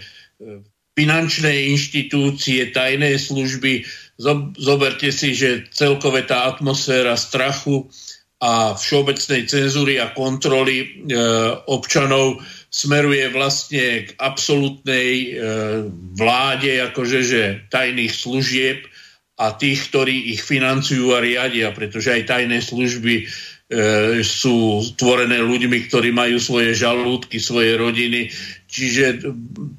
[0.97, 3.85] finančné inštitúcie, tajné služby.
[4.61, 7.89] Zoberte si, že celkové tá atmosféra strachu
[8.41, 10.87] a všeobecnej cenzúry a kontroly e,
[11.69, 12.41] občanov
[12.73, 15.29] smeruje vlastne k absolútnej e,
[16.17, 18.89] vláde, akože že tajných služieb
[19.41, 23.27] a tých, ktorí ich financujú a riadia, pretože aj tajné služby e,
[24.21, 28.29] sú tvorené ľuďmi, ktorí majú svoje žalúdky, svoje rodiny.
[28.69, 29.25] Čiže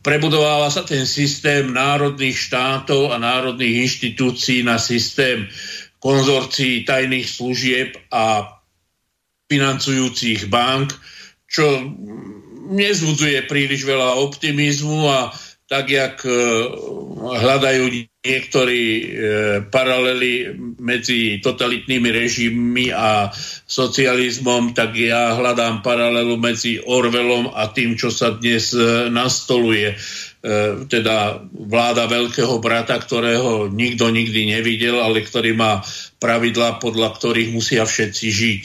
[0.01, 5.45] prebudováva sa ten systém národných štátov a národných inštitúcií na systém
[6.01, 8.57] konzorcií tajných služieb a
[9.45, 10.97] financujúcich bank,
[11.45, 11.85] čo
[12.71, 15.29] nezbudzuje príliš veľa optimizmu a
[15.71, 16.35] tak jak e,
[17.31, 17.83] hľadajú
[18.27, 19.03] niektorí e,
[19.71, 20.51] paralely
[20.83, 23.31] medzi totalitnými režimmi a
[23.63, 29.95] socializmom, tak ja hľadám paralelu medzi Orwellom a tým, čo sa dnes e, nastoluje.
[30.89, 35.85] Teda vláda veľkého brata, ktorého nikto nikdy nevidel, ale ktorý má
[36.17, 38.61] pravidlá, podľa ktorých musia všetci žiť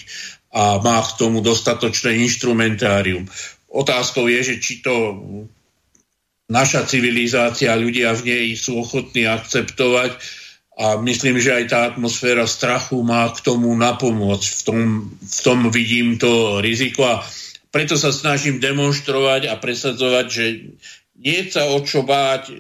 [0.57, 3.28] a má k tomu dostatočné inštrumentárium.
[3.69, 5.20] Otázkou je, že či to
[6.47, 10.14] naša civilizácia, ľudia v nej sú ochotní akceptovať
[10.77, 14.47] a myslím, že aj tá atmosféra strachu má k tomu napomôcť.
[14.47, 14.78] V tom,
[15.18, 17.24] v tom vidím to riziko a
[17.73, 20.44] preto sa snažím demonstrovať a presadzovať, že
[21.16, 22.52] nie sa o čo báť,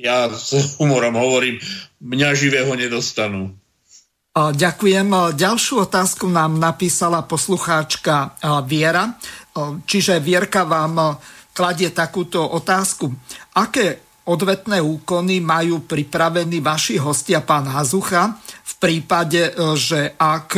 [0.00, 1.60] ja s humorom hovorím,
[2.00, 3.52] mňa živého nedostanú.
[4.32, 5.36] Ďakujem.
[5.36, 9.20] Ďalšiu otázku nám napísala poslucháčka Viera.
[9.84, 11.20] Čiže Vierka vám
[11.52, 13.10] kladie takúto otázku.
[13.56, 20.56] Aké odvetné úkony majú pripravení vaši hostia, pán Hazucha, v prípade, e, že ak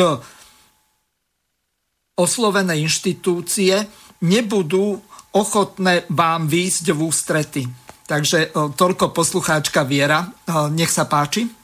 [2.19, 3.89] oslovené inštitúcie
[4.23, 5.01] nebudú
[5.33, 7.63] ochotné vám výjsť v ústrety.
[8.05, 10.29] Takže e, toľko poslucháčka Viera.
[10.29, 10.29] E,
[10.77, 11.62] nech sa páči.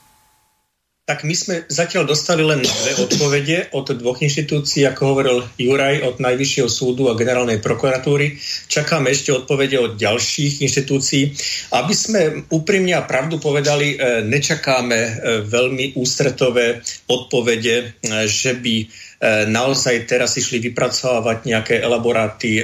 [1.09, 6.20] Tak my sme zatiaľ dostali len dve odpovede od dvoch inštitúcií, ako hovoril Juraj, od
[6.20, 8.36] Najvyššieho súdu a generálnej prokuratúry.
[8.68, 11.32] Čakáme ešte odpovede od ďalších inštitúcií.
[11.72, 12.20] Aby sme
[12.52, 15.10] úprimne a pravdu povedali, e, nečakáme e,
[15.48, 17.85] veľmi ústretové odpovede, e,
[18.28, 19.09] že by
[19.51, 22.62] naozaj teraz išli vypracovávať nejaké elaboráty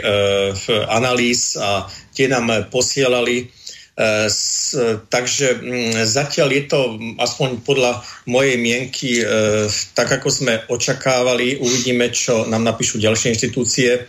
[0.87, 3.51] analýz a tie nám posielali
[3.95, 4.27] E,
[5.07, 6.81] takže mm, zatiaľ je to,
[7.15, 9.25] aspoň podľa mojej mienky, e,
[9.95, 11.63] tak ako sme očakávali.
[11.63, 13.91] Uvidíme, čo nám napíšu ďalšie inštitúcie.
[13.95, 14.01] E,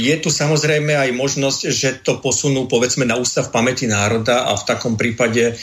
[0.00, 4.66] je tu samozrejme aj možnosť, že to posunú povedzme na Ústav pamäti národa a v
[4.66, 5.56] takom prípade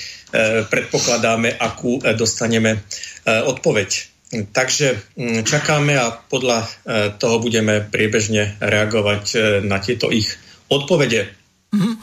[0.68, 2.84] predpokladáme, akú dostaneme
[3.24, 3.90] odpoveď.
[4.52, 6.68] Takže mm, čakáme a podľa
[7.16, 9.24] toho budeme priebežne reagovať
[9.64, 10.36] na tieto ich
[10.68, 11.47] odpovede.
[11.68, 11.96] Mm-hmm.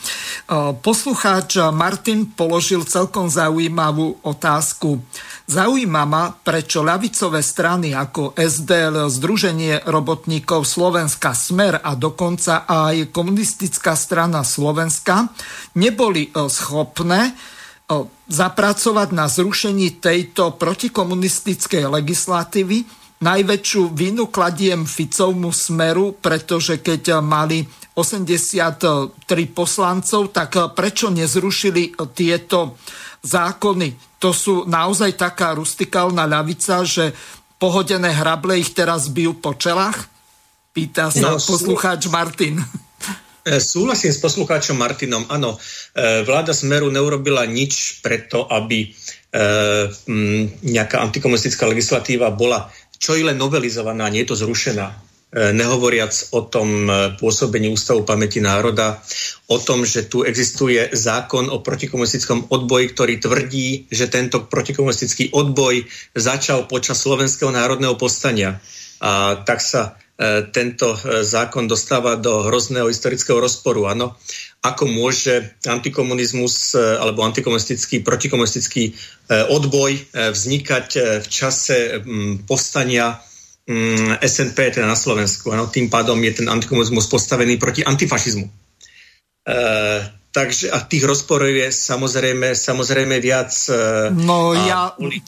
[0.84, 5.00] Poslucháč Martin položil celkom zaujímavú otázku.
[5.48, 13.96] Zaujíma ma, prečo ľavicové strany ako SDL, Združenie robotníkov Slovenska Smer a dokonca aj komunistická
[13.96, 15.32] strana Slovenska
[15.80, 17.32] neboli schopné
[18.28, 22.84] zapracovať na zrušení tejto protikomunistickej legislatívy.
[23.22, 27.62] Najväčšiu vinu kladiem Ficovmu smeru, pretože keď mali
[27.94, 29.14] 83
[29.54, 32.74] poslancov, tak prečo nezrušili tieto
[33.22, 34.18] zákony?
[34.18, 37.14] To sú naozaj taká rustikálna ľavica, že
[37.56, 40.10] pohodené hrable ich teraz bijú po čelách?
[40.74, 42.58] Pýta sa no, poslucháč Martin.
[43.44, 45.28] Eh, súhlasím s poslucháčom Martinom.
[45.28, 45.60] Áno,
[46.24, 48.90] vláda Smeru neurobila nič preto, aby
[50.62, 54.86] nejaká antikomunistická legislatíva bola čo je len novelizovaná, nie je to zrušená.
[55.34, 59.02] E, nehovoriac o tom e, pôsobení Ústavu pamäti národa,
[59.50, 65.90] o tom, že tu existuje zákon o protikomunistickom odboji, ktorý tvrdí, že tento protikomunistický odboj
[66.14, 68.62] začal počas Slovenského národného povstania.
[69.02, 70.94] A tak sa e, tento
[71.26, 73.90] zákon dostáva do hrozného historického rozporu.
[73.90, 74.14] Ano?
[74.64, 78.96] Ako môže antikomunizmus alebo antikomunistický, protikomunistický
[79.28, 82.00] odboj vznikať v čase
[82.48, 83.20] povstania
[84.24, 85.52] SNP, teda na Slovensku.
[85.52, 88.48] Ano, tým pádom je ten antikomunizmus postavený proti antifašizmu.
[90.34, 93.54] Takže a tých rozporov je samozrejme, samozrejme viac.
[93.70, 94.80] E, no a, ja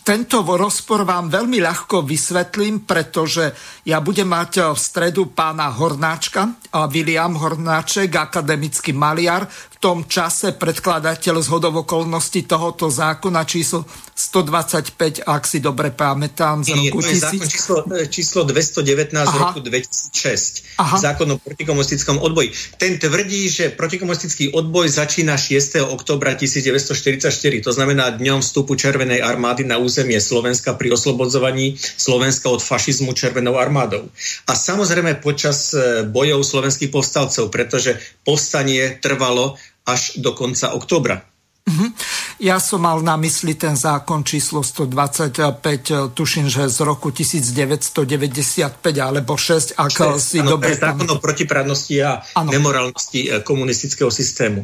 [0.02, 3.54] tento rozpor vám veľmi ľahko vysvetlím, pretože
[3.86, 6.58] ja budem mať e, v stredu pána Hornáčka,
[6.90, 13.84] William Hornáček, akademický maliar, v tom čase predkladateľ z hodovokolnosti tohoto zákona číslo
[14.16, 17.20] 125, ak si dobre pamätám, z roku Nie, to je 1000...
[17.20, 19.28] zákon číslo, e, číslo 219 Aha.
[19.28, 20.80] z roku 2006.
[20.80, 20.96] Aha.
[20.96, 22.56] Zákon o protikomunistickom odboji.
[22.80, 25.84] Ten tvrdí, že protikomunistický odboj začína 6.
[25.92, 27.28] oktobra 1944,
[27.60, 33.60] to znamená dňom vstupu Červenej armády na územie Slovenska pri oslobodzovaní Slovenska od fašizmu Červenou
[33.60, 34.08] armádou.
[34.48, 41.22] A samozrejme počas e, bojov slovenských povstalcov, pretože povstanie trvalo až do konca oktobra.
[41.66, 41.98] Mhm.
[42.38, 49.34] Ja som mal na mysli ten zákon číslo 125, tuším, že z roku 1995 alebo
[49.34, 49.90] 6, ak
[50.22, 50.78] si ano, dobre...
[50.78, 52.54] Zákon o protiprávnosti a ano.
[52.54, 54.62] nemorálnosti eh, komunistického systému.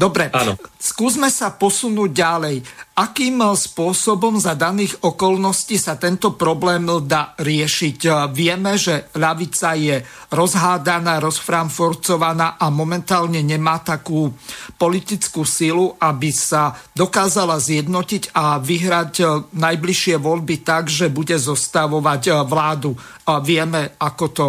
[0.00, 0.56] Dobre, Áno.
[0.80, 2.56] skúsme sa posunúť ďalej.
[2.96, 8.32] Akým spôsobom za daných okolností sa tento problém dá riešiť?
[8.32, 10.00] Vieme, že ľavica je
[10.32, 14.32] rozhádaná, rozframforcovaná a momentálne nemá takú
[14.80, 22.96] politickú silu, aby sa dokázala zjednotiť a vyhrať najbližšie voľby tak, že bude zostavovať vládu.
[23.44, 24.46] Vieme, ako to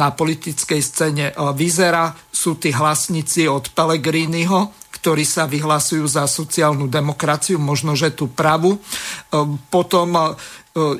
[0.00, 2.16] na politickej scéne e, vyzerá.
[2.32, 8.76] Sú tí hlasníci od Pellegriniho, ktorí sa vyhlasujú za sociálnu demokraciu, možno, že tú pravu.
[8.76, 8.80] E,
[9.68, 10.22] potom e,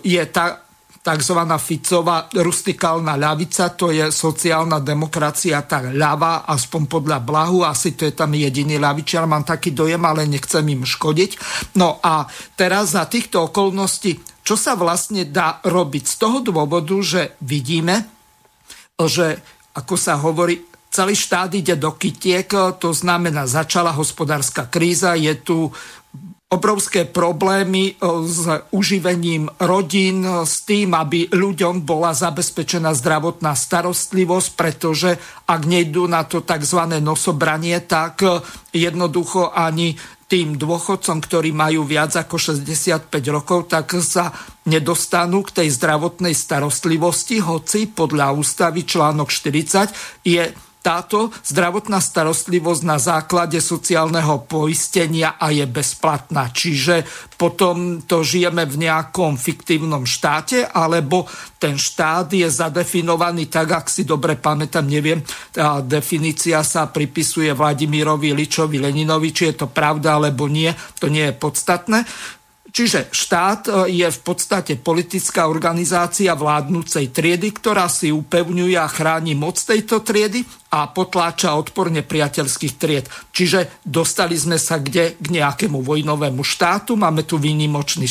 [0.05, 0.69] je tá
[1.01, 1.41] tzv.
[1.57, 8.13] Ficová rustikálna ľavica, to je sociálna demokracia, tak ľava, aspoň podľa Blahu, asi to je
[8.13, 11.31] tam jediný ľavičiar, mám taký dojem, ale nechcem im škodiť.
[11.81, 16.05] No a teraz za týchto okolností, čo sa vlastne dá robiť?
[16.05, 18.20] Z toho dôvodu, že vidíme,
[19.07, 19.41] že
[19.77, 22.51] ako sa hovorí, celý štát ide do kytiek,
[22.83, 25.71] to znamená, začala hospodárska kríza, je tu
[26.51, 28.43] obrovské problémy e, s
[28.75, 35.15] uživením rodín, s tým, aby ľuďom bola zabezpečená zdravotná starostlivosť, pretože
[35.47, 36.99] ak nejdú na to tzv.
[36.99, 38.43] nosobranie, tak e,
[38.75, 39.95] jednoducho ani
[40.31, 44.31] tým dôchodcom, ktorí majú viac ako 65 rokov, tak sa
[44.71, 52.97] nedostanú k tej zdravotnej starostlivosti, hoci podľa ústavy článok 40 je táto zdravotná starostlivosť na
[52.97, 56.49] základe sociálneho poistenia a je bezplatná.
[56.49, 57.05] Čiže
[57.37, 61.29] potom to žijeme v nejakom fiktívnom štáte, alebo
[61.61, 65.21] ten štát je zadefinovaný tak, ak si dobre pamätám, neviem,
[65.53, 71.29] tá definícia sa pripisuje Vladimirovi Ličovi Leninovi, či je to pravda alebo nie, to nie
[71.29, 72.09] je podstatné.
[72.71, 79.35] Čiže štát e, je v podstate politická organizácia vládnúcej triedy, ktorá si upevňuje a chráni
[79.35, 83.07] moc tejto triedy a potláča odporne priateľských tried.
[83.35, 88.07] Čiže dostali sme sa kde k nejakému vojnovému štátu, máme tu výnimočný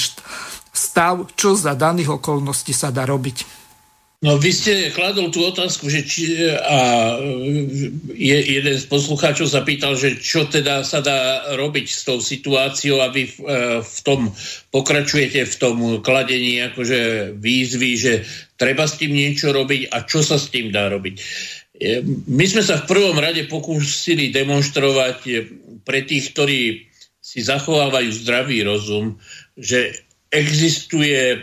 [0.70, 3.59] stav, čo za daných okolností sa dá robiť.
[4.20, 7.16] No vy ste kladol tú otázku, že či, a
[8.12, 13.00] je, jeden z poslucháčov sa pýtal, že čo teda sa dá robiť s tou situáciou
[13.00, 14.28] a vy v, e, v tom
[14.76, 18.14] pokračujete v tom kladení akože výzvy, že
[18.60, 21.16] treba s tým niečo robiť a čo sa s tým dá robiť.
[21.16, 25.48] E, my sme sa v prvom rade pokúsili demonstrovať
[25.88, 26.92] pre tých, ktorí
[27.24, 29.16] si zachovávajú zdravý rozum,
[29.56, 31.42] že existuje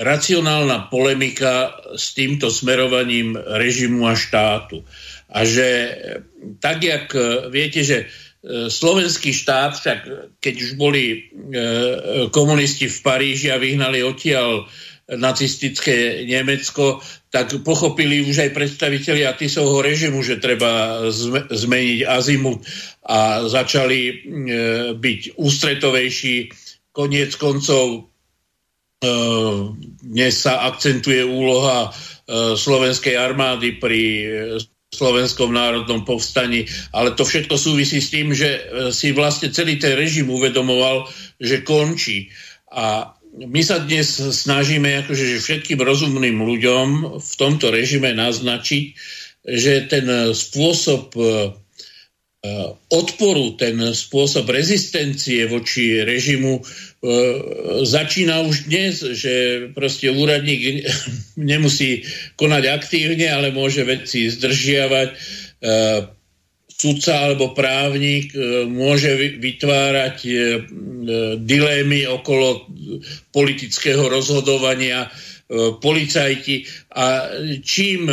[0.00, 4.80] racionálna polemika s týmto smerovaním režimu a štátu.
[5.32, 5.68] A že
[6.60, 7.12] tak, jak
[7.52, 8.06] viete, že e,
[8.72, 9.98] slovenský štát, však
[10.40, 11.18] keď už boli e,
[12.32, 14.68] komunisti v Paríži a vyhnali odtiaľ
[15.12, 21.04] nacistické Nemecko, tak pochopili už aj predstavitelia Tisovho režimu, že treba
[21.48, 22.64] zmeniť azimut
[23.04, 24.14] a začali e,
[24.96, 26.36] byť ústretovejší.
[26.92, 28.11] Koniec koncov
[29.02, 34.62] dnes sa akcentuje úloha ehm, slovenskej armády pri ehm,
[34.92, 38.60] slovenskom národnom povstaní, ale to všetko súvisí s tým, že
[38.92, 41.08] si vlastne celý ten režim uvedomoval,
[41.40, 42.28] že končí.
[42.68, 48.84] A my sa dnes snažíme akože, že všetkým rozumným ľuďom v tomto režime naznačiť,
[49.48, 50.04] že ten
[50.36, 51.16] spôsob
[52.90, 56.58] odporu, ten spôsob rezistencie voči režimu
[57.02, 57.10] E,
[57.82, 60.86] začína už dnes, že proste úradník
[61.50, 62.06] nemusí
[62.38, 65.08] konať aktívne, ale môže veci zdržiavať.
[65.10, 65.16] E,
[66.82, 68.34] sudca alebo právnik
[68.66, 70.18] môže vytvárať
[71.38, 72.66] dilémy okolo
[73.30, 75.06] politického rozhodovania
[75.78, 78.10] policajti a čím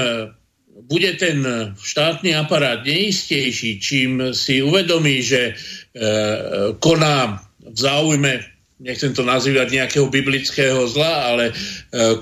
[0.88, 1.44] bude ten
[1.76, 5.56] štátny aparát neistejší, čím si uvedomí, že
[6.80, 8.34] koná v záujme
[8.80, 11.54] nechcem to nazývať nejakého biblického zla, ale e,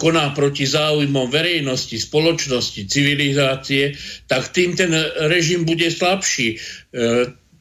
[0.01, 3.93] koná proti záujmom verejnosti, spoločnosti, civilizácie,
[4.25, 4.89] tak tým ten
[5.29, 6.57] režim bude slabší.
[6.57, 6.59] E,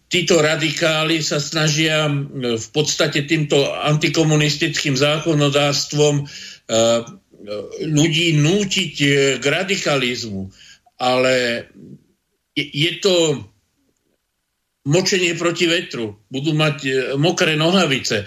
[0.09, 2.09] títo radikáli sa snažia
[2.57, 6.27] v podstate týmto antikomunistickým zákonodárstvom e,
[7.85, 8.95] ľudí nútiť
[9.39, 10.49] k radikalizmu.
[10.97, 11.67] Ale
[12.57, 13.45] je to
[14.89, 16.17] močenie proti vetru.
[16.33, 18.25] Budú mať mokré nohavice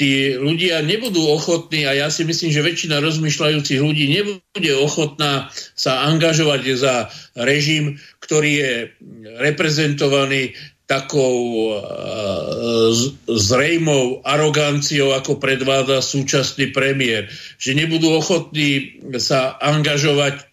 [0.00, 6.08] tí ľudia nebudú ochotní, a ja si myslím, že väčšina rozmýšľajúcich ľudí nebude ochotná sa
[6.08, 8.72] angažovať za režim, ktorý je
[9.36, 10.56] reprezentovaný
[10.88, 11.36] takou
[11.70, 12.90] uh,
[13.28, 17.28] zrejmou aroganciou, ako predváda súčasný premiér.
[17.60, 20.49] Že nebudú ochotní sa angažovať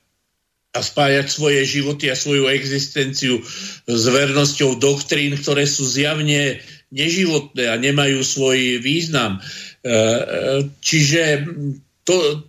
[0.76, 3.42] a spájať svoje životy a svoju existenciu
[3.88, 6.60] s vernosťou doktrín, ktoré sú zjavne
[6.92, 9.40] neživotné a nemajú svoj význam.
[9.40, 9.96] E, e,
[10.80, 11.48] čiže
[12.08, 12.48] to,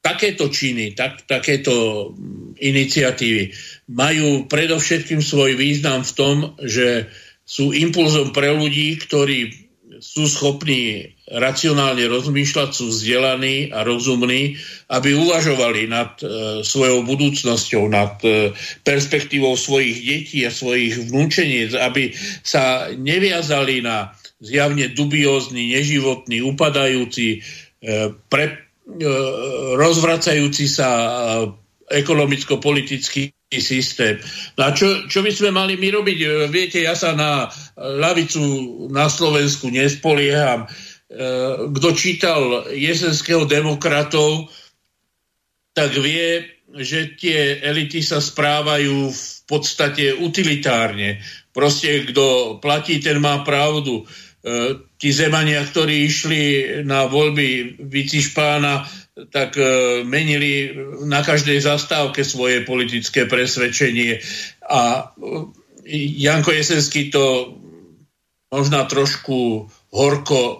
[0.00, 2.08] takéto činy, tak, takéto
[2.56, 3.52] iniciatívy
[3.92, 7.08] majú predovšetkým svoj význam v tom, že
[7.44, 9.69] sú impulzom pre ľudí, ktorí
[10.00, 14.56] sú schopní racionálne rozmýšľať, sú vzdelaní a rozumní,
[14.88, 22.16] aby uvažovali nad e, svojou budúcnosťou, nad e, perspektívou svojich detí a svojich vnúčeniec, aby
[22.40, 27.38] sa neviazali na zjavne dubiózny, neživotný, upadajúci, e,
[28.32, 28.56] pre, e,
[29.76, 31.08] rozvracajúci sa e,
[31.90, 34.22] ekonomicko-politický systém.
[34.54, 36.18] No a čo, čo by sme mali my robiť?
[36.22, 38.38] E, viete, ja sa na lavicu
[38.94, 40.64] na Slovensku nespolieham.
[40.64, 40.68] E,
[41.74, 44.46] kto čítal jesenského demokratov,
[45.74, 46.46] tak vie,
[46.78, 51.18] že tie elity sa správajú v podstate utilitárne.
[51.50, 54.06] Proste, kto platí, ten má pravdu.
[54.06, 56.42] E, tí zemania, ktorí išli
[56.86, 58.86] na voľby Vicišpána,
[59.28, 59.64] tak e,
[60.08, 60.72] menili
[61.04, 64.24] na každej zastávke svoje politické presvedčenie.
[64.64, 65.94] A e,
[66.24, 67.56] Janko Jesenský to
[68.48, 70.56] možno trošku horko e,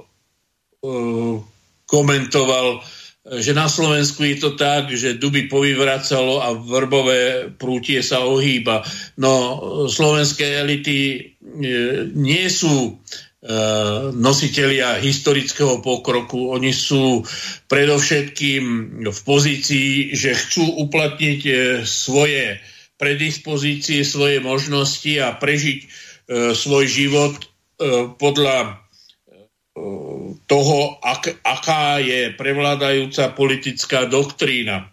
[1.89, 2.85] komentoval
[3.21, 8.81] že na Slovensku je to tak, že duby povyvracalo a vrbové prútie sa ohýba.
[9.21, 9.61] No
[9.93, 10.99] slovenské elity
[12.17, 12.97] nie sú
[14.13, 16.53] nositelia historického pokroku.
[16.53, 17.25] Oni sú
[17.73, 18.65] predovšetkým
[19.09, 21.53] v pozícii, že chcú uplatniť e,
[21.89, 22.61] svoje
[23.01, 25.89] predispozície, svoje možnosti a prežiť
[26.53, 27.43] svoj život
[28.21, 28.79] podľa
[30.47, 34.91] toho, ak, aká je prevládajúca politická doktrína.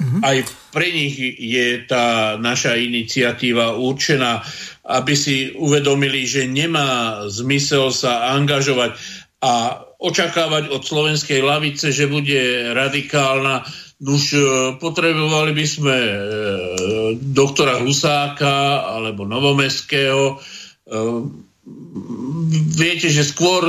[0.00, 0.20] Mm-hmm.
[0.24, 0.38] Aj
[0.72, 4.40] pre nich je tá naša iniciatíva určená,
[4.84, 8.96] aby si uvedomili, že nemá zmysel sa angažovať
[9.40, 13.64] a očakávať od slovenskej lavice, že bude radikálna.
[14.00, 14.40] Už e,
[14.80, 16.14] potrebovali by sme e,
[17.20, 20.36] doktora Husáka alebo Novomestského, e,
[22.72, 23.60] viete, že skôr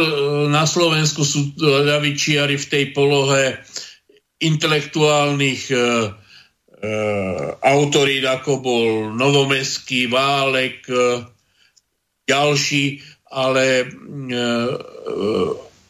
[0.47, 3.59] na Slovensku sú ľavičiari v tej polohe
[4.39, 5.69] intelektuálnych
[7.61, 11.21] autorít, ako bol Novomestský, Válek, e,
[12.25, 14.45] ďalší, ale e, e,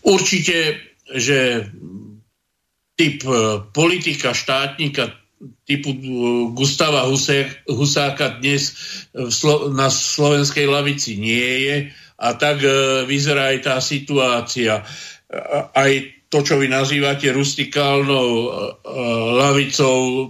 [0.03, 0.57] určite,
[1.15, 1.67] že
[2.99, 3.23] typ
[3.73, 5.15] politika, štátnika
[5.65, 5.89] typu
[6.53, 7.09] Gustava
[7.65, 8.77] Husáka dnes
[9.73, 11.77] na slovenskej lavici nie je
[12.21, 12.61] a tak
[13.09, 14.85] vyzerá aj tá situácia.
[15.73, 15.91] Aj
[16.31, 18.49] to, čo vy nazývate rustikálnou e,
[19.35, 20.25] lavicou e,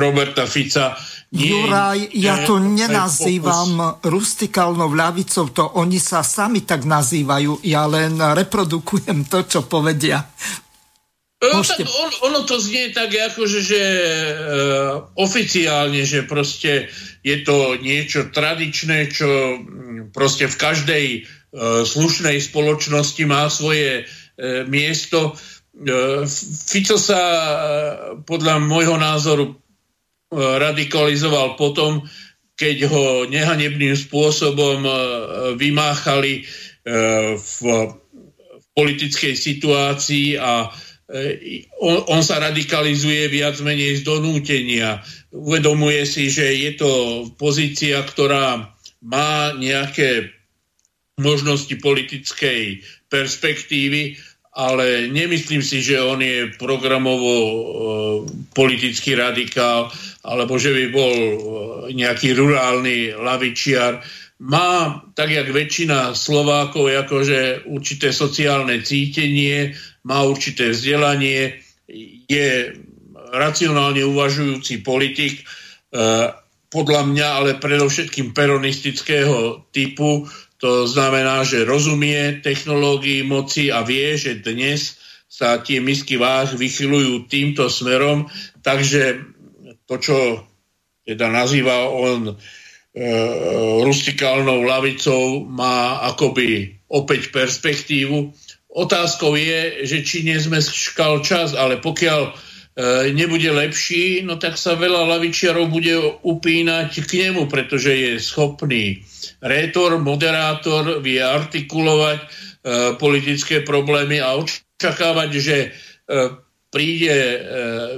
[0.00, 0.96] Roberta Fica,
[1.34, 8.14] nie, Juraj, ja to nenazývam rustikálnou ľavicou, to oni sa sami tak nazývajú, ja len
[8.14, 10.22] reprodukujem to, čo povedia.
[11.42, 14.06] No, tak on, ono to znie tak akože, že e,
[15.18, 16.88] oficiálne, že proste
[17.20, 19.60] je to niečo tradičné, čo
[20.14, 21.20] proste v každej e,
[21.86, 24.04] slušnej spoločnosti má svoje e,
[24.66, 25.30] miesto.
[25.30, 26.26] E,
[26.66, 27.22] Fico sa
[28.26, 29.54] podľa môjho názoru
[30.34, 32.02] radikalizoval potom,
[32.58, 34.82] keď ho nehanebným spôsobom
[35.54, 36.42] vymáchali
[37.38, 37.58] v,
[38.74, 40.74] politickej situácii a
[41.78, 44.98] on, on sa radikalizuje viac menej z donútenia.
[45.30, 46.90] Uvedomuje si, že je to
[47.38, 48.74] pozícia, ktorá
[49.04, 50.33] má nejaké
[51.18, 54.18] možnosti politickej perspektívy,
[54.54, 57.54] ale nemyslím si, že on je programovo e,
[58.54, 59.90] politický radikál,
[60.22, 61.36] alebo že by bol e,
[61.94, 63.98] nejaký rurálny lavičiar.
[64.46, 69.74] Má, tak jak väčšina Slovákov, akože určité sociálne cítenie,
[70.06, 71.62] má určité vzdelanie,
[72.30, 72.74] je
[73.34, 75.44] racionálne uvažujúci politik, e,
[76.74, 80.26] podľa mňa ale predovšetkým peronistického typu,
[80.64, 84.96] to znamená, že rozumie technológii moci a vie, že dnes
[85.28, 88.32] sa tie misky váh vychylujú týmto smerom,
[88.64, 89.28] takže
[89.84, 90.16] to, čo
[91.04, 92.34] teda nazýva on e,
[93.84, 98.32] rustikálnou lavicou, má akoby opäť perspektívu.
[98.72, 102.32] Otázkou je, že či nie sme škal čas, ale pokiaľ
[103.14, 105.94] nebude lepší, no tak sa veľa lavičiarov bude
[106.26, 108.98] upínať k nemu, pretože je schopný
[109.38, 112.26] rétor, moderátor, vie artikulovať e,
[112.98, 115.68] politické problémy a očakávať, že e,
[116.74, 117.38] príde e,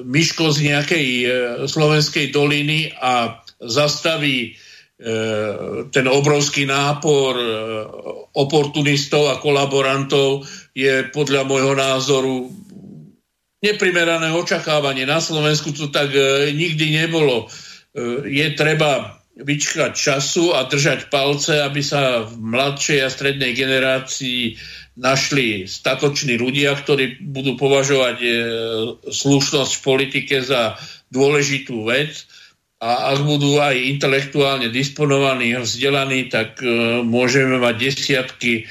[0.05, 1.27] Miško z nejakej e,
[1.65, 4.61] slovenskej doliny a zastaví
[4.97, 5.12] E,
[5.93, 7.48] ten obrovský nápor e,
[8.32, 12.48] oportunistov a kolaborantov je podľa môjho názoru
[13.73, 15.09] neprimerané očakávanie.
[15.09, 17.51] Na Slovensku to tak e, nikdy nebolo.
[18.29, 24.53] Je treba vyčkať času a držať palce, aby sa v mladšej a strednej generácii
[25.01, 28.21] našli statoční ľudia, ktorí budú považovať
[29.09, 30.77] slušnosť v politike za
[31.09, 32.29] dôležitú vec
[32.77, 38.65] a ak budú aj intelektuálne disponovaní a vzdelaní, tak e, môžeme mať desiatky e,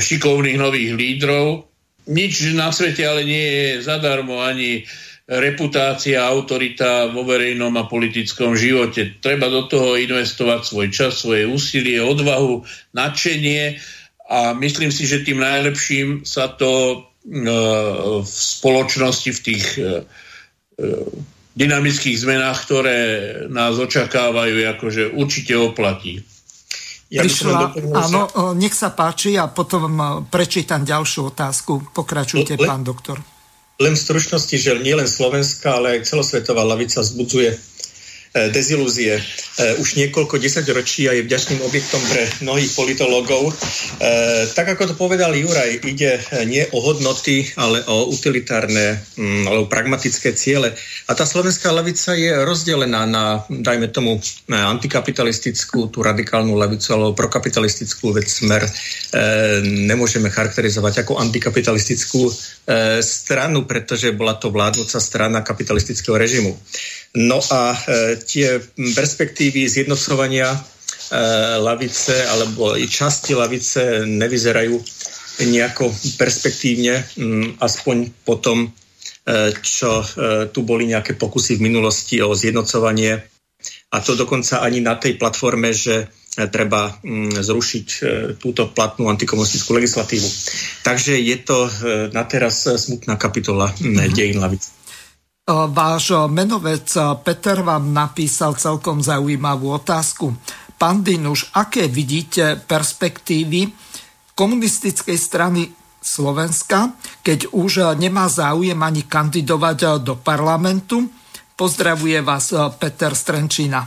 [0.00, 1.68] šikovných nových lídrov.
[2.10, 4.82] Nič na svete ale nie je zadarmo ani
[5.30, 9.22] reputácia, autorita vo verejnom a politickom živote.
[9.22, 13.78] Treba do toho investovať svoj čas, svoje úsilie, odvahu, nadšenie
[14.26, 16.96] a myslím si, že tým najlepším sa to e,
[18.18, 20.86] v spoločnosti, v tých e, e
[21.52, 22.98] dynamických zmenách, ktoré
[23.52, 26.24] nás očakávajú, akože určite oplatí.
[27.12, 28.20] Ja Prišla, áno,
[28.56, 31.92] nech sa páči a potom prečítam ďalšiu otázku.
[31.92, 33.20] Pokračujte, le, pán doktor.
[33.76, 37.58] Len v stručnosti, že nielen Slovenska, ale aj celosvetová lavica zbudzuje e,
[38.48, 39.20] dezilúzie.
[39.58, 43.50] E, už niekoľko desaťročí a je vďačným objektom pre mnohých politológov.
[43.50, 43.52] E,
[44.56, 50.32] tak ako to povedal Juraj, ide nie o hodnoty, ale o utilitárne mm, alebo pragmatické
[50.32, 50.72] ciele.
[51.08, 58.16] A tá slovenská levica je rozdelená na, dajme tomu, antikapitalistickú, tú radikálnu levicu alebo prokapitalistickú
[58.16, 58.64] vec smer.
[58.64, 58.70] E,
[59.62, 62.32] nemôžeme charakterizovať ako antikapitalistickú e,
[63.02, 66.54] stranu, pretože bola to vládnúca strana kapitalistického režimu.
[67.12, 70.58] No a e, tie perspektívy zjednocovania e,
[71.58, 74.76] lavice alebo i časti lavice nevyzerajú
[75.42, 75.90] nejako
[76.20, 80.06] perspektívne, m, aspoň po tom, e, čo e,
[80.52, 83.32] tu boli nejaké pokusy v minulosti o zjednocovanie
[83.92, 86.06] a to dokonca ani na tej platforme, že e,
[86.48, 88.00] treba mm, zrušiť e,
[88.40, 90.28] túto platnú antikomunistickú legislatívu.
[90.80, 91.70] Takže je to e,
[92.10, 94.16] na teraz smutná kapitola mm-hmm.
[94.16, 94.81] dejín lavice.
[95.50, 96.86] Váš menovec
[97.26, 100.30] Peter vám napísal celkom zaujímavú otázku.
[100.78, 103.66] Pán Dinuš, aké vidíte perspektívy
[104.38, 105.66] komunistickej strany
[105.98, 106.94] Slovenska,
[107.26, 111.10] keď už nemá záujem ani kandidovať do parlamentu?
[111.58, 113.82] Pozdravuje vás Peter Strenčina.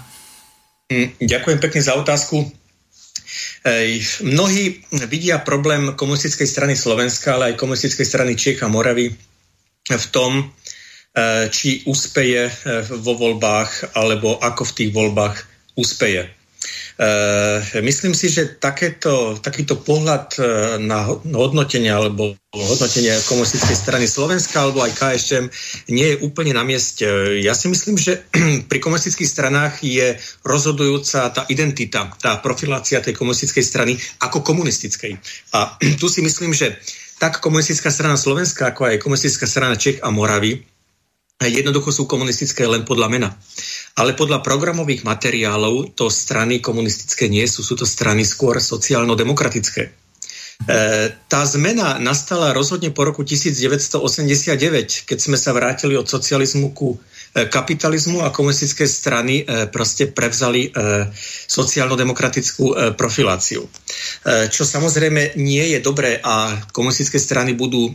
[0.92, 2.52] Hm, ďakujem pekne za otázku.
[4.28, 9.16] Mnohí vidia problém komunistickej strany Slovenska, ale aj komunistickej strany Čiech a Moravy
[9.86, 10.52] v tom,
[11.48, 12.54] či úspeje e,
[13.00, 15.36] vo voľbách, alebo ako v tých voľbách
[15.80, 16.28] úspeje.
[16.28, 16.30] E,
[17.80, 20.36] myslím si, že takéto, takýto pohľad
[20.84, 25.46] na hodnotenie alebo hodnotenie komunistickej strany Slovenska alebo aj KSČM
[25.92, 27.08] nie je úplne na mieste.
[27.40, 28.28] Ja si myslím, že
[28.72, 35.16] pri komunistických stranách je rozhodujúca tá identita, tá profilácia tej komunistickej strany ako komunistickej.
[35.56, 36.76] A tu si myslím, že
[37.16, 40.75] tak komunistická strana Slovenska, ako aj komunistická strana Čech a Moravy
[41.44, 43.30] Jednoducho sú komunistické len podľa mena.
[44.00, 49.84] Ale podľa programových materiálov to strany komunistické nie sú, sú to strany skôr sociálno-demokratické.
[49.88, 49.92] E,
[51.28, 56.96] tá zmena nastala rozhodne po roku 1989, keď sme sa vrátili od socializmu ku
[57.36, 61.10] kapitalizmu a komunistické strany e, proste prevzali e,
[61.52, 63.68] sociálno-demokratickú profiláciu.
[64.26, 67.94] Čo samozrejme nie je dobré a komunistické strany budú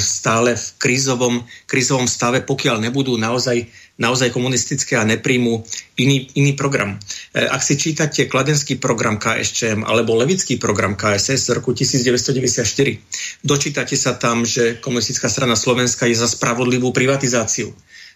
[0.00, 3.68] stále v krízovom, krízovom stave, pokiaľ nebudú naozaj
[4.00, 5.62] naozaj komunistické a nepríjmu
[6.00, 6.96] iný, iný program.
[7.36, 14.16] Ak si čítate kladenský program KSČM alebo levický program KSS z roku 1994, dočítate sa
[14.18, 17.70] tam, že komunistická strana Slovenska je za spravodlivú privatizáciu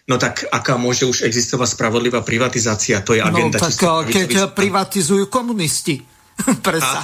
[0.07, 3.03] No tak aká môže už existovať spravodlivá privatizácia?
[3.03, 3.59] To je no, agenda.
[3.59, 4.55] No tak eh, keď vysť...
[4.55, 5.99] privatizujú komunisti.
[6.65, 7.03] Presa.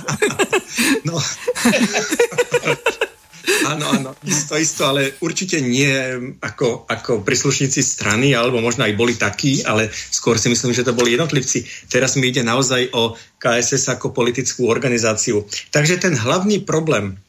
[1.07, 1.19] no.
[3.43, 5.91] Áno, áno, isto, isto, ale určite nie
[6.39, 10.95] ako, ako príslušníci strany, alebo možno aj boli takí, ale skôr si myslím, že to
[10.95, 11.67] boli jednotlivci.
[11.91, 15.43] Teraz mi ide naozaj o KSS ako politickú organizáciu.
[15.75, 17.19] Takže ten hlavný problém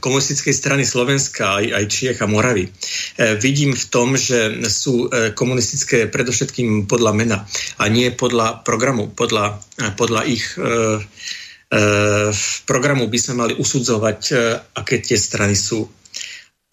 [0.00, 2.66] komunistickej strany Slovenska, aj, aj Čiech a Moravy.
[2.66, 2.70] E,
[3.38, 7.38] vidím v tom, že sú e, komunistické predovšetkým podľa mena
[7.78, 9.10] a nie podľa programu.
[9.10, 11.80] Podľa, e, podľa ich e, e,
[12.66, 14.34] programu by sme mali usudzovať, e,
[14.82, 15.86] aké tie strany sú.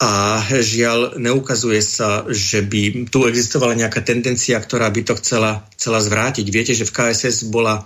[0.01, 6.01] A žiaľ, neukazuje sa, že by tu existovala nejaká tendencia, ktorá by to chcela, chcela
[6.01, 6.45] zvrátiť.
[6.49, 7.85] Viete, že v KSS bola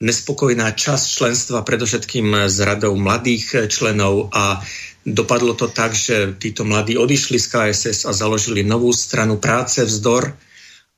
[0.00, 4.64] nespokojná časť členstva, predovšetkým s radou mladých členov a
[5.04, 10.32] dopadlo to tak, že títo mladí odišli z KSS a založili novú stranu práce vzdor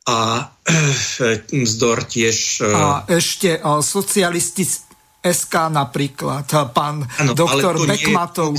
[0.06, 0.50] a
[1.66, 2.62] vzdor tiež...
[2.62, 4.66] E, a ešte e, socialisti
[5.22, 8.58] SK napríklad, pán ano, doktor Bekmatov.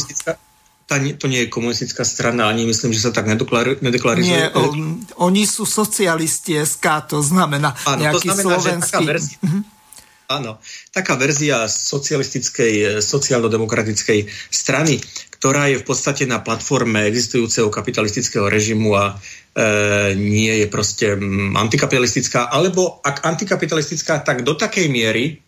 [0.83, 4.27] Tá, to nie je komunistická strana, ani myslím, že sa tak nedeklarizuje.
[4.27, 8.91] Nie, on, oni sú socialisti SK, to znamená ano, nejaký to znamená, slovenský...
[8.91, 9.61] Že taká verzia, mhm.
[10.29, 10.59] Áno,
[10.95, 14.99] taká verzia socialistickej, eh, sociálno-demokratickej strany,
[15.43, 21.59] ktorá je v podstate na platforme existujúceho kapitalistického režimu a e, nie je proste mm,
[21.59, 25.43] antikapitalistická, alebo ak antikapitalistická, tak do takej miery,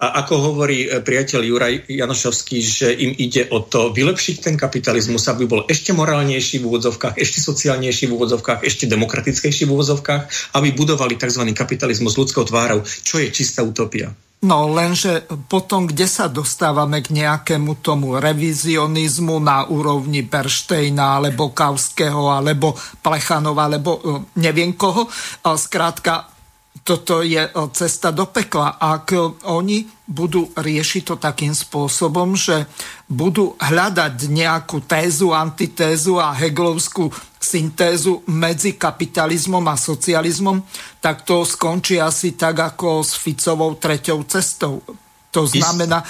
[0.00, 5.28] a ako hovorí eh, priateľ Juraj Janošovský, že im ide o to vylepšiť ten kapitalizmus,
[5.28, 10.68] aby bol ešte morálnejší v úvodzovkách, ešte sociálnejší v úvodzovkách, ešte demokratickejší v úvodzovkách, aby
[10.72, 11.44] budovali tzv.
[11.52, 14.08] kapitalizmus ľudskou tvárou, čo je čistá utopia.
[14.40, 22.32] No lenže potom, kde sa dostávame k nejakému tomu revizionizmu na úrovni Berštejna, alebo Kauského,
[22.32, 22.72] alebo
[23.04, 25.12] Plechanova, alebo e, neviem koho.
[25.44, 26.39] Skrátka,
[26.84, 27.38] toto je
[27.76, 28.80] cesta do pekla.
[28.80, 29.12] Ak
[29.46, 32.66] oni budú riešiť to takým spôsobom, že
[33.06, 40.60] budú hľadať nejakú tézu, antitézu a heglovskú syntézu medzi kapitalizmom a socializmom,
[41.00, 44.84] tak to skončí asi tak ako s Ficovou treťou cestou.
[45.30, 46.06] To znamená, e,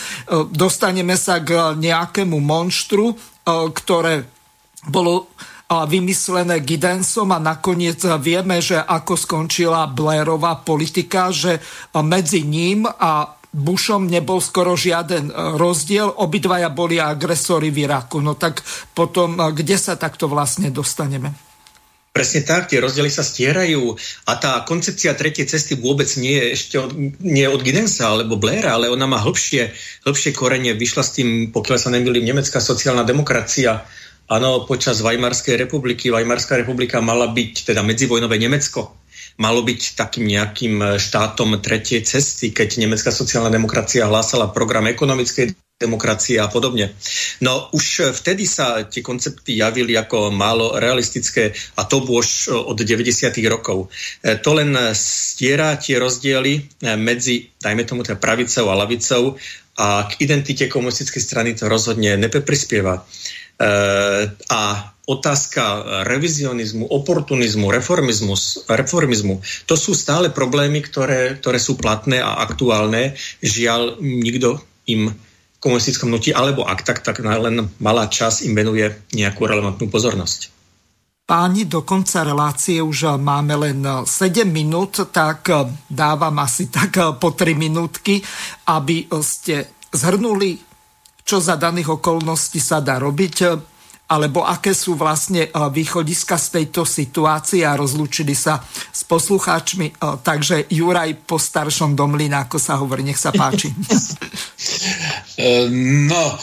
[0.48, 3.16] dostaneme sa k nejakému monštru, e,
[3.68, 4.24] ktoré
[4.88, 11.62] bolo e, vymyslené Gidensom a nakoniec vieme, že ako skončila Blairová politika, že
[11.94, 18.22] medzi ním a Bushom nebol skoro žiaden rozdiel, obidvaja boli agresori v Iraku.
[18.22, 18.62] No tak
[18.94, 21.34] potom, kde sa takto vlastne dostaneme?
[22.10, 23.94] Presne tak, tie rozdiely sa stierajú
[24.26, 26.90] a tá koncepcia tretej cesty vôbec nie je ešte od,
[27.22, 29.70] nie od Gidensa alebo Blaira, ale ona má hĺbšie,
[30.02, 30.74] hĺbšie korenie.
[30.74, 33.86] Vyšla s tým, pokiaľ sa nemýlim, nemecká sociálna demokracia.
[34.30, 38.94] Áno, počas Weimarskej republiky, Weimarská republika mala byť, teda medzivojnové Nemecko,
[39.42, 46.36] malo byť takým nejakým štátom tretej cesty, keď nemecká sociálna demokracia hlásala program ekonomickej demokracie
[46.36, 46.92] a podobne.
[47.40, 53.32] No už vtedy sa tie koncepty javili ako málo realistické a to už od 90.
[53.48, 53.88] rokov.
[54.20, 56.52] E, to len stiera tie rozdiely
[56.84, 59.40] e, medzi, dajme tomu, teda pravicou a lavicou
[59.80, 63.00] a k identite komunistickej strany to rozhodne neprispieva.
[63.60, 63.68] E,
[64.48, 64.62] a
[65.04, 65.62] otázka
[66.08, 73.18] revizionizmu, oportunizmu, reformizmus, reformizmu, to sú stále problémy, ktoré, ktoré sú platné a aktuálne.
[73.44, 75.12] Žiaľ, nikto im
[75.60, 80.56] komunistickom hnutí, alebo ak tak, tak len malá čas im venuje nejakú relevantnú pozornosť.
[81.28, 85.46] Páni, do konca relácie už máme len 7 minút, tak
[85.86, 88.18] dávam asi tak po 3 minútky,
[88.66, 90.69] aby ste zhrnuli,
[91.30, 93.36] čo za daných okolností sa dá robiť
[94.10, 98.58] alebo aké sú vlastne e, východiska z tejto situácie a rozlúčili sa
[98.90, 99.86] s poslucháčmi.
[99.86, 99.94] E,
[100.26, 103.70] takže Juraj po staršom domlina, ako sa hovorí, nech sa páči.
[105.40, 105.72] E,
[106.04, 106.36] no,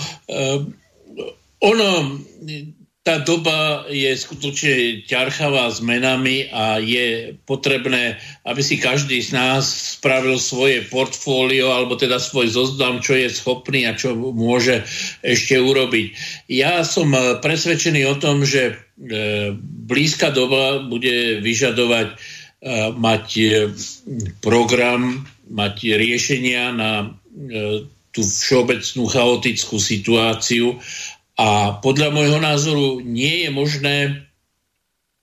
[1.61, 1.89] ono
[3.07, 10.35] tá doba je skutočne ťarchavá zmenami a je potrebné, aby si každý z nás spravil
[10.35, 14.83] svoje portfólio alebo teda svoj zoznam, čo je schopný a čo môže
[15.23, 16.07] ešte urobiť.
[16.51, 22.15] Ja som presvedčený o tom, že e, blízka doba bude vyžadovať e,
[22.91, 23.27] mať
[24.43, 27.15] program, mať riešenia na
[28.17, 30.81] tú všeobecnú chaotickú situáciu
[31.37, 34.27] a podľa môjho názoru nie je možné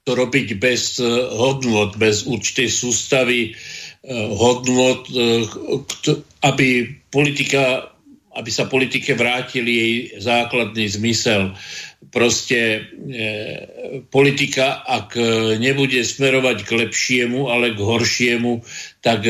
[0.04, 3.56] to robiť bez eh, hodnot, bez určitej sústavy eh,
[4.12, 5.42] hodnot, eh,
[6.44, 6.68] aby
[7.10, 7.90] politika
[8.34, 11.54] aby sa politike vrátili jej základný zmysel.
[12.10, 12.82] Proste
[14.10, 15.14] politika, ak
[15.62, 18.58] nebude smerovať k lepšiemu, ale k horšiemu,
[19.06, 19.22] tak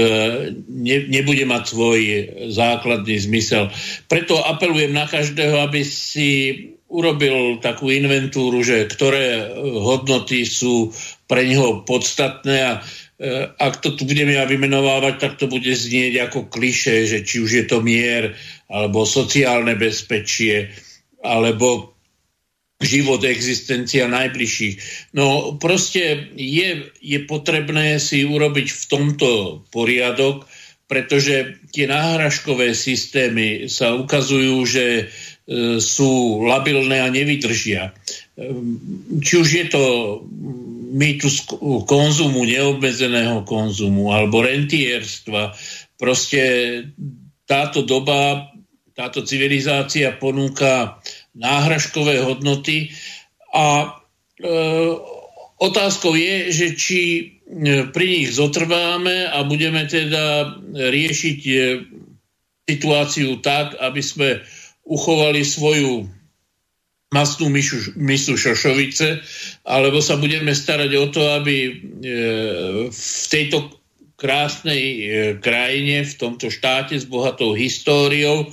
[0.72, 2.00] ne, nebude mať svoj
[2.48, 3.68] základný zmysel.
[4.08, 6.30] Preto apelujem na každého, aby si
[6.94, 10.94] urobil takú inventúru, že ktoré hodnoty sú
[11.26, 12.80] pre neho podstatné a e,
[13.50, 17.50] ak to tu budeme ja vymenovávať, tak to bude znieť ako kliše, že či už
[17.50, 18.38] je to mier,
[18.70, 20.70] alebo sociálne bezpečie,
[21.18, 21.98] alebo
[22.78, 24.74] život, existencia najbližších.
[25.18, 29.28] No proste je, je potrebné si urobiť v tomto
[29.74, 30.46] poriadok,
[30.84, 35.33] pretože tie náhražkové systémy sa ukazujú, že E,
[35.76, 37.92] sú labilné a nevydržia.
[37.92, 37.92] E,
[39.20, 39.84] či už je to
[40.94, 41.44] mýtus
[41.84, 45.52] konzumu, neobmedzeného konzumu alebo rentierstva,
[46.00, 46.42] proste
[47.44, 48.48] táto doba,
[48.94, 51.02] táto civilizácia ponúka
[51.36, 52.94] náhražkové hodnoty
[53.52, 54.00] a
[54.40, 54.48] e,
[55.60, 57.22] otázkou je, že či e,
[57.92, 61.40] pri nich zotrváme a budeme teda riešiť
[62.64, 64.40] situáciu tak, aby sme
[64.84, 66.08] uchovali svoju
[67.14, 69.22] masnú myšu, mysu Šošovice,
[69.62, 71.72] alebo sa budeme starať o to, aby e,
[72.90, 73.70] v tejto
[74.18, 75.00] krásnej e,
[75.38, 78.46] krajine, v tomto štáte s bohatou históriou e,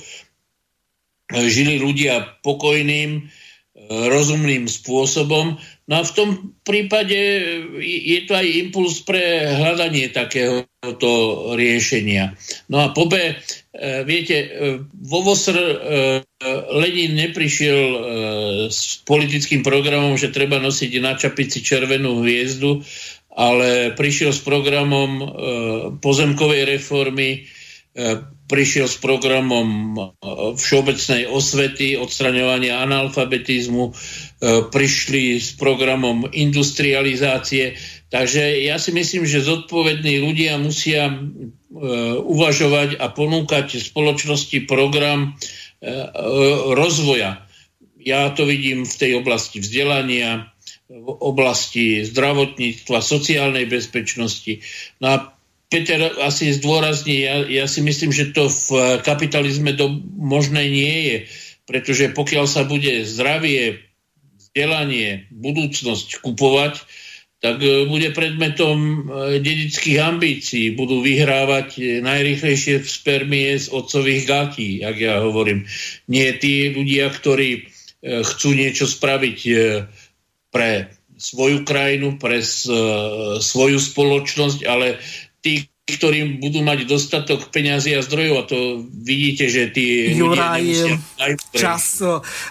[1.50, 3.26] žili ľudia pokojným,
[3.90, 5.58] rozumným spôsobom.
[5.90, 6.28] No a v tom
[6.62, 7.18] prípade
[7.82, 11.10] je to aj impuls pre hľadanie takéhoto
[11.58, 12.38] riešenia.
[12.70, 13.42] No a pobe,
[14.04, 14.36] viete,
[14.92, 15.56] vo VOSR
[16.76, 17.80] Lenin neprišiel
[18.68, 22.84] s politickým programom, že treba nosiť na čapici červenú hviezdu,
[23.32, 25.24] ale prišiel s programom
[26.04, 27.48] pozemkovej reformy,
[28.52, 30.00] prišiel s programom e,
[30.60, 33.92] všeobecnej osvety, odstraňovania analfabetizmu, e,
[34.68, 37.80] prišli s programom industrializácie.
[38.12, 41.12] Takže ja si myslím, že zodpovední ľudia musia e,
[42.20, 45.32] uvažovať a ponúkať spoločnosti program
[45.80, 45.94] e,
[46.76, 47.40] rozvoja.
[47.96, 50.52] Ja to vidím v tej oblasti vzdelania,
[50.92, 54.60] v oblasti zdravotníctva, sociálnej bezpečnosti.
[55.00, 55.16] No a
[55.72, 59.88] Peter asi zdôrazní, ja, ja si myslím, že to v kapitalizme to
[60.20, 61.16] možné nie je,
[61.64, 63.80] pretože pokiaľ sa bude zdravie,
[64.36, 66.84] vzdelanie, budúcnosť kupovať,
[67.42, 68.96] tak e, bude predmetom e,
[69.42, 70.78] dedických ambícií.
[70.78, 75.66] Budú vyhrávať e, najrychlejšie spermie z otcových gatí, ak ja hovorím.
[76.06, 77.68] Nie tí ľudia, ktorí
[78.02, 79.38] chcú niečo spraviť
[80.50, 82.42] pre svoju krajinu, pre
[83.38, 84.98] svoju spoločnosť, ale
[85.38, 90.94] tí, ktorým budú mať dostatok peňazí a zdrojov a to vidíte, že tí Juraj,
[91.50, 91.98] čas,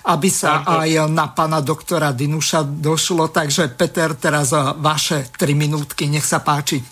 [0.03, 4.52] aby sa aj na pána doktora Dinuša došlo, takže Peter, teraz
[4.84, 6.84] vaše tri minútky, nech sa páči.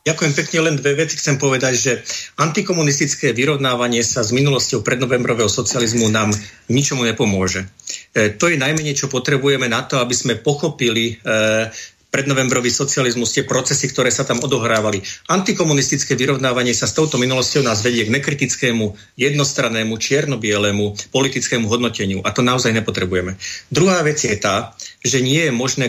[0.00, 1.92] Ďakujem pekne, len dve veci chcem povedať, že
[2.40, 6.32] antikomunistické vyrovnávanie sa s minulosťou prednovembrového socializmu nám
[6.72, 7.68] ničomu nepomôže.
[8.16, 11.68] E, to je najmenej, čo potrebujeme na to, aby sme pochopili e,
[12.10, 15.00] prednovembrový socializmus, tie procesy, ktoré sa tam odohrávali.
[15.30, 22.20] Antikomunistické vyrovnávanie sa s touto minulosťou nás vedie k nekritickému, jednostrannému, čierno-bielemu politickému hodnoteniu.
[22.26, 23.38] A to naozaj nepotrebujeme.
[23.70, 25.88] Druhá vec je tá, že nie je možné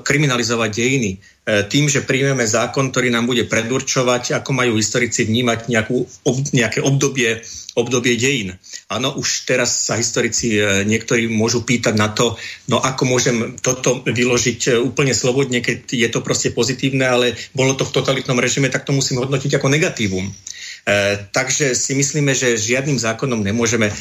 [0.00, 1.18] kriminalizovať dejiny e,
[1.68, 6.08] tým, že príjmeme zákon, ktorý nám bude predurčovať, ako majú historici vnímať nejakú,
[6.56, 7.44] nejaké obdobie
[7.78, 8.58] obdobie dejín.
[8.90, 12.34] Áno, už teraz sa historici e, niektorí môžu pýtať na to,
[12.66, 17.78] no ako môžem toto vyložiť e, úplne slobodne, keď je to proste pozitívne, ale bolo
[17.78, 20.26] to v totalitnom režime, tak to musím hodnotiť ako negatívum.
[20.88, 23.94] E, takže si myslíme, že žiadnym zákonom nemôžeme e,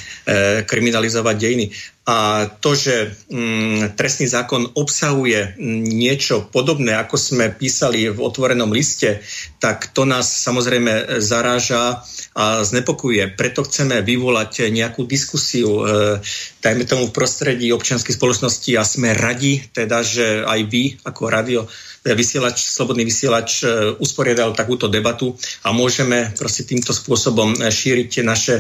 [0.63, 1.65] kriminalizovať dejiny.
[2.07, 9.19] A to, že mm, trestný zákon obsahuje niečo podobné, ako sme písali v otvorenom liste,
[9.59, 11.99] tak to nás samozrejme zaráža
[12.31, 13.35] a znepokuje.
[13.35, 16.23] Preto chceme vyvolať nejakú diskusiu, e,
[16.63, 21.67] dajme tomu v prostredí občianskej spoločnosti a sme radi, teda, že aj vy ako radio
[22.13, 25.35] vysielač, slobodný vysielač e, usporiadal takúto debatu
[25.65, 28.55] a môžeme proste týmto spôsobom e, šíriť naše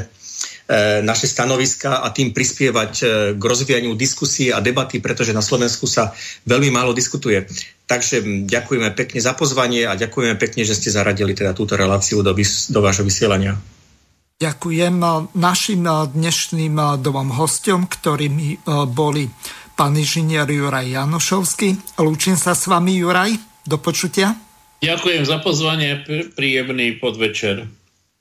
[0.67, 2.93] e, naše stanoviska a tým prispievať
[3.37, 6.11] k rozvíjaniu diskusie a debaty, pretože na Slovensku sa
[6.43, 7.47] veľmi málo diskutuje.
[7.87, 12.35] Takže ďakujeme pekne za pozvanie a ďakujeme pekne, že ste zaradili teda túto reláciu do,
[12.35, 13.55] do vášho vysielania.
[14.37, 15.01] Ďakujem
[15.33, 18.61] našim dnešným dvom hostom, ktorými
[18.91, 19.25] boli
[19.77, 22.01] pán inžinier Juraj Janošovský.
[22.01, 23.37] Lúčim sa s vami, Juraj.
[23.61, 24.33] Do počutia.
[24.81, 26.01] Ďakujem za pozvanie,
[26.33, 27.69] príjemný podvečer.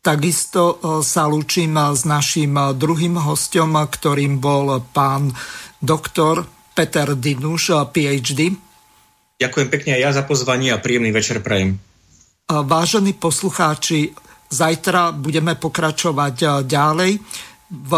[0.04, 5.32] Takisto e, sa lúčim s našim druhým hostom, ktorým bol pán
[5.80, 6.44] doktor
[6.76, 8.52] Peter Dinuš, PhD.
[9.40, 11.80] Ďakujem pekne aj ja za pozvanie a príjemný večer prajem.
[12.46, 14.12] Vážení poslucháči,
[14.52, 17.18] zajtra budeme pokračovať ďalej
[17.72, 17.92] v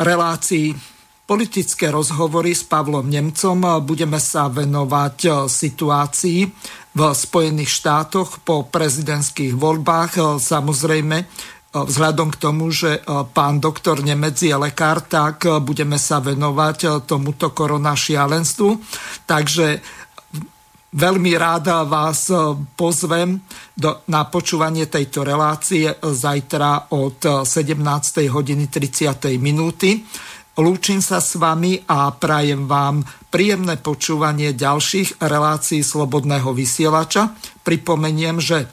[0.00, 0.93] relácii
[1.24, 3.80] politické rozhovory s Pavlom Nemcom.
[3.80, 6.40] Budeme sa venovať e, situácii
[6.94, 10.12] v Spojených štátoch po prezidentských voľbách.
[10.14, 11.26] E, samozrejme, e,
[11.72, 13.00] vzhľadom k tomu, že
[13.32, 18.84] pán doktor Nemec je lekár, tak budeme sa venovať tomuto korona šialenstvu.
[19.24, 19.80] Takže
[20.94, 22.28] veľmi ráda vás
[22.76, 23.40] pozvem
[23.74, 27.80] do, na počúvanie tejto relácie zajtra od 17.
[28.28, 29.34] hodiny 30.
[29.40, 30.04] minúty.
[30.54, 37.34] Lúčim sa s vami a prajem vám príjemné počúvanie ďalších relácií Slobodného vysielača.
[37.66, 38.70] Pripomeniem, že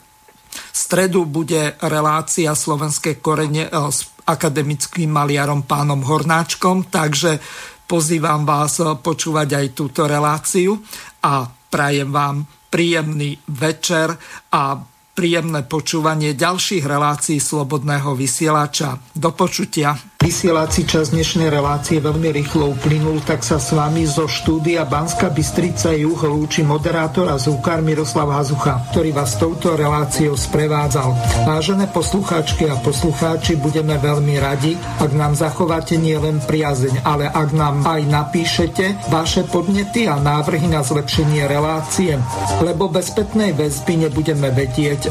[0.54, 7.42] v stredu bude relácia Slovenské korene eh, s akademickým maliarom pánom Hornáčkom, takže
[7.90, 10.78] pozývam vás eh, počúvať aj túto reláciu
[11.26, 14.14] a prajem vám príjemný večer
[14.54, 14.91] a
[15.22, 18.98] príjemné počúvanie ďalších relácií Slobodného vysielača.
[19.14, 19.94] Do počutia.
[20.22, 25.94] Vysielací čas dnešnej relácie veľmi rýchlo uplynul, tak sa s vami zo štúdia Banska Bystrica
[25.98, 31.18] Juh lúči moderátor a zvukár Miroslav Hazucha, ktorý vás touto reláciou sprevádzal.
[31.46, 37.82] Vážené poslucháčky a poslucháči, budeme veľmi radi, ak nám zachováte nielen priazeň, ale ak nám
[37.82, 42.22] aj napíšete vaše podnety a návrhy na zlepšenie relácie,
[42.62, 45.11] lebo bez spätnej väzby nebudeme vedieť